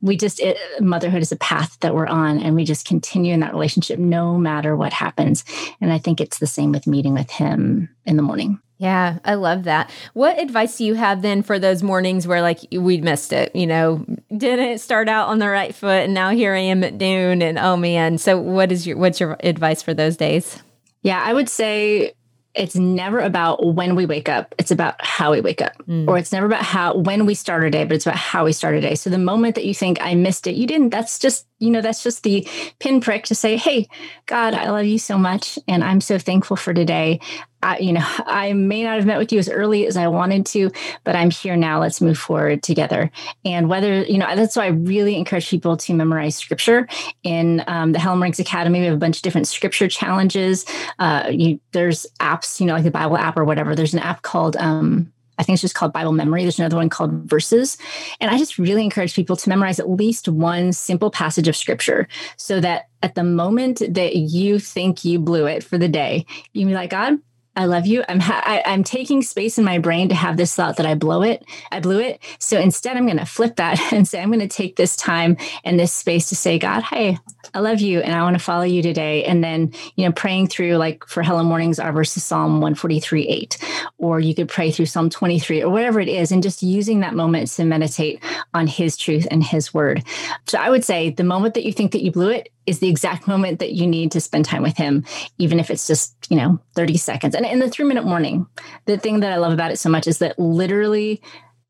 We 0.02 0.16
just, 0.16 0.40
it, 0.40 0.58
motherhood 0.80 1.22
is 1.22 1.34
a 1.34 1.36
path 1.36 1.78
that 1.82 1.94
we're 1.94 2.08
on 2.08 2.40
and 2.40 2.56
we 2.56 2.64
just 2.64 2.88
continue 2.88 3.34
in 3.34 3.42
that 3.42 3.52
relationship 3.52 4.00
no 4.00 4.38
matter 4.38 4.74
what 4.74 4.94
happens. 4.94 5.44
And 5.82 5.92
I 5.92 5.98
think 5.98 6.22
it's 6.22 6.40
the 6.40 6.48
same 6.48 6.72
with 6.72 6.88
meeting 6.88 7.14
with 7.14 7.30
him 7.30 7.90
in 8.06 8.16
the 8.16 8.24
morning. 8.24 8.62
Yeah, 8.80 9.20
I 9.26 9.34
love 9.34 9.66
that. 9.66 9.92
What 10.14 10.40
advice 10.40 10.78
do 10.78 10.86
you 10.86 10.94
have 10.96 11.22
then 11.22 11.44
for 11.44 11.60
those 11.60 11.84
mornings 11.84 12.26
where 12.26 12.42
like 12.42 12.60
we 12.72 13.02
missed 13.02 13.34
it, 13.34 13.54
you 13.54 13.68
know, 13.68 14.06
didn't 14.36 14.80
start 14.80 15.10
out 15.10 15.28
on 15.28 15.40
the 15.40 15.50
right 15.50 15.76
foot 15.76 16.06
and 16.06 16.14
now 16.14 16.30
here 16.30 16.56
I 16.56 16.60
am 16.60 16.82
at 16.86 16.94
noon 16.94 17.42
and 17.42 17.60
oh 17.60 17.76
man. 17.76 18.18
So 18.18 18.40
what 18.40 18.72
is 18.72 18.88
your 18.88 18.98
what's 18.98 19.20
your 19.20 19.36
advice 19.42 19.82
for 19.82 19.94
those 19.94 20.16
days? 20.16 20.64
Yeah, 21.04 21.22
I 21.22 21.34
would 21.34 21.50
say 21.50 22.14
it's 22.56 22.76
never 22.76 23.20
about 23.20 23.76
when 23.76 23.96
we 23.96 24.06
wake 24.06 24.28
up 24.28 24.56
it's 24.58 24.72
about 24.72 24.96
how 25.00 25.32
we 25.32 25.40
wake 25.40 25.62
up 25.62 25.78
mm. 25.86 26.08
or 26.08 26.18
it's 26.18 26.32
never 26.32 26.48
about 26.48 26.64
how 26.64 26.96
when 26.96 27.26
we 27.26 27.36
start 27.36 27.64
our 27.64 27.70
day 27.70 27.84
but 27.84 27.96
it's 27.96 28.08
about 28.08 28.18
how 28.18 28.44
we 28.44 28.52
start 28.52 28.74
our 28.74 28.82
day 28.82 28.96
so 28.96 29.10
the 29.10 29.20
moment 29.20 29.54
that 29.54 29.66
you 29.66 29.74
think 29.74 30.00
i 30.02 30.16
missed 30.16 30.48
it 30.48 30.56
you 30.56 30.66
didn't 30.66 30.90
that's 30.90 31.20
just 31.20 31.46
you 31.60 31.70
know 31.70 31.82
that's 31.82 32.04
just 32.04 32.24
the 32.24 32.48
pinprick 32.80 33.26
to 33.26 33.36
say 33.36 33.58
hey 33.58 33.88
god 34.26 34.54
i 34.54 34.70
love 34.70 34.86
you 34.86 34.98
so 34.98 35.18
much 35.18 35.60
and 35.68 35.84
i'm 35.84 36.02
so 36.02 36.18
thankful 36.18 36.56
for 36.56 36.74
today 36.74 37.20
I, 37.62 37.78
you 37.80 37.94
know, 37.94 38.06
I 38.26 38.54
may 38.54 38.84
not 38.84 38.96
have 38.96 39.06
met 39.06 39.18
with 39.18 39.32
you 39.32 39.40
as 39.40 39.50
early 39.50 39.86
as 39.86 39.98
I 39.98 40.08
wanted 40.08 40.46
to, 40.48 40.72
but 41.04 41.16
I'm 41.16 41.30
here 41.30 41.56
now. 41.56 41.80
Let's 41.80 42.02
move 42.02 42.18
forward 42.18 42.64
together. 42.64 43.12
And 43.44 43.70
whether, 43.70 44.04
you 44.04 44.18
know, 44.18 44.34
that's 44.36 44.56
why 44.56 44.66
I 44.66 44.70
really 44.70 45.16
encourage 45.16 45.50
people 45.50 45.76
to 45.78 45.94
memorize 45.94 46.38
scripture. 46.38 46.88
In 47.24 47.64
um, 47.68 47.92
the 47.92 48.00
Hello 48.00 48.16
Mornings 48.16 48.40
Academy, 48.40 48.80
we 48.80 48.86
have 48.86 48.96
a 48.96 48.98
bunch 48.98 49.18
of 49.18 49.24
different 49.24 49.48
scripture 49.48 49.88
challenges. 49.88 50.66
Uh, 51.00 51.30
you, 51.32 51.60
there's 51.74 52.06
apps, 52.20 52.60
you 52.60 52.66
know, 52.66 52.74
like 52.74 52.84
the 52.84 52.92
Bible 52.92 53.18
app 53.18 53.38
or 53.38 53.44
whatever. 53.44 53.76
There's 53.76 53.94
an 53.94 54.00
app 54.00 54.22
called, 54.22 54.56
um, 54.58 55.12
I 55.40 55.44
think 55.44 55.56
it's 55.56 55.62
just 55.62 55.76
called 55.76 55.94
Bible 55.94 56.12
Memory. 56.12 56.44
There's 56.44 56.60
another 56.60 56.76
one 56.76 56.90
called 56.90 57.12
Verses. 57.24 57.78
And 58.20 58.30
I 58.30 58.38
just 58.38 58.60
really 58.60 58.84
encourage 58.84 59.16
people 59.16 59.38
to 59.38 59.50
memorize 59.50 59.80
at 59.80 59.90
least 59.90 60.28
one 60.28 60.74
simple 60.74 61.10
passage 61.10 61.48
of 61.48 61.56
scripture 61.56 62.08
so 62.38 62.60
that 62.60 62.90
at 63.02 63.16
the 63.16 63.24
moment 63.24 63.82
that 63.90 64.16
you 64.18 64.60
think 64.60 65.06
you 65.06 65.18
blew 65.18 65.46
it 65.46 65.64
for 65.64 65.78
the 65.78 65.88
day, 65.88 66.26
you 66.54 66.66
be 66.66 66.74
like, 66.74 66.90
God, 66.90 67.20
I 67.56 67.66
love 67.66 67.86
you. 67.86 68.04
I'm 68.08 68.20
ha- 68.20 68.44
I, 68.46 68.62
am 68.72 68.84
taking 68.84 69.22
space 69.22 69.58
in 69.58 69.66
my 69.66 69.80
brain 69.80 70.10
to 70.10 70.16
have 70.16 70.38
this 70.38 70.56
thought 70.56 70.78
that 70.78 70.86
I 70.86 70.96
blow 70.96 71.24
it. 71.24 71.44
I 71.72 71.80
blew 71.80 72.00
it. 72.00 72.22
So 72.40 72.60
instead, 72.60 72.96
I'm 72.96 73.06
going 73.06 73.18
to 73.18 73.26
flip 73.26 73.58
that 73.58 73.80
and 73.94 74.08
say 74.08 74.22
I'm 74.22 74.30
going 74.30 74.40
to 74.40 74.48
take 74.48 74.76
this 74.76 74.96
time 74.96 75.36
and 75.64 75.80
this 75.80 75.92
space 75.92 76.30
to 76.30 76.36
say, 76.36 76.60
God, 76.60 76.84
hey, 76.84 77.18
I 77.54 77.60
love 77.60 77.80
you, 77.80 78.00
and 78.00 78.14
I 78.14 78.22
want 78.24 78.36
to 78.36 78.44
follow 78.44 78.64
you 78.64 78.82
today. 78.82 79.24
And 79.26 79.44
then 79.44 79.74
you 79.96 80.06
know, 80.06 80.12
praying 80.12 80.48
through 80.48 80.78
like 80.78 81.06
for 81.06 81.24
Hello 81.24 81.44
Mornings, 81.44 81.80
our 81.80 81.92
verse 81.92 82.16
is 82.18 82.24
Psalm 82.24 82.62
143, 82.62 83.28
8, 83.28 83.58
or 83.98 84.20
you 84.20 84.36
could 84.36 84.50
pray 84.50 84.72
through 84.72 84.86
Psalm 84.86 85.10
23 85.10 85.64
or 85.64 85.70
whatever 85.70 86.00
it 86.00 86.10
is, 86.10 86.32
and 86.32 86.44
just 86.44 86.64
using 86.64 87.00
that 87.02 87.16
moment 87.16 87.50
to 87.50 87.66
meditate 87.66 88.24
on 88.54 88.68
His 88.68 88.98
truth 88.98 89.28
and 89.32 89.44
His 89.44 89.74
word. 89.74 90.04
So 90.48 90.60
I 90.60 90.70
would 90.70 90.84
say 90.84 91.10
the 91.10 91.24
moment 91.24 91.54
that 91.56 91.66
you 91.66 91.74
think 91.74 91.92
that 91.92 92.04
you 92.04 92.12
blew 92.12 92.30
it, 92.30 92.50
is 92.70 92.80
the 92.80 92.88
exact 92.88 93.28
moment 93.28 93.58
that 93.60 93.74
you 93.74 93.88
need 93.88 94.12
to 94.12 94.22
spend 94.22 94.46
time 94.46 94.62
with 94.62 94.78
him, 94.78 95.04
even 95.40 95.60
if 95.60 95.72
it's 95.72 95.88
just, 95.88 96.14
you 96.30 96.38
know, 96.38 96.60
30 96.76 96.98
seconds. 96.98 97.34
And 97.34 97.44
in 97.44 97.58
the 97.58 97.68
three 97.68 97.86
minute 97.86 98.06
morning, 98.06 98.46
the 98.86 98.98
thing 98.98 99.22
that 99.22 99.32
I 99.32 99.38
love 99.38 99.52
about 99.52 99.72
it 99.72 99.80
so 99.80 99.90
much 99.90 100.06
is 100.06 100.20
that 100.20 100.38
literally 100.38 101.20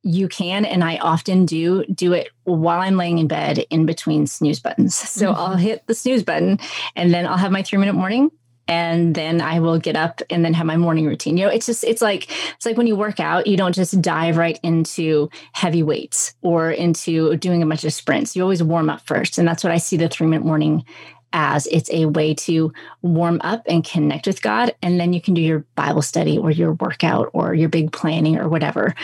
you 0.04 0.28
can, 0.28 0.66
and 0.66 0.84
I 0.84 0.98
often 0.98 1.46
do, 1.46 1.86
do 1.86 2.14
it 2.14 2.30
while 2.44 2.80
I'm 2.82 2.98
laying 2.98 3.20
in 3.20 3.28
bed 3.28 3.66
in 3.70 3.86
between 3.86 4.28
snooze 4.28 4.60
buttons. 4.60 4.96
So 5.20 5.28
mm-hmm. 5.28 5.40
I'll 5.40 5.56
hit 5.58 5.86
the 5.88 5.96
snooze 5.96 6.24
button 6.24 6.60
and 6.96 7.14
then 7.14 7.28
I'll 7.28 7.38
have 7.38 7.52
my 7.52 7.62
three 7.62 7.78
minute 7.78 7.94
morning 7.94 8.32
and 8.70 9.16
then 9.16 9.42
I 9.42 9.60
will 9.60 9.80
get 9.80 9.96
up 9.96 10.22
and 10.30 10.46
then 10.46 10.54
have 10.54 10.66
my 10.66 10.78
morning 10.78 11.08
routine. 11.08 11.38
You 11.38 11.46
know, 11.46 11.52
it's 11.52 11.66
just 11.66 11.84
it's 11.84 12.02
like 12.02 12.32
it's 12.56 12.66
like 12.66 12.78
when 12.78 12.88
you 12.88 12.96
work 12.96 13.20
out, 13.20 13.48
you 13.48 13.58
don't 13.58 13.74
just 13.74 14.00
dive 14.02 14.38
right 14.38 14.60
into 14.62 15.30
heavy 15.54 15.82
weights 15.82 16.36
or 16.42 16.72
into 16.72 17.36
doing 17.38 17.64
a 17.64 17.66
bunch 17.66 17.84
of 17.84 17.92
sprints. 17.92 18.36
You 18.36 18.44
always 18.44 18.64
warm 18.64 18.90
up 18.90 19.02
first, 19.02 19.40
and 19.40 19.48
that's 19.48 19.64
what 19.64 19.74
I 19.74 19.78
see 19.78 19.98
the 19.98 20.08
three 20.08 20.28
minute 20.28 20.46
morning 20.46 20.86
as 21.34 21.68
it's 21.68 21.92
a 21.92 22.06
way 22.06 22.34
to 22.34 22.72
warm 23.02 23.40
up 23.44 23.64
and 23.68 23.84
connect 23.84 24.28
with 24.28 24.42
God. 24.42 24.74
And 24.82 25.00
then 25.00 25.14
you 25.14 25.22
can 25.22 25.34
do 25.34 25.42
your 25.42 25.66
Bible 25.76 26.02
study 26.02 26.38
or 26.38 26.52
your 26.52 26.74
workout 26.74 27.30
or 27.34 27.54
your 27.54 27.70
big 27.70 27.92
planning 27.92 28.38
or 28.38 28.50
whatever. 28.50 28.96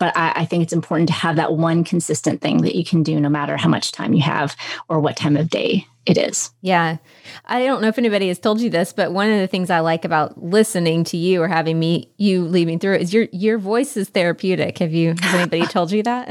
But 0.00 0.16
I, 0.16 0.32
I, 0.34 0.44
think 0.46 0.64
it's 0.64 0.72
important 0.72 1.08
to 1.10 1.14
have 1.14 1.36
that 1.36 1.52
one 1.52 1.84
consistent 1.84 2.40
thing 2.40 2.62
that 2.62 2.74
you 2.74 2.84
can 2.84 3.04
do 3.04 3.20
no 3.20 3.28
matter 3.28 3.56
how 3.56 3.68
much 3.68 3.92
time 3.92 4.14
you 4.14 4.22
have 4.22 4.56
or 4.88 4.98
what 4.98 5.14
time 5.14 5.36
of 5.36 5.48
day 5.48 5.86
it 6.06 6.16
is. 6.16 6.50
Yeah. 6.62 6.96
I 7.44 7.64
don't 7.64 7.82
know 7.82 7.88
if 7.88 7.98
anybody 7.98 8.28
has 8.28 8.38
told 8.38 8.60
you 8.60 8.70
this, 8.70 8.92
but 8.92 9.12
one 9.12 9.30
of 9.30 9.38
the 9.38 9.46
things 9.46 9.70
I 9.70 9.80
like 9.80 10.04
about 10.04 10.42
listening 10.42 11.04
to 11.04 11.16
you 11.16 11.42
or 11.42 11.48
having 11.48 11.78
me 11.78 12.10
you 12.16 12.44
leading 12.44 12.78
through 12.78 12.94
it 12.94 13.02
is 13.02 13.14
your 13.14 13.28
your 13.30 13.58
voice 13.58 13.96
is 13.96 14.08
therapeutic. 14.08 14.78
Have 14.78 14.92
you 14.92 15.14
has 15.20 15.34
anybody 15.34 15.66
told 15.66 15.92
you 15.92 16.02
that? 16.02 16.28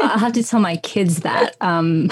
I'll 0.00 0.18
have 0.18 0.34
to 0.34 0.44
tell 0.44 0.60
my 0.60 0.76
kids 0.76 1.20
that. 1.20 1.56
Um 1.60 2.10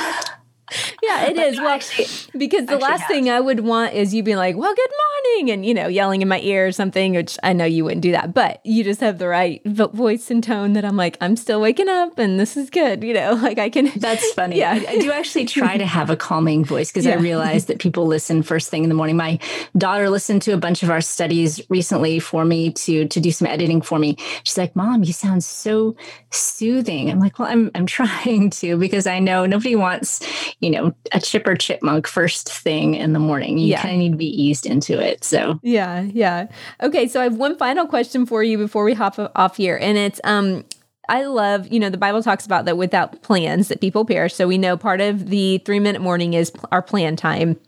yeah, 1.03 1.27
it 1.27 1.37
is. 1.39 1.59
Well, 1.59 1.69
actually, 1.69 2.07
because 2.37 2.67
the 2.67 2.79
last 2.79 3.03
have. 3.03 3.09
thing 3.09 3.31
I 3.31 3.41
would 3.41 3.61
want 3.61 3.95
is 3.95 4.15
you 4.15 4.23
being 4.23 4.37
like, 4.37 4.57
"Well, 4.57 4.75
good 4.75 4.91
morning, 4.91 5.17
and, 5.51 5.67
you 5.67 5.75
know, 5.75 5.89
yelling 5.89 6.23
in 6.23 6.29
my 6.29 6.41
ear 6.41 6.67
or 6.67 6.73
something, 6.73 7.15
which 7.15 7.39
I 7.43 7.53
know 7.53 7.65
you 7.65 7.85
wouldn't 7.85 8.03
do 8.03 8.13
that, 8.13 8.35
but 8.35 8.61
you 8.65 8.85
just 8.85 9.01
have 9.01 9.19
the 9.19 9.29
right 9.29 9.63
voice 9.65 10.31
and 10.31 10.43
tone 10.43 10.73
that 10.75 10.85
I'm 10.85 10.97
like, 10.97 11.17
I'm 11.21 11.37
still 11.37 11.61
waking 11.61 11.89
up 11.89 12.19
and 12.19 12.39
this 12.39 12.57
is 12.57 12.71
good, 12.71 13.03
you 13.03 13.15
know, 13.15 13.33
like 13.43 13.59
I 13.59 13.69
can. 13.69 13.91
That's 13.97 14.31
funny. 14.35 14.59
Yeah. 14.59 14.73
I, 14.73 14.93
I 14.93 14.99
do 14.99 15.13
actually 15.13 15.47
try 15.47 15.77
to 15.77 15.87
have 15.87 16.11
a 16.11 16.17
calming 16.17 16.65
voice 16.65 16.91
because 16.91 17.07
yeah. 17.07 17.15
I 17.15 17.17
realize 17.17 17.67
that 17.67 17.79
people 17.79 18.07
listen 18.07 18.43
first 18.43 18.71
thing 18.71 18.83
in 18.83 18.89
the 18.89 18.95
morning. 18.95 19.17
My 19.17 19.39
daughter 19.77 20.09
listened 20.11 20.43
to 20.43 20.53
a 20.53 20.59
bunch 20.59 20.83
of 20.83 20.91
our 20.91 21.01
studies 21.01 21.61
recently 21.69 22.19
for 22.19 22.45
me 22.45 22.73
to, 22.73 23.07
to 23.07 23.21
do 23.21 23.31
some 23.31 23.47
editing 23.47 23.81
for 23.81 23.99
me. 23.99 24.17
She's 24.45 24.59
like, 24.59 24.75
Mom, 24.77 25.05
you 25.05 25.13
sound 25.13 25.45
so 25.45 25.97
soothing. 26.31 27.11
I'm 27.11 27.21
like, 27.21 27.39
well, 27.39 27.49
I'm, 27.49 27.71
I'm 27.75 27.87
trying 27.87 28.51
to 28.51 28.77
because 28.77 29.07
I 29.07 29.19
know 29.19 29.47
nobody 29.47 29.77
wants, 29.77 30.21
you 30.61 30.71
know, 30.71 30.95
a 31.13 31.21
chipper 31.21 31.55
chipmunk 31.55 32.07
first 32.07 32.51
thing 32.51 32.95
in 32.95 33.13
the 33.13 33.19
morning. 33.19 33.59
You 33.59 33.69
yeah. 33.69 33.83
kind 33.83 33.95
of 33.95 33.99
need 33.99 34.13
to 34.13 34.17
be 34.17 34.43
eased 34.43 34.67
into 34.67 34.99
it. 34.99 35.23
So, 35.23 35.61
yeah, 35.63 36.01
yeah. 36.01 36.49
Okay. 36.83 37.09
So 37.09 37.21
I 37.21 37.25
have 37.25 37.37
one 37.37 37.57
final 37.57 37.87
question 37.87 38.25
for 38.25 38.43
you 38.43 38.57
before 38.57 38.85
we 38.85 38.95
hop 38.95 39.19
off 39.35 39.57
here. 39.57 39.79
And 39.81 39.99
it's, 39.99 40.21
um, 40.25 40.65
I 41.09 41.25
love, 41.25 41.69
you 41.69 41.79
know, 41.79 41.91
the 41.91 41.99
Bible 41.99 42.23
talks 42.23 42.47
about 42.47 42.65
that 42.65 42.77
without 42.77 43.23
plans 43.23 43.69
that 43.69 43.81
people 43.81 44.05
perish. 44.05 44.35
So 44.35 44.49
we 44.49 44.59
know 44.59 44.77
part 44.77 45.01
of 45.01 45.29
the 45.29 45.59
three 45.59 45.79
minute 45.79 46.01
morning 46.01 46.35
is 46.35 46.51
our 46.73 46.83
plan 46.83 47.17
time. 47.17 47.59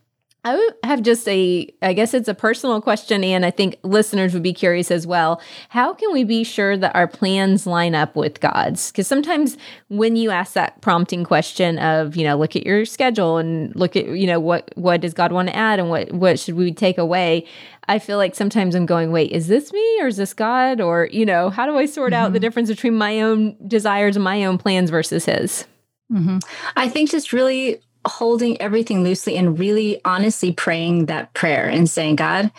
I 0.44 0.70
have 0.84 1.02
just 1.02 1.28
a, 1.28 1.68
I 1.82 1.92
guess 1.92 2.14
it's 2.14 2.28
a 2.28 2.34
personal 2.34 2.80
question, 2.80 3.24
and 3.24 3.44
I 3.44 3.50
think 3.50 3.76
listeners 3.82 4.32
would 4.34 4.42
be 4.42 4.52
curious 4.52 4.90
as 4.90 5.06
well. 5.06 5.42
How 5.68 5.92
can 5.92 6.12
we 6.12 6.22
be 6.22 6.44
sure 6.44 6.76
that 6.76 6.94
our 6.94 7.08
plans 7.08 7.66
line 7.66 7.94
up 7.94 8.14
with 8.14 8.40
God's? 8.40 8.92
Because 8.92 9.08
sometimes 9.08 9.58
when 9.88 10.14
you 10.14 10.30
ask 10.30 10.52
that 10.52 10.80
prompting 10.80 11.24
question 11.24 11.78
of, 11.78 12.14
you 12.14 12.24
know, 12.24 12.36
look 12.36 12.54
at 12.54 12.64
your 12.64 12.84
schedule 12.84 13.36
and 13.36 13.74
look 13.74 13.96
at, 13.96 14.06
you 14.06 14.26
know, 14.26 14.38
what 14.38 14.70
what 14.76 15.00
does 15.00 15.12
God 15.12 15.32
want 15.32 15.48
to 15.48 15.56
add 15.56 15.80
and 15.80 15.90
what 15.90 16.12
what 16.12 16.38
should 16.38 16.54
we 16.54 16.72
take 16.72 16.98
away? 16.98 17.44
I 17.88 17.98
feel 17.98 18.16
like 18.16 18.34
sometimes 18.34 18.74
I'm 18.74 18.86
going, 18.86 19.10
wait, 19.10 19.32
is 19.32 19.48
this 19.48 19.72
me 19.72 20.02
or 20.02 20.06
is 20.06 20.18
this 20.18 20.34
God? 20.34 20.80
Or, 20.80 21.08
you 21.10 21.26
know, 21.26 21.50
how 21.50 21.66
do 21.66 21.76
I 21.76 21.86
sort 21.86 22.12
mm-hmm. 22.12 22.22
out 22.22 22.32
the 22.32 22.38
mm-hmm. 22.38 22.42
difference 22.42 22.68
between 22.68 22.96
my 22.96 23.22
own 23.22 23.56
desires 23.66 24.14
and 24.14 24.24
my 24.24 24.44
own 24.44 24.56
plans 24.56 24.90
versus 24.90 25.24
His? 25.24 25.66
Mm-hmm. 26.12 26.38
I 26.76 26.88
think 26.88 27.10
just 27.10 27.32
really 27.32 27.82
holding 28.08 28.60
everything 28.60 29.04
loosely 29.04 29.36
and 29.36 29.58
really 29.58 30.00
honestly 30.04 30.52
praying 30.52 31.06
that 31.06 31.32
prayer 31.34 31.68
and 31.68 31.88
saying, 31.88 32.16
God, 32.16 32.50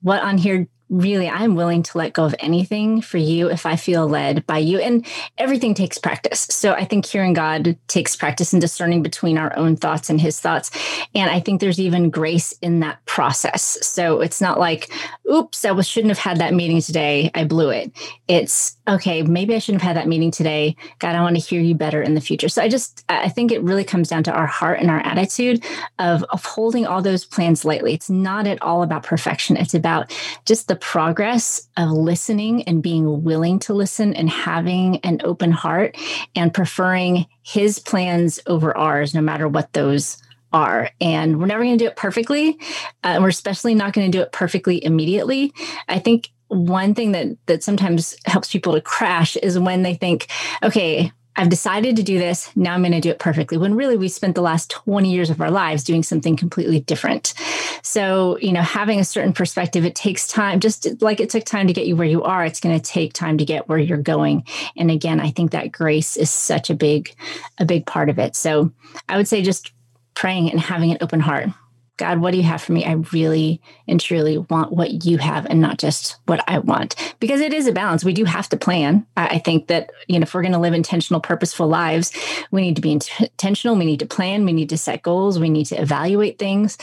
what 0.00 0.22
on 0.22 0.38
here 0.38 0.68
really 0.90 1.28
i'm 1.28 1.54
willing 1.54 1.82
to 1.82 1.96
let 1.96 2.12
go 2.12 2.24
of 2.24 2.34
anything 2.38 3.00
for 3.00 3.16
you 3.16 3.50
if 3.50 3.66
i 3.66 3.76
feel 3.76 4.06
led 4.06 4.46
by 4.46 4.58
you. 4.58 4.78
And 4.78 5.06
everything 5.38 5.74
takes 5.74 5.98
practice. 5.98 6.40
So 6.40 6.72
i 6.72 6.84
think 6.84 7.06
hearing 7.06 7.32
god 7.32 7.76
takes 7.88 8.14
practice 8.16 8.52
and 8.52 8.60
discerning 8.60 9.02
between 9.02 9.38
our 9.38 9.56
own 9.56 9.76
thoughts 9.76 10.10
and 10.10 10.20
his 10.20 10.38
thoughts. 10.40 10.70
And 11.14 11.30
i 11.30 11.40
think 11.40 11.60
there's 11.60 11.80
even 11.80 12.10
grace 12.10 12.52
in 12.60 12.80
that 12.80 13.04
process. 13.06 13.78
So 13.86 14.20
it's 14.20 14.40
not 14.40 14.58
like 14.58 14.92
oops 15.30 15.64
i 15.64 15.80
shouldn't 15.80 16.10
have 16.10 16.18
had 16.18 16.38
that 16.38 16.54
meeting 16.54 16.80
today. 16.80 17.30
I 17.34 17.44
blew 17.44 17.70
it. 17.70 17.92
It's 18.28 18.76
okay 18.86 19.22
maybe 19.22 19.54
i 19.54 19.58
shouldn't 19.58 19.82
have 19.82 19.88
had 19.88 19.96
that 19.96 20.08
meeting 20.08 20.30
today. 20.30 20.76
God 20.98 21.14
i 21.14 21.22
want 21.22 21.36
to 21.36 21.42
hear 21.42 21.60
you 21.60 21.74
better 21.74 22.02
in 22.02 22.14
the 22.14 22.20
future. 22.20 22.48
So 22.48 22.62
i 22.62 22.68
just 22.68 23.04
i 23.08 23.28
think 23.28 23.50
it 23.50 23.62
really 23.62 23.84
comes 23.84 24.08
down 24.08 24.22
to 24.24 24.32
our 24.32 24.46
heart 24.46 24.80
and 24.80 24.90
our 24.90 25.00
attitude 25.00 25.64
of, 25.98 26.22
of 26.24 26.44
holding 26.44 26.86
all 26.86 27.02
those 27.02 27.24
plans 27.24 27.64
lightly. 27.64 27.94
It's 27.94 28.10
not 28.10 28.46
at 28.46 28.60
all 28.62 28.82
about 28.82 29.02
perfection. 29.02 29.56
It's 29.56 29.74
about 29.74 30.12
just 30.44 30.68
the 30.68 30.76
progress 30.84 31.66
of 31.78 31.90
listening 31.90 32.62
and 32.64 32.82
being 32.82 33.24
willing 33.24 33.58
to 33.58 33.72
listen 33.72 34.12
and 34.12 34.28
having 34.28 34.98
an 34.98 35.18
open 35.24 35.50
heart 35.50 35.96
and 36.36 36.52
preferring 36.52 37.24
his 37.42 37.78
plans 37.78 38.38
over 38.46 38.76
ours, 38.76 39.14
no 39.14 39.22
matter 39.22 39.48
what 39.48 39.72
those 39.72 40.22
are. 40.52 40.90
And 41.00 41.40
we're 41.40 41.46
never 41.46 41.64
going 41.64 41.78
to 41.78 41.82
do 41.82 41.88
it 41.88 41.96
perfectly. 41.96 42.58
Uh, 43.02 43.16
we're 43.18 43.28
especially 43.28 43.74
not 43.74 43.94
going 43.94 44.12
to 44.12 44.18
do 44.18 44.22
it 44.22 44.30
perfectly 44.30 44.84
immediately. 44.84 45.54
I 45.88 45.98
think 45.98 46.30
one 46.48 46.94
thing 46.94 47.12
that 47.12 47.28
that 47.46 47.64
sometimes 47.64 48.14
helps 48.26 48.52
people 48.52 48.74
to 48.74 48.82
crash 48.82 49.36
is 49.36 49.58
when 49.58 49.84
they 49.84 49.94
think, 49.94 50.28
okay, 50.62 51.10
I've 51.36 51.48
decided 51.48 51.96
to 51.96 52.02
do 52.02 52.18
this. 52.18 52.50
Now 52.54 52.74
I'm 52.74 52.82
going 52.82 52.92
to 52.92 53.00
do 53.00 53.10
it 53.10 53.18
perfectly. 53.18 53.58
When 53.58 53.74
really 53.74 53.96
we 53.96 54.08
spent 54.08 54.34
the 54.34 54.42
last 54.42 54.70
20 54.70 55.12
years 55.12 55.30
of 55.30 55.40
our 55.40 55.50
lives 55.50 55.82
doing 55.82 56.02
something 56.02 56.36
completely 56.36 56.80
different. 56.80 57.34
So, 57.82 58.38
you 58.38 58.52
know, 58.52 58.62
having 58.62 59.00
a 59.00 59.04
certain 59.04 59.32
perspective, 59.32 59.84
it 59.84 59.94
takes 59.96 60.28
time, 60.28 60.60
just 60.60 61.02
like 61.02 61.20
it 61.20 61.30
took 61.30 61.44
time 61.44 61.66
to 61.66 61.72
get 61.72 61.86
you 61.86 61.96
where 61.96 62.06
you 62.06 62.22
are, 62.22 62.44
it's 62.44 62.60
going 62.60 62.78
to 62.78 62.90
take 62.90 63.12
time 63.12 63.38
to 63.38 63.44
get 63.44 63.68
where 63.68 63.78
you're 63.78 63.98
going. 63.98 64.44
And 64.76 64.90
again, 64.90 65.20
I 65.20 65.30
think 65.30 65.50
that 65.50 65.72
grace 65.72 66.16
is 66.16 66.30
such 66.30 66.70
a 66.70 66.74
big, 66.74 67.14
a 67.58 67.64
big 67.64 67.84
part 67.84 68.08
of 68.08 68.18
it. 68.18 68.36
So 68.36 68.72
I 69.08 69.16
would 69.16 69.28
say 69.28 69.42
just 69.42 69.72
praying 70.14 70.50
and 70.50 70.60
having 70.60 70.92
an 70.92 70.98
open 71.00 71.20
heart. 71.20 71.48
God, 71.96 72.20
what 72.20 72.32
do 72.32 72.38
you 72.38 72.42
have 72.42 72.60
for 72.60 72.72
me? 72.72 72.84
I 72.84 72.92
really 73.12 73.60
and 73.86 74.00
truly 74.00 74.38
want 74.38 74.72
what 74.72 75.04
you 75.04 75.18
have 75.18 75.46
and 75.46 75.60
not 75.60 75.78
just 75.78 76.16
what 76.26 76.42
I 76.48 76.58
want. 76.58 76.96
Because 77.20 77.40
it 77.40 77.54
is 77.54 77.68
a 77.68 77.72
balance. 77.72 78.04
We 78.04 78.12
do 78.12 78.24
have 78.24 78.48
to 78.48 78.56
plan. 78.56 79.06
I 79.16 79.38
think 79.38 79.68
that, 79.68 79.90
you 80.08 80.18
know, 80.18 80.24
if 80.24 80.34
we're 80.34 80.42
going 80.42 80.52
to 80.52 80.58
live 80.58 80.74
intentional, 80.74 81.20
purposeful 81.20 81.68
lives, 81.68 82.12
we 82.50 82.62
need 82.62 82.76
to 82.76 82.82
be 82.82 82.90
intentional. 82.90 83.76
We 83.76 83.84
need 83.84 84.00
to 84.00 84.06
plan. 84.06 84.44
We 84.44 84.52
need 84.52 84.70
to 84.70 84.78
set 84.78 85.02
goals. 85.02 85.38
We 85.38 85.50
need 85.50 85.66
to 85.66 85.80
evaluate 85.80 86.38
things. 86.38 86.78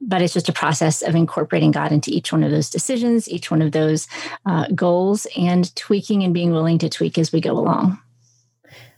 But 0.00 0.22
it's 0.22 0.34
just 0.34 0.48
a 0.48 0.54
process 0.54 1.02
of 1.02 1.14
incorporating 1.14 1.70
God 1.70 1.92
into 1.92 2.10
each 2.10 2.32
one 2.32 2.42
of 2.42 2.50
those 2.50 2.70
decisions, 2.70 3.28
each 3.28 3.50
one 3.50 3.60
of 3.60 3.72
those 3.72 4.08
uh, 4.46 4.68
goals, 4.74 5.26
and 5.36 5.74
tweaking 5.76 6.22
and 6.22 6.32
being 6.32 6.52
willing 6.52 6.78
to 6.78 6.88
tweak 6.88 7.18
as 7.18 7.32
we 7.32 7.40
go 7.40 7.52
along. 7.52 7.98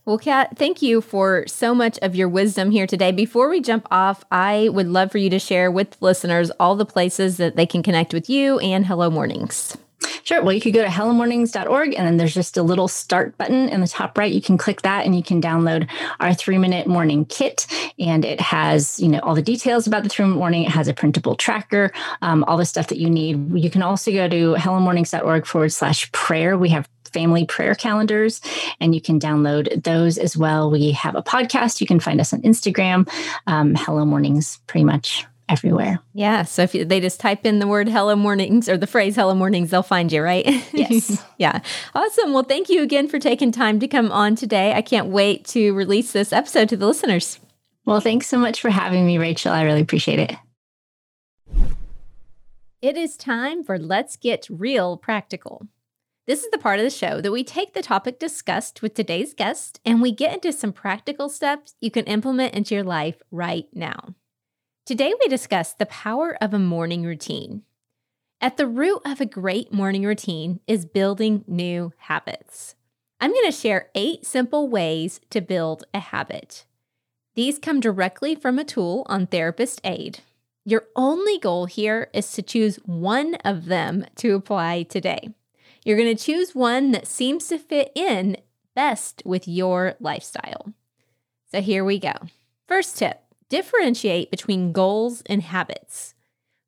Well, 0.09 0.17
Kat, 0.17 0.57
thank 0.57 0.81
you 0.81 1.03
for 1.03 1.45
so 1.47 1.75
much 1.75 1.99
of 2.01 2.17
your 2.17 2.31
wisdom 2.31 2.71
here 2.71 2.87
today. 2.87 3.13
Before 3.13 3.51
we 3.51 3.61
jump 3.61 3.87
off, 3.91 4.25
I 4.31 4.71
would 4.71 4.89
love 4.89 5.13
for 5.13 5.19
you 5.19 5.29
to 5.29 5.39
share 5.39 5.71
with 5.71 6.01
listeners 6.01 6.51
all 6.59 6.77
the 6.77 6.87
places 6.87 7.37
that 7.37 7.57
they 7.57 7.67
can 7.67 7.83
connect 7.83 8.15
with 8.15 8.31
you 8.31 8.59
and 8.61 8.87
Hello 8.87 9.11
Mornings. 9.11 9.77
Sure. 10.23 10.43
Well, 10.43 10.53
you 10.53 10.61
could 10.61 10.75
go 10.75 10.83
to 10.83 10.89
hellomornings.org 10.89 11.95
and 11.95 12.07
then 12.07 12.17
there's 12.19 12.35
just 12.35 12.57
a 12.57 12.63
little 12.63 12.87
start 12.87 13.37
button 13.39 13.69
in 13.69 13.81
the 13.81 13.89
top 13.89 14.17
right. 14.17 14.33
You 14.33 14.43
can 14.43 14.59
click 14.59 14.83
that 14.83 15.05
and 15.05 15.17
you 15.17 15.23
can 15.23 15.41
download 15.41 15.89
our 16.21 16.35
three 16.35 16.59
minute 16.59 16.87
morning 16.87 17.25
kit. 17.25 17.67
And 17.99 18.25
it 18.25 18.41
has, 18.41 19.01
you 19.01 19.09
know, 19.09 19.21
all 19.21 19.35
the 19.35 19.43
details 19.43 19.87
about 19.87 20.03
the 20.03 20.09
three 20.09 20.25
minute 20.25 20.39
morning. 20.39 20.65
It 20.65 20.71
has 20.71 20.87
a 20.87 20.95
printable 20.95 21.35
tracker, 21.35 21.93
um, 22.23 22.45
all 22.45 22.57
the 22.57 22.65
stuff 22.65 22.89
that 22.89 22.99
you 22.99 23.11
need. 23.11 23.57
You 23.57 23.71
can 23.71 23.83
also 23.83 24.13
go 24.13 24.29
to 24.29 24.55
hellomornings.org 24.55 25.47
forward 25.47 25.73
slash 25.73 26.11
prayer. 26.13 26.57
We 26.57 26.69
have 26.71 26.89
family 27.13 27.47
prayer 27.47 27.75
calendars, 27.75 28.41
and 28.81 28.95
you 28.95 29.01
can 29.01 29.19
download 29.19 29.83
those 29.83 30.19
as 30.19 30.37
well. 30.37 30.71
We 30.71 30.93
have 30.93 31.15
a 31.15 31.23
podcast. 31.23 31.81
You 31.81 31.87
can 31.87 32.01
find 32.01 32.21
us 32.21 32.33
on 32.33 32.43
Instagram, 32.43 33.09
um, 33.47 33.75
Hello 33.75 34.05
Mornings, 34.05 34.59
pretty 34.67 34.85
much 34.85 35.25
everywhere. 35.49 36.01
Yeah. 36.15 36.43
So 36.45 36.63
if 36.63 36.73
they 36.73 37.01
just 37.01 37.21
type 37.21 37.45
in 37.45 37.59
the 37.59 37.67
word 37.67 37.89
hello 37.89 38.15
mornings 38.17 38.69
or 38.69 38.77
the 38.77 38.87
phrase 38.87 39.17
hello 39.17 39.35
mornings, 39.35 39.71
they'll 39.71 39.83
find 39.83 40.13
you, 40.13 40.23
right? 40.23 40.47
Yes. 40.79 41.25
yeah. 41.39 41.61
Awesome. 41.95 42.33
Well, 42.33 42.45
thank 42.45 42.69
you 42.69 42.83
again 42.83 43.09
for 43.09 43.19
taking 43.19 43.51
time 43.51 43.81
to 43.81 43.89
come 43.89 44.13
on 44.13 44.37
today. 44.37 44.75
I 44.75 44.83
can't 44.83 45.09
wait 45.09 45.45
to 45.47 45.73
release 45.73 46.13
this 46.13 46.33
episode 46.33 46.69
to 46.69 46.77
the 46.77 46.87
listeners. 46.87 47.41
Well, 47.85 48.01
thanks 48.01 48.29
so 48.29 48.39
much 48.39 48.61
for 48.61 48.71
having 48.71 49.07
me, 49.07 49.19
Rachel. 49.19 49.53
I 49.53 49.63
really 49.63 49.81
appreciate 49.81 50.19
it. 50.19 50.37
It 52.81 52.97
is 52.97 53.17
time 53.17 53.65
for 53.65 53.79
Let's 53.79 54.17
Get 54.17 54.47
Real 54.49 54.97
Practical. 54.97 55.67
This 56.29 56.45
is 56.45 56.51
the 56.51 56.59
part 56.59 56.79
of 56.79 56.85
the 56.85 56.91
show 56.91 57.21
that 57.23 57.33
we 57.33 57.43
take 57.43 57.73
the 57.73 57.83
topic 57.83 58.19
discussed 58.19 58.83
with 58.83 58.93
today's 58.95 59.33
guest 59.33 59.81
and 59.85 60.03
we 60.03 60.13
get 60.13 60.35
into 60.35 60.53
some 60.53 60.75
practical 60.75 61.31
steps 61.31 61.75
you 61.81 61.91
can 61.91 62.05
implement 62.05 62.55
into 62.55 62.75
your 62.75 62.85
life 62.85 63.17
right 63.31 63.67
now. 63.73 64.15
Today, 64.89 65.13
we 65.21 65.29
discuss 65.29 65.75
the 65.75 65.85
power 65.85 66.39
of 66.41 66.55
a 66.55 66.59
morning 66.59 67.03
routine. 67.03 67.61
At 68.41 68.57
the 68.57 68.67
root 68.67 69.03
of 69.05 69.21
a 69.21 69.27
great 69.27 69.71
morning 69.71 70.03
routine 70.03 70.61
is 70.67 70.87
building 70.87 71.45
new 71.47 71.93
habits. 71.99 72.75
I'm 73.21 73.31
going 73.31 73.45
to 73.45 73.53
share 73.53 73.91
eight 73.95 74.25
simple 74.25 74.67
ways 74.67 75.21
to 75.29 75.43
build 75.43 75.85
a 75.93 76.01
habit. 76.01 76.65
These 77.35 77.59
come 77.59 77.81
directly 77.81 78.35
from 78.35 78.59
a 78.59 78.65
tool 78.65 79.05
on 79.11 79.27
Therapist 79.27 79.83
Aid. 79.85 80.21
Your 80.65 80.85
only 80.97 81.39
goal 81.39 81.67
here 81.67 82.09
is 82.15 82.33
to 82.33 82.41
choose 82.41 82.77
one 82.87 83.35
of 83.45 83.67
them 83.67 84.07
to 84.17 84.35
apply 84.35 84.85
today. 84.85 85.35
You're 85.85 85.99
going 85.99 86.17
to 86.17 86.25
choose 86.25 86.55
one 86.55 86.93
that 86.93 87.07
seems 87.07 87.47
to 87.49 87.59
fit 87.59 87.93
in 87.95 88.39
best 88.75 89.23
with 89.27 89.47
your 89.47 89.97
lifestyle. 90.01 90.73
So 91.53 91.61
here 91.61 91.85
we 91.85 91.99
go. 91.99 92.15
First 92.67 92.97
tip 92.97 93.28
differentiate 93.49 94.31
between 94.31 94.73
goals 94.73 95.23
and 95.27 95.43
habits. 95.43 96.15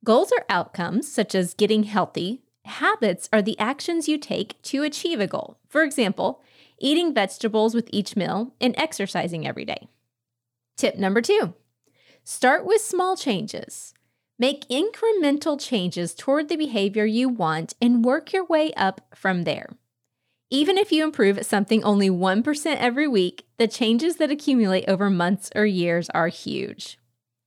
Goals 0.04 0.32
are 0.32 0.46
outcomes, 0.48 1.10
such 1.10 1.34
as 1.34 1.54
getting 1.54 1.84
healthy. 1.84 2.42
Habits 2.64 3.28
are 3.32 3.42
the 3.42 3.58
actions 3.58 4.08
you 4.08 4.18
take 4.18 4.60
to 4.62 4.82
achieve 4.82 5.20
a 5.20 5.26
goal. 5.26 5.58
For 5.68 5.82
example, 5.82 6.42
eating 6.78 7.12
vegetables 7.12 7.74
with 7.74 7.88
each 7.92 8.16
meal 8.16 8.54
and 8.60 8.74
exercising 8.78 9.46
every 9.46 9.64
day. 9.64 9.88
Tip 10.76 10.96
number 10.96 11.20
two 11.20 11.54
start 12.24 12.64
with 12.64 12.80
small 12.80 13.16
changes. 13.16 13.92
Make 14.38 14.66
incremental 14.68 15.60
changes 15.60 16.14
toward 16.14 16.48
the 16.48 16.56
behavior 16.56 17.04
you 17.04 17.28
want 17.28 17.74
and 17.82 18.02
work 18.02 18.32
your 18.32 18.44
way 18.44 18.72
up 18.72 19.02
from 19.14 19.42
there. 19.42 19.68
Even 20.52 20.76
if 20.76 20.90
you 20.90 21.04
improve 21.04 21.38
at 21.38 21.46
something 21.46 21.84
only 21.84 22.10
1% 22.10 22.76
every 22.76 23.06
week, 23.06 23.44
the 23.56 23.68
changes 23.68 24.16
that 24.16 24.32
accumulate 24.32 24.84
over 24.88 25.08
months 25.08 25.48
or 25.54 25.64
years 25.64 26.10
are 26.10 26.26
huge. 26.26 26.98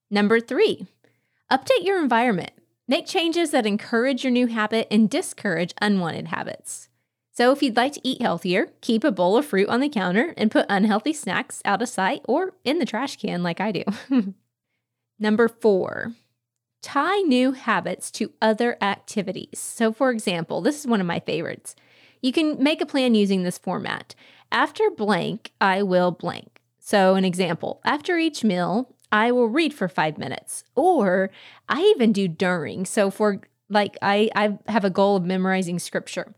Number 0.10 0.39
three, 0.39 0.88
update 1.51 1.84
your 1.84 2.01
environment. 2.01 2.51
Make 2.88 3.06
changes 3.06 3.51
that 3.51 3.66
encourage 3.66 4.24
your 4.24 4.32
new 4.32 4.47
habit 4.47 4.88
and 4.89 5.10
discourage 5.10 5.74
unwanted 5.82 6.28
habits. 6.30 6.88
So, 7.34 7.51
if 7.51 7.62
you'd 7.62 7.76
like 7.76 7.93
to 7.93 8.08
eat 8.08 8.22
healthier, 8.22 8.70
keep 8.80 9.04
a 9.04 9.12
bowl 9.12 9.38
of 9.38 9.45
fruit 9.45 9.68
on 9.68 9.82
the 9.82 9.89
counter 9.89 10.34
and 10.38 10.51
put 10.51 10.68
unhealthy 10.70 11.14
snacks 11.14 11.62
out 11.66 11.82
of 11.82 11.89
sight 11.89 12.22
or 12.26 12.54
in 12.64 12.80
the 12.80 12.86
trash 12.86 13.18
can, 13.18 13.43
like 13.43 13.60
I 13.60 13.72
do. 13.72 13.84
Number 15.20 15.47
four, 15.47 16.14
tie 16.82 17.22
new 17.22 17.54
habits 17.54 18.12
to 18.12 18.32
other 18.41 18.78
activities. 18.82 19.60
So, 19.60 19.91
for 19.91 20.12
example, 20.12 20.62
this 20.62 20.80
is 20.80 20.88
one 20.88 21.01
of 21.01 21.08
my 21.08 21.20
favorites. 21.20 21.76
You 22.24 22.32
can 22.32 22.61
make 22.61 22.82
a 22.82 22.88
plan 22.88 23.13
using 23.13 23.43
this 23.43 23.59
format. 23.59 24.15
After 24.51 24.89
blank, 24.89 25.51
I 25.61 25.84
will 25.84 26.09
blank. 26.09 26.59
So, 26.80 27.13
an 27.13 27.24
example 27.24 27.80
after 27.86 28.17
each 28.17 28.43
meal, 28.43 28.95
I 29.11 29.32
will 29.32 29.47
read 29.47 29.74
for 29.76 29.88
five 29.88 30.17
minutes, 30.17 30.63
or 30.74 31.30
I 31.69 31.82
even 31.95 32.11
do 32.11 32.28
during. 32.28 32.86
So, 32.86 33.11
for 33.11 33.41
like, 33.69 33.95
I, 34.01 34.30
I 34.36 34.57
have 34.67 34.84
a 34.84 34.89
goal 34.89 35.15
of 35.15 35.24
memorizing 35.24 35.78
scripture. 35.78 36.34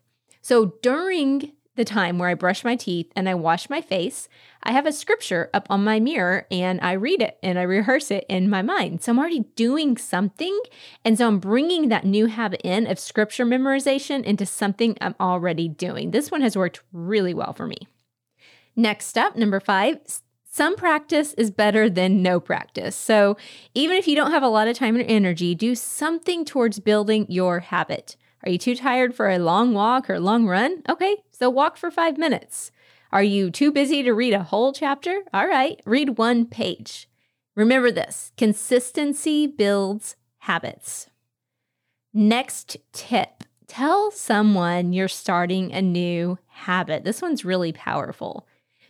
So 0.46 0.74
during 0.84 1.54
the 1.76 1.86
time 1.86 2.18
where 2.18 2.30
I 2.30 2.34
brush 2.34 2.64
my 2.64 2.76
teeth 2.76 3.12
and 3.16 3.28
I 3.28 3.36
wash 3.36 3.70
my 3.70 3.82
face, 3.82 4.28
I 4.64 4.72
have 4.72 4.86
a 4.86 4.92
scripture 4.92 5.50
up 5.54 5.68
on 5.70 5.84
my 5.84 6.00
mirror 6.00 6.48
and 6.50 6.80
I 6.82 6.94
read 6.94 7.22
it 7.22 7.38
and 7.44 7.60
I 7.60 7.64
rehearse 7.64 8.12
it 8.12 8.26
in 8.30 8.50
my 8.50 8.62
mind. 8.62 9.02
So 9.02 9.12
I'm 9.12 9.20
already 9.20 9.46
doing 9.56 9.98
something. 9.98 10.58
And 11.04 11.18
so 11.18 11.28
I'm 11.28 11.40
bringing 11.40 11.90
that 11.90 12.06
new 12.06 12.28
habit 12.28 12.62
in 12.64 12.88
of 12.88 12.98
scripture 12.98 13.46
memorization 13.46 14.24
into 14.24 14.46
something 14.46 14.98
I'm 15.02 15.16
already 15.20 15.68
doing. 15.68 16.12
This 16.12 16.32
one 16.32 16.42
has 16.42 16.58
worked 16.58 16.82
really 16.92 17.34
well 17.34 17.54
for 17.54 17.68
me. 17.68 17.88
Next 18.76 19.18
up, 19.18 19.36
number 19.36 19.60
five, 19.60 20.00
some 20.44 20.78
practice 20.78 21.34
is 21.34 21.52
better 21.52 21.90
than 21.90 22.22
no 22.22 22.40
practice. 22.40 22.96
So 22.96 23.36
even 23.74 23.98
if 23.98 24.08
you 24.08 24.16
don't 24.16 24.32
have 24.32 24.44
a 24.44 24.48
lot 24.48 24.70
of 24.70 24.78
time 24.78 24.96
or 24.96 25.02
energy, 25.02 25.54
do 25.54 25.76
something 25.76 26.46
towards 26.46 26.80
building 26.80 27.26
your 27.30 27.60
habit. 27.60 28.16
Are 28.44 28.50
you 28.50 28.58
too 28.58 28.76
tired 28.76 29.16
for 29.16 29.30
a 29.30 29.40
long 29.40 29.74
walk 29.74 30.10
or 30.10 30.20
long 30.20 30.46
run? 30.46 30.84
Okay, 30.88 31.18
so 31.38 31.50
walk 31.50 31.78
for 31.78 31.92
five 31.92 32.18
minutes. 32.18 32.72
Are 33.12 33.24
you 33.24 33.52
too 33.52 33.72
busy 33.72 34.04
to 34.04 34.14
read 34.14 34.34
a 34.34 34.44
whole 34.44 34.74
chapter? 34.74 35.24
All 35.34 35.48
right, 35.48 35.82
read 35.86 36.18
one 36.18 36.46
page. 36.46 37.10
Remember 37.56 37.92
this 37.92 38.32
consistency 38.38 39.48
builds 39.48 40.16
habits. 40.40 41.10
Next 42.14 42.78
tip 42.94 43.44
tell 43.68 44.12
someone 44.12 44.94
you're 44.94 45.08
starting 45.08 45.74
a 45.74 45.82
new 45.82 46.38
habit. 46.48 47.04
This 47.04 47.22
one's 47.22 47.44
really 47.44 47.74
powerful. 47.74 48.48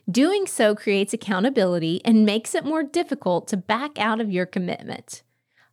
Doing 0.09 0.45
so 0.45 0.75
creates 0.75 1.13
accountability 1.13 2.01
and 2.05 2.25
makes 2.25 2.53
it 2.53 2.65
more 2.65 2.83
difficult 2.83 3.47
to 3.47 3.57
back 3.57 3.97
out 3.97 4.21
of 4.21 4.31
your 4.31 4.45
commitment. 4.45 5.23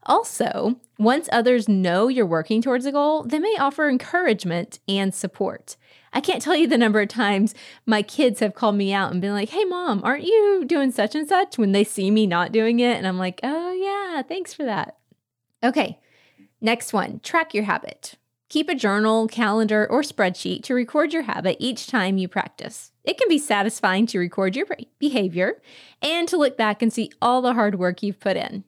Also, 0.04 0.80
once 0.98 1.28
others 1.30 1.68
know 1.68 2.08
you're 2.08 2.26
working 2.26 2.62
towards 2.62 2.86
a 2.86 2.92
goal, 2.92 3.22
they 3.24 3.38
may 3.38 3.56
offer 3.58 3.88
encouragement 3.88 4.80
and 4.88 5.14
support. 5.14 5.76
I 6.12 6.20
can't 6.20 6.42
tell 6.42 6.54
you 6.54 6.66
the 6.66 6.78
number 6.78 7.00
of 7.00 7.08
times 7.08 7.54
my 7.86 8.02
kids 8.02 8.40
have 8.40 8.54
called 8.54 8.76
me 8.76 8.92
out 8.92 9.12
and 9.12 9.20
been 9.20 9.32
like, 9.32 9.48
hey, 9.48 9.64
mom, 9.64 10.02
aren't 10.04 10.24
you 10.24 10.64
doing 10.66 10.90
such 10.90 11.14
and 11.14 11.28
such 11.28 11.56
when 11.56 11.72
they 11.72 11.84
see 11.84 12.10
me 12.10 12.26
not 12.26 12.52
doing 12.52 12.80
it? 12.80 12.96
And 12.96 13.06
I'm 13.06 13.18
like, 13.18 13.40
oh, 13.42 13.72
yeah, 13.72 14.22
thanks 14.22 14.52
for 14.52 14.64
that. 14.64 14.98
Okay, 15.64 15.98
next 16.60 16.92
one 16.92 17.20
track 17.20 17.54
your 17.54 17.64
habit. 17.64 18.16
Keep 18.48 18.68
a 18.68 18.74
journal, 18.74 19.28
calendar, 19.28 19.86
or 19.90 20.02
spreadsheet 20.02 20.62
to 20.64 20.74
record 20.74 21.14
your 21.14 21.22
habit 21.22 21.56
each 21.58 21.86
time 21.86 22.18
you 22.18 22.28
practice. 22.28 22.92
It 23.02 23.16
can 23.16 23.26
be 23.28 23.38
satisfying 23.38 24.04
to 24.08 24.18
record 24.18 24.54
your 24.54 24.66
behavior 24.98 25.62
and 26.02 26.28
to 26.28 26.36
look 26.36 26.58
back 26.58 26.82
and 26.82 26.92
see 26.92 27.10
all 27.22 27.40
the 27.40 27.54
hard 27.54 27.78
work 27.78 28.02
you've 28.02 28.20
put 28.20 28.36
in. 28.36 28.64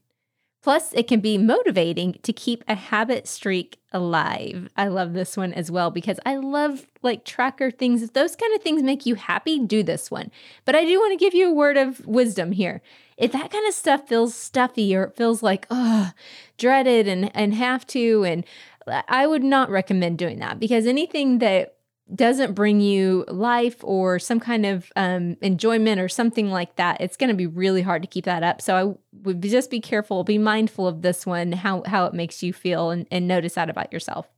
Plus, 0.64 0.94
it 0.94 1.06
can 1.06 1.20
be 1.20 1.36
motivating 1.36 2.14
to 2.22 2.32
keep 2.32 2.64
a 2.66 2.74
habit 2.74 3.28
streak 3.28 3.76
alive. 3.92 4.70
I 4.78 4.88
love 4.88 5.12
this 5.12 5.36
one 5.36 5.52
as 5.52 5.70
well 5.70 5.90
because 5.90 6.18
I 6.24 6.36
love 6.36 6.86
like 7.02 7.26
tracker 7.26 7.70
things. 7.70 8.02
If 8.02 8.14
those 8.14 8.34
kind 8.34 8.54
of 8.54 8.62
things 8.62 8.82
make 8.82 9.04
you 9.04 9.14
happy, 9.14 9.58
do 9.58 9.82
this 9.82 10.10
one. 10.10 10.30
But 10.64 10.74
I 10.74 10.86
do 10.86 10.98
want 10.98 11.12
to 11.12 11.22
give 11.22 11.34
you 11.34 11.50
a 11.50 11.54
word 11.54 11.76
of 11.76 12.06
wisdom 12.06 12.52
here. 12.52 12.80
If 13.18 13.32
that 13.32 13.50
kind 13.50 13.68
of 13.68 13.74
stuff 13.74 14.08
feels 14.08 14.34
stuffy 14.34 14.96
or 14.96 15.02
it 15.02 15.16
feels 15.16 15.42
like, 15.42 15.66
oh, 15.68 16.12
dreaded 16.56 17.08
and, 17.08 17.30
and 17.36 17.52
have 17.52 17.86
to, 17.88 18.24
and 18.24 18.46
uh, 18.86 19.02
I 19.06 19.26
would 19.26 19.44
not 19.44 19.68
recommend 19.68 20.16
doing 20.16 20.38
that 20.38 20.58
because 20.58 20.86
anything 20.86 21.40
that 21.40 21.73
doesn't 22.12 22.54
bring 22.54 22.80
you 22.80 23.24
life 23.28 23.82
or 23.82 24.18
some 24.18 24.38
kind 24.38 24.66
of 24.66 24.92
um, 24.96 25.36
enjoyment 25.40 26.00
or 26.00 26.08
something 26.08 26.50
like 26.50 26.76
that, 26.76 27.00
it's 27.00 27.16
going 27.16 27.30
to 27.30 27.36
be 27.36 27.46
really 27.46 27.82
hard 27.82 28.02
to 28.02 28.08
keep 28.08 28.26
that 28.26 28.42
up. 28.42 28.60
So 28.60 28.76
I 28.76 29.18
would 29.22 29.42
just 29.42 29.70
be 29.70 29.80
careful, 29.80 30.22
be 30.24 30.38
mindful 30.38 30.86
of 30.86 31.02
this 31.02 31.24
one, 31.24 31.52
how 31.52 31.82
how 31.86 32.04
it 32.06 32.14
makes 32.14 32.42
you 32.42 32.52
feel, 32.52 32.90
and, 32.90 33.06
and 33.10 33.26
notice 33.26 33.54
that 33.54 33.70
about 33.70 33.92
yourself. 33.92 34.28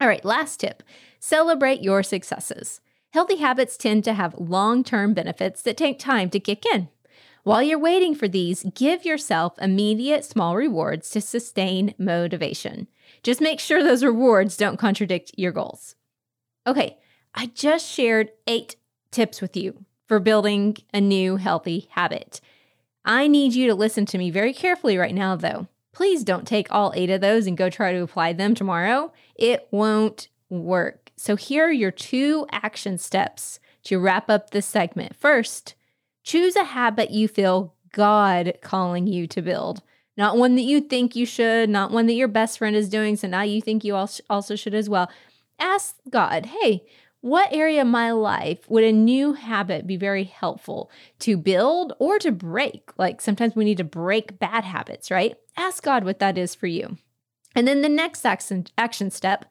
All 0.00 0.08
right, 0.08 0.24
last 0.24 0.60
tip: 0.60 0.82
celebrate 1.20 1.82
your 1.82 2.02
successes. 2.02 2.80
Healthy 3.12 3.36
habits 3.36 3.76
tend 3.76 4.04
to 4.04 4.14
have 4.14 4.34
long 4.38 4.82
term 4.82 5.14
benefits 5.14 5.62
that 5.62 5.76
take 5.76 5.98
time 5.98 6.30
to 6.30 6.40
kick 6.40 6.64
in. 6.66 6.88
While 7.44 7.62
you're 7.62 7.78
waiting 7.78 8.14
for 8.14 8.28
these, 8.28 8.64
give 8.74 9.04
yourself 9.04 9.54
immediate 9.60 10.24
small 10.24 10.56
rewards 10.56 11.10
to 11.10 11.20
sustain 11.20 11.94
motivation. 11.98 12.86
Just 13.22 13.40
make 13.40 13.60
sure 13.60 13.82
those 13.82 14.04
rewards 14.04 14.56
don't 14.56 14.78
contradict 14.78 15.32
your 15.36 15.52
goals. 15.52 15.96
Okay, 16.66 16.98
I 17.34 17.46
just 17.46 17.90
shared 17.90 18.30
eight 18.46 18.76
tips 19.10 19.40
with 19.40 19.56
you 19.56 19.84
for 20.06 20.20
building 20.20 20.76
a 20.92 21.00
new 21.00 21.36
healthy 21.36 21.88
habit. 21.92 22.40
I 23.04 23.26
need 23.26 23.54
you 23.54 23.66
to 23.68 23.74
listen 23.74 24.06
to 24.06 24.18
me 24.18 24.30
very 24.30 24.52
carefully 24.52 24.96
right 24.96 25.14
now, 25.14 25.36
though. 25.36 25.68
Please 25.92 26.24
don't 26.24 26.46
take 26.46 26.68
all 26.70 26.92
eight 26.94 27.10
of 27.10 27.20
those 27.20 27.46
and 27.46 27.56
go 27.56 27.68
try 27.68 27.92
to 27.92 28.02
apply 28.02 28.32
them 28.32 28.54
tomorrow. 28.54 29.12
It 29.34 29.68
won't 29.70 30.28
work. 30.48 31.10
So, 31.16 31.36
here 31.36 31.66
are 31.66 31.72
your 31.72 31.90
two 31.90 32.46
action 32.50 32.98
steps 32.98 33.60
to 33.84 33.98
wrap 33.98 34.30
up 34.30 34.50
this 34.50 34.66
segment. 34.66 35.16
First, 35.16 35.74
choose 36.22 36.56
a 36.56 36.64
habit 36.64 37.10
you 37.10 37.28
feel 37.28 37.74
God 37.92 38.54
calling 38.62 39.06
you 39.06 39.26
to 39.28 39.42
build. 39.42 39.82
Not 40.16 40.36
one 40.36 40.54
that 40.56 40.62
you 40.62 40.80
think 40.80 41.16
you 41.16 41.26
should, 41.26 41.70
not 41.70 41.90
one 41.90 42.06
that 42.06 42.14
your 42.14 42.28
best 42.28 42.58
friend 42.58 42.76
is 42.76 42.88
doing, 42.88 43.16
so 43.16 43.28
now 43.28 43.42
you 43.42 43.60
think 43.60 43.84
you 43.84 43.94
also 43.94 44.56
should 44.56 44.74
as 44.74 44.88
well. 44.88 45.10
Ask 45.58 45.96
God, 46.08 46.46
hey, 46.46 46.84
what 47.22 47.52
area 47.52 47.82
of 47.82 47.86
my 47.86 48.10
life 48.10 48.68
would 48.68 48.82
a 48.82 48.92
new 48.92 49.32
habit 49.32 49.86
be 49.86 49.96
very 49.96 50.24
helpful 50.24 50.90
to 51.20 51.36
build 51.36 51.92
or 52.00 52.18
to 52.18 52.32
break? 52.32 52.90
Like 52.98 53.20
sometimes 53.20 53.54
we 53.54 53.64
need 53.64 53.78
to 53.78 53.84
break 53.84 54.40
bad 54.40 54.64
habits, 54.64 55.08
right? 55.08 55.36
Ask 55.56 55.84
God 55.84 56.04
what 56.04 56.18
that 56.18 56.36
is 56.36 56.56
for 56.56 56.66
you. 56.66 56.98
And 57.54 57.66
then 57.66 57.80
the 57.80 57.88
next 57.88 58.26
action, 58.26 58.66
action 58.76 59.10
step 59.10 59.50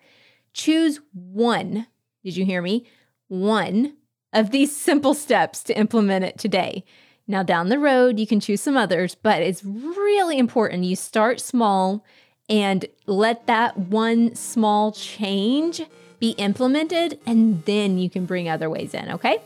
choose 0.54 1.00
one. 1.14 1.88
Did 2.26 2.36
you 2.36 2.44
hear 2.44 2.62
me? 2.62 2.88
One 3.30 3.96
of 4.34 4.52
these 4.52 4.76
simple 4.76 5.14
steps 5.14 5.64
to 5.64 5.78
implement 5.78 6.26
it 6.26 6.38
today. 6.38 6.84
Now, 7.26 7.42
down 7.42 7.70
the 7.70 7.80
road, 7.80 8.20
you 8.20 8.28
can 8.28 8.42
choose 8.42 8.60
some 8.60 8.76
others, 8.76 9.16
but 9.16 9.42
it's 9.42 9.64
really 9.64 10.38
important 10.38 10.84
you 10.84 10.98
start 10.98 11.40
small 11.40 12.04
and 12.50 12.86
let 13.06 13.48
that 13.48 13.78
one 13.78 14.36
small 14.36 14.92
change 14.92 15.82
be 16.22 16.30
implemented, 16.32 17.20
and 17.26 17.66
then 17.66 17.98
you 17.98 18.10
can 18.10 18.26
bring 18.26 18.48
other 18.48 18.70
ways 18.70 18.94
in, 18.94 19.12
okay? 19.12 19.40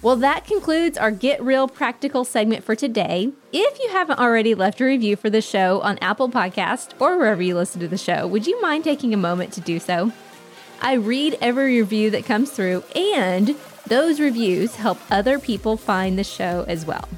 Well, 0.00 0.16
that 0.16 0.46
concludes 0.46 0.96
our 0.96 1.10
Get 1.10 1.42
Real 1.42 1.66
Practical 1.66 2.24
segment 2.24 2.62
for 2.62 2.76
today. 2.76 3.32
If 3.52 3.78
you 3.80 3.90
haven't 3.90 4.20
already 4.20 4.54
left 4.54 4.80
a 4.80 4.84
review 4.84 5.16
for 5.16 5.30
the 5.30 5.40
show 5.40 5.80
on 5.80 5.98
Apple 5.98 6.28
Podcast 6.28 6.92
or 7.00 7.18
wherever 7.18 7.42
you 7.42 7.56
listen 7.56 7.80
to 7.80 7.88
the 7.88 7.98
show, 7.98 8.26
would 8.26 8.46
you 8.46 8.60
mind 8.62 8.84
taking 8.84 9.12
a 9.12 9.18
moment 9.18 9.52
to 9.54 9.60
do 9.60 9.80
so? 9.80 10.12
I 10.80 10.94
read 10.94 11.38
every 11.40 11.80
review 11.80 12.10
that 12.10 12.24
comes 12.24 12.50
through, 12.50 12.84
and 12.94 13.56
those 13.86 14.20
reviews 14.20 14.76
help 14.76 14.98
other 15.10 15.38
people 15.38 15.76
find 15.76 16.16
the 16.16 16.24
show 16.24 16.64
as 16.68 16.86
well. 16.86 17.08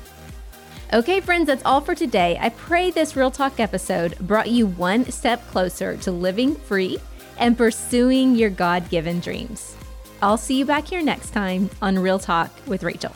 Okay, 0.94 1.20
friends, 1.20 1.48
that's 1.48 1.64
all 1.64 1.80
for 1.80 1.94
today. 1.94 2.38
I 2.40 2.50
pray 2.50 2.90
this 2.90 3.16
Real 3.16 3.30
Talk 3.30 3.60
episode 3.60 4.16
brought 4.20 4.48
you 4.48 4.66
one 4.66 5.10
step 5.10 5.46
closer 5.48 5.96
to 5.98 6.10
living 6.10 6.54
free 6.54 6.98
and 7.38 7.56
pursuing 7.56 8.34
your 8.34 8.50
God 8.50 8.88
given 8.90 9.20
dreams. 9.20 9.76
I'll 10.22 10.38
see 10.38 10.58
you 10.58 10.64
back 10.64 10.86
here 10.86 11.02
next 11.02 11.30
time 11.30 11.70
on 11.82 11.98
Real 11.98 12.18
Talk 12.18 12.50
with 12.66 12.82
Rachel. 12.82 13.12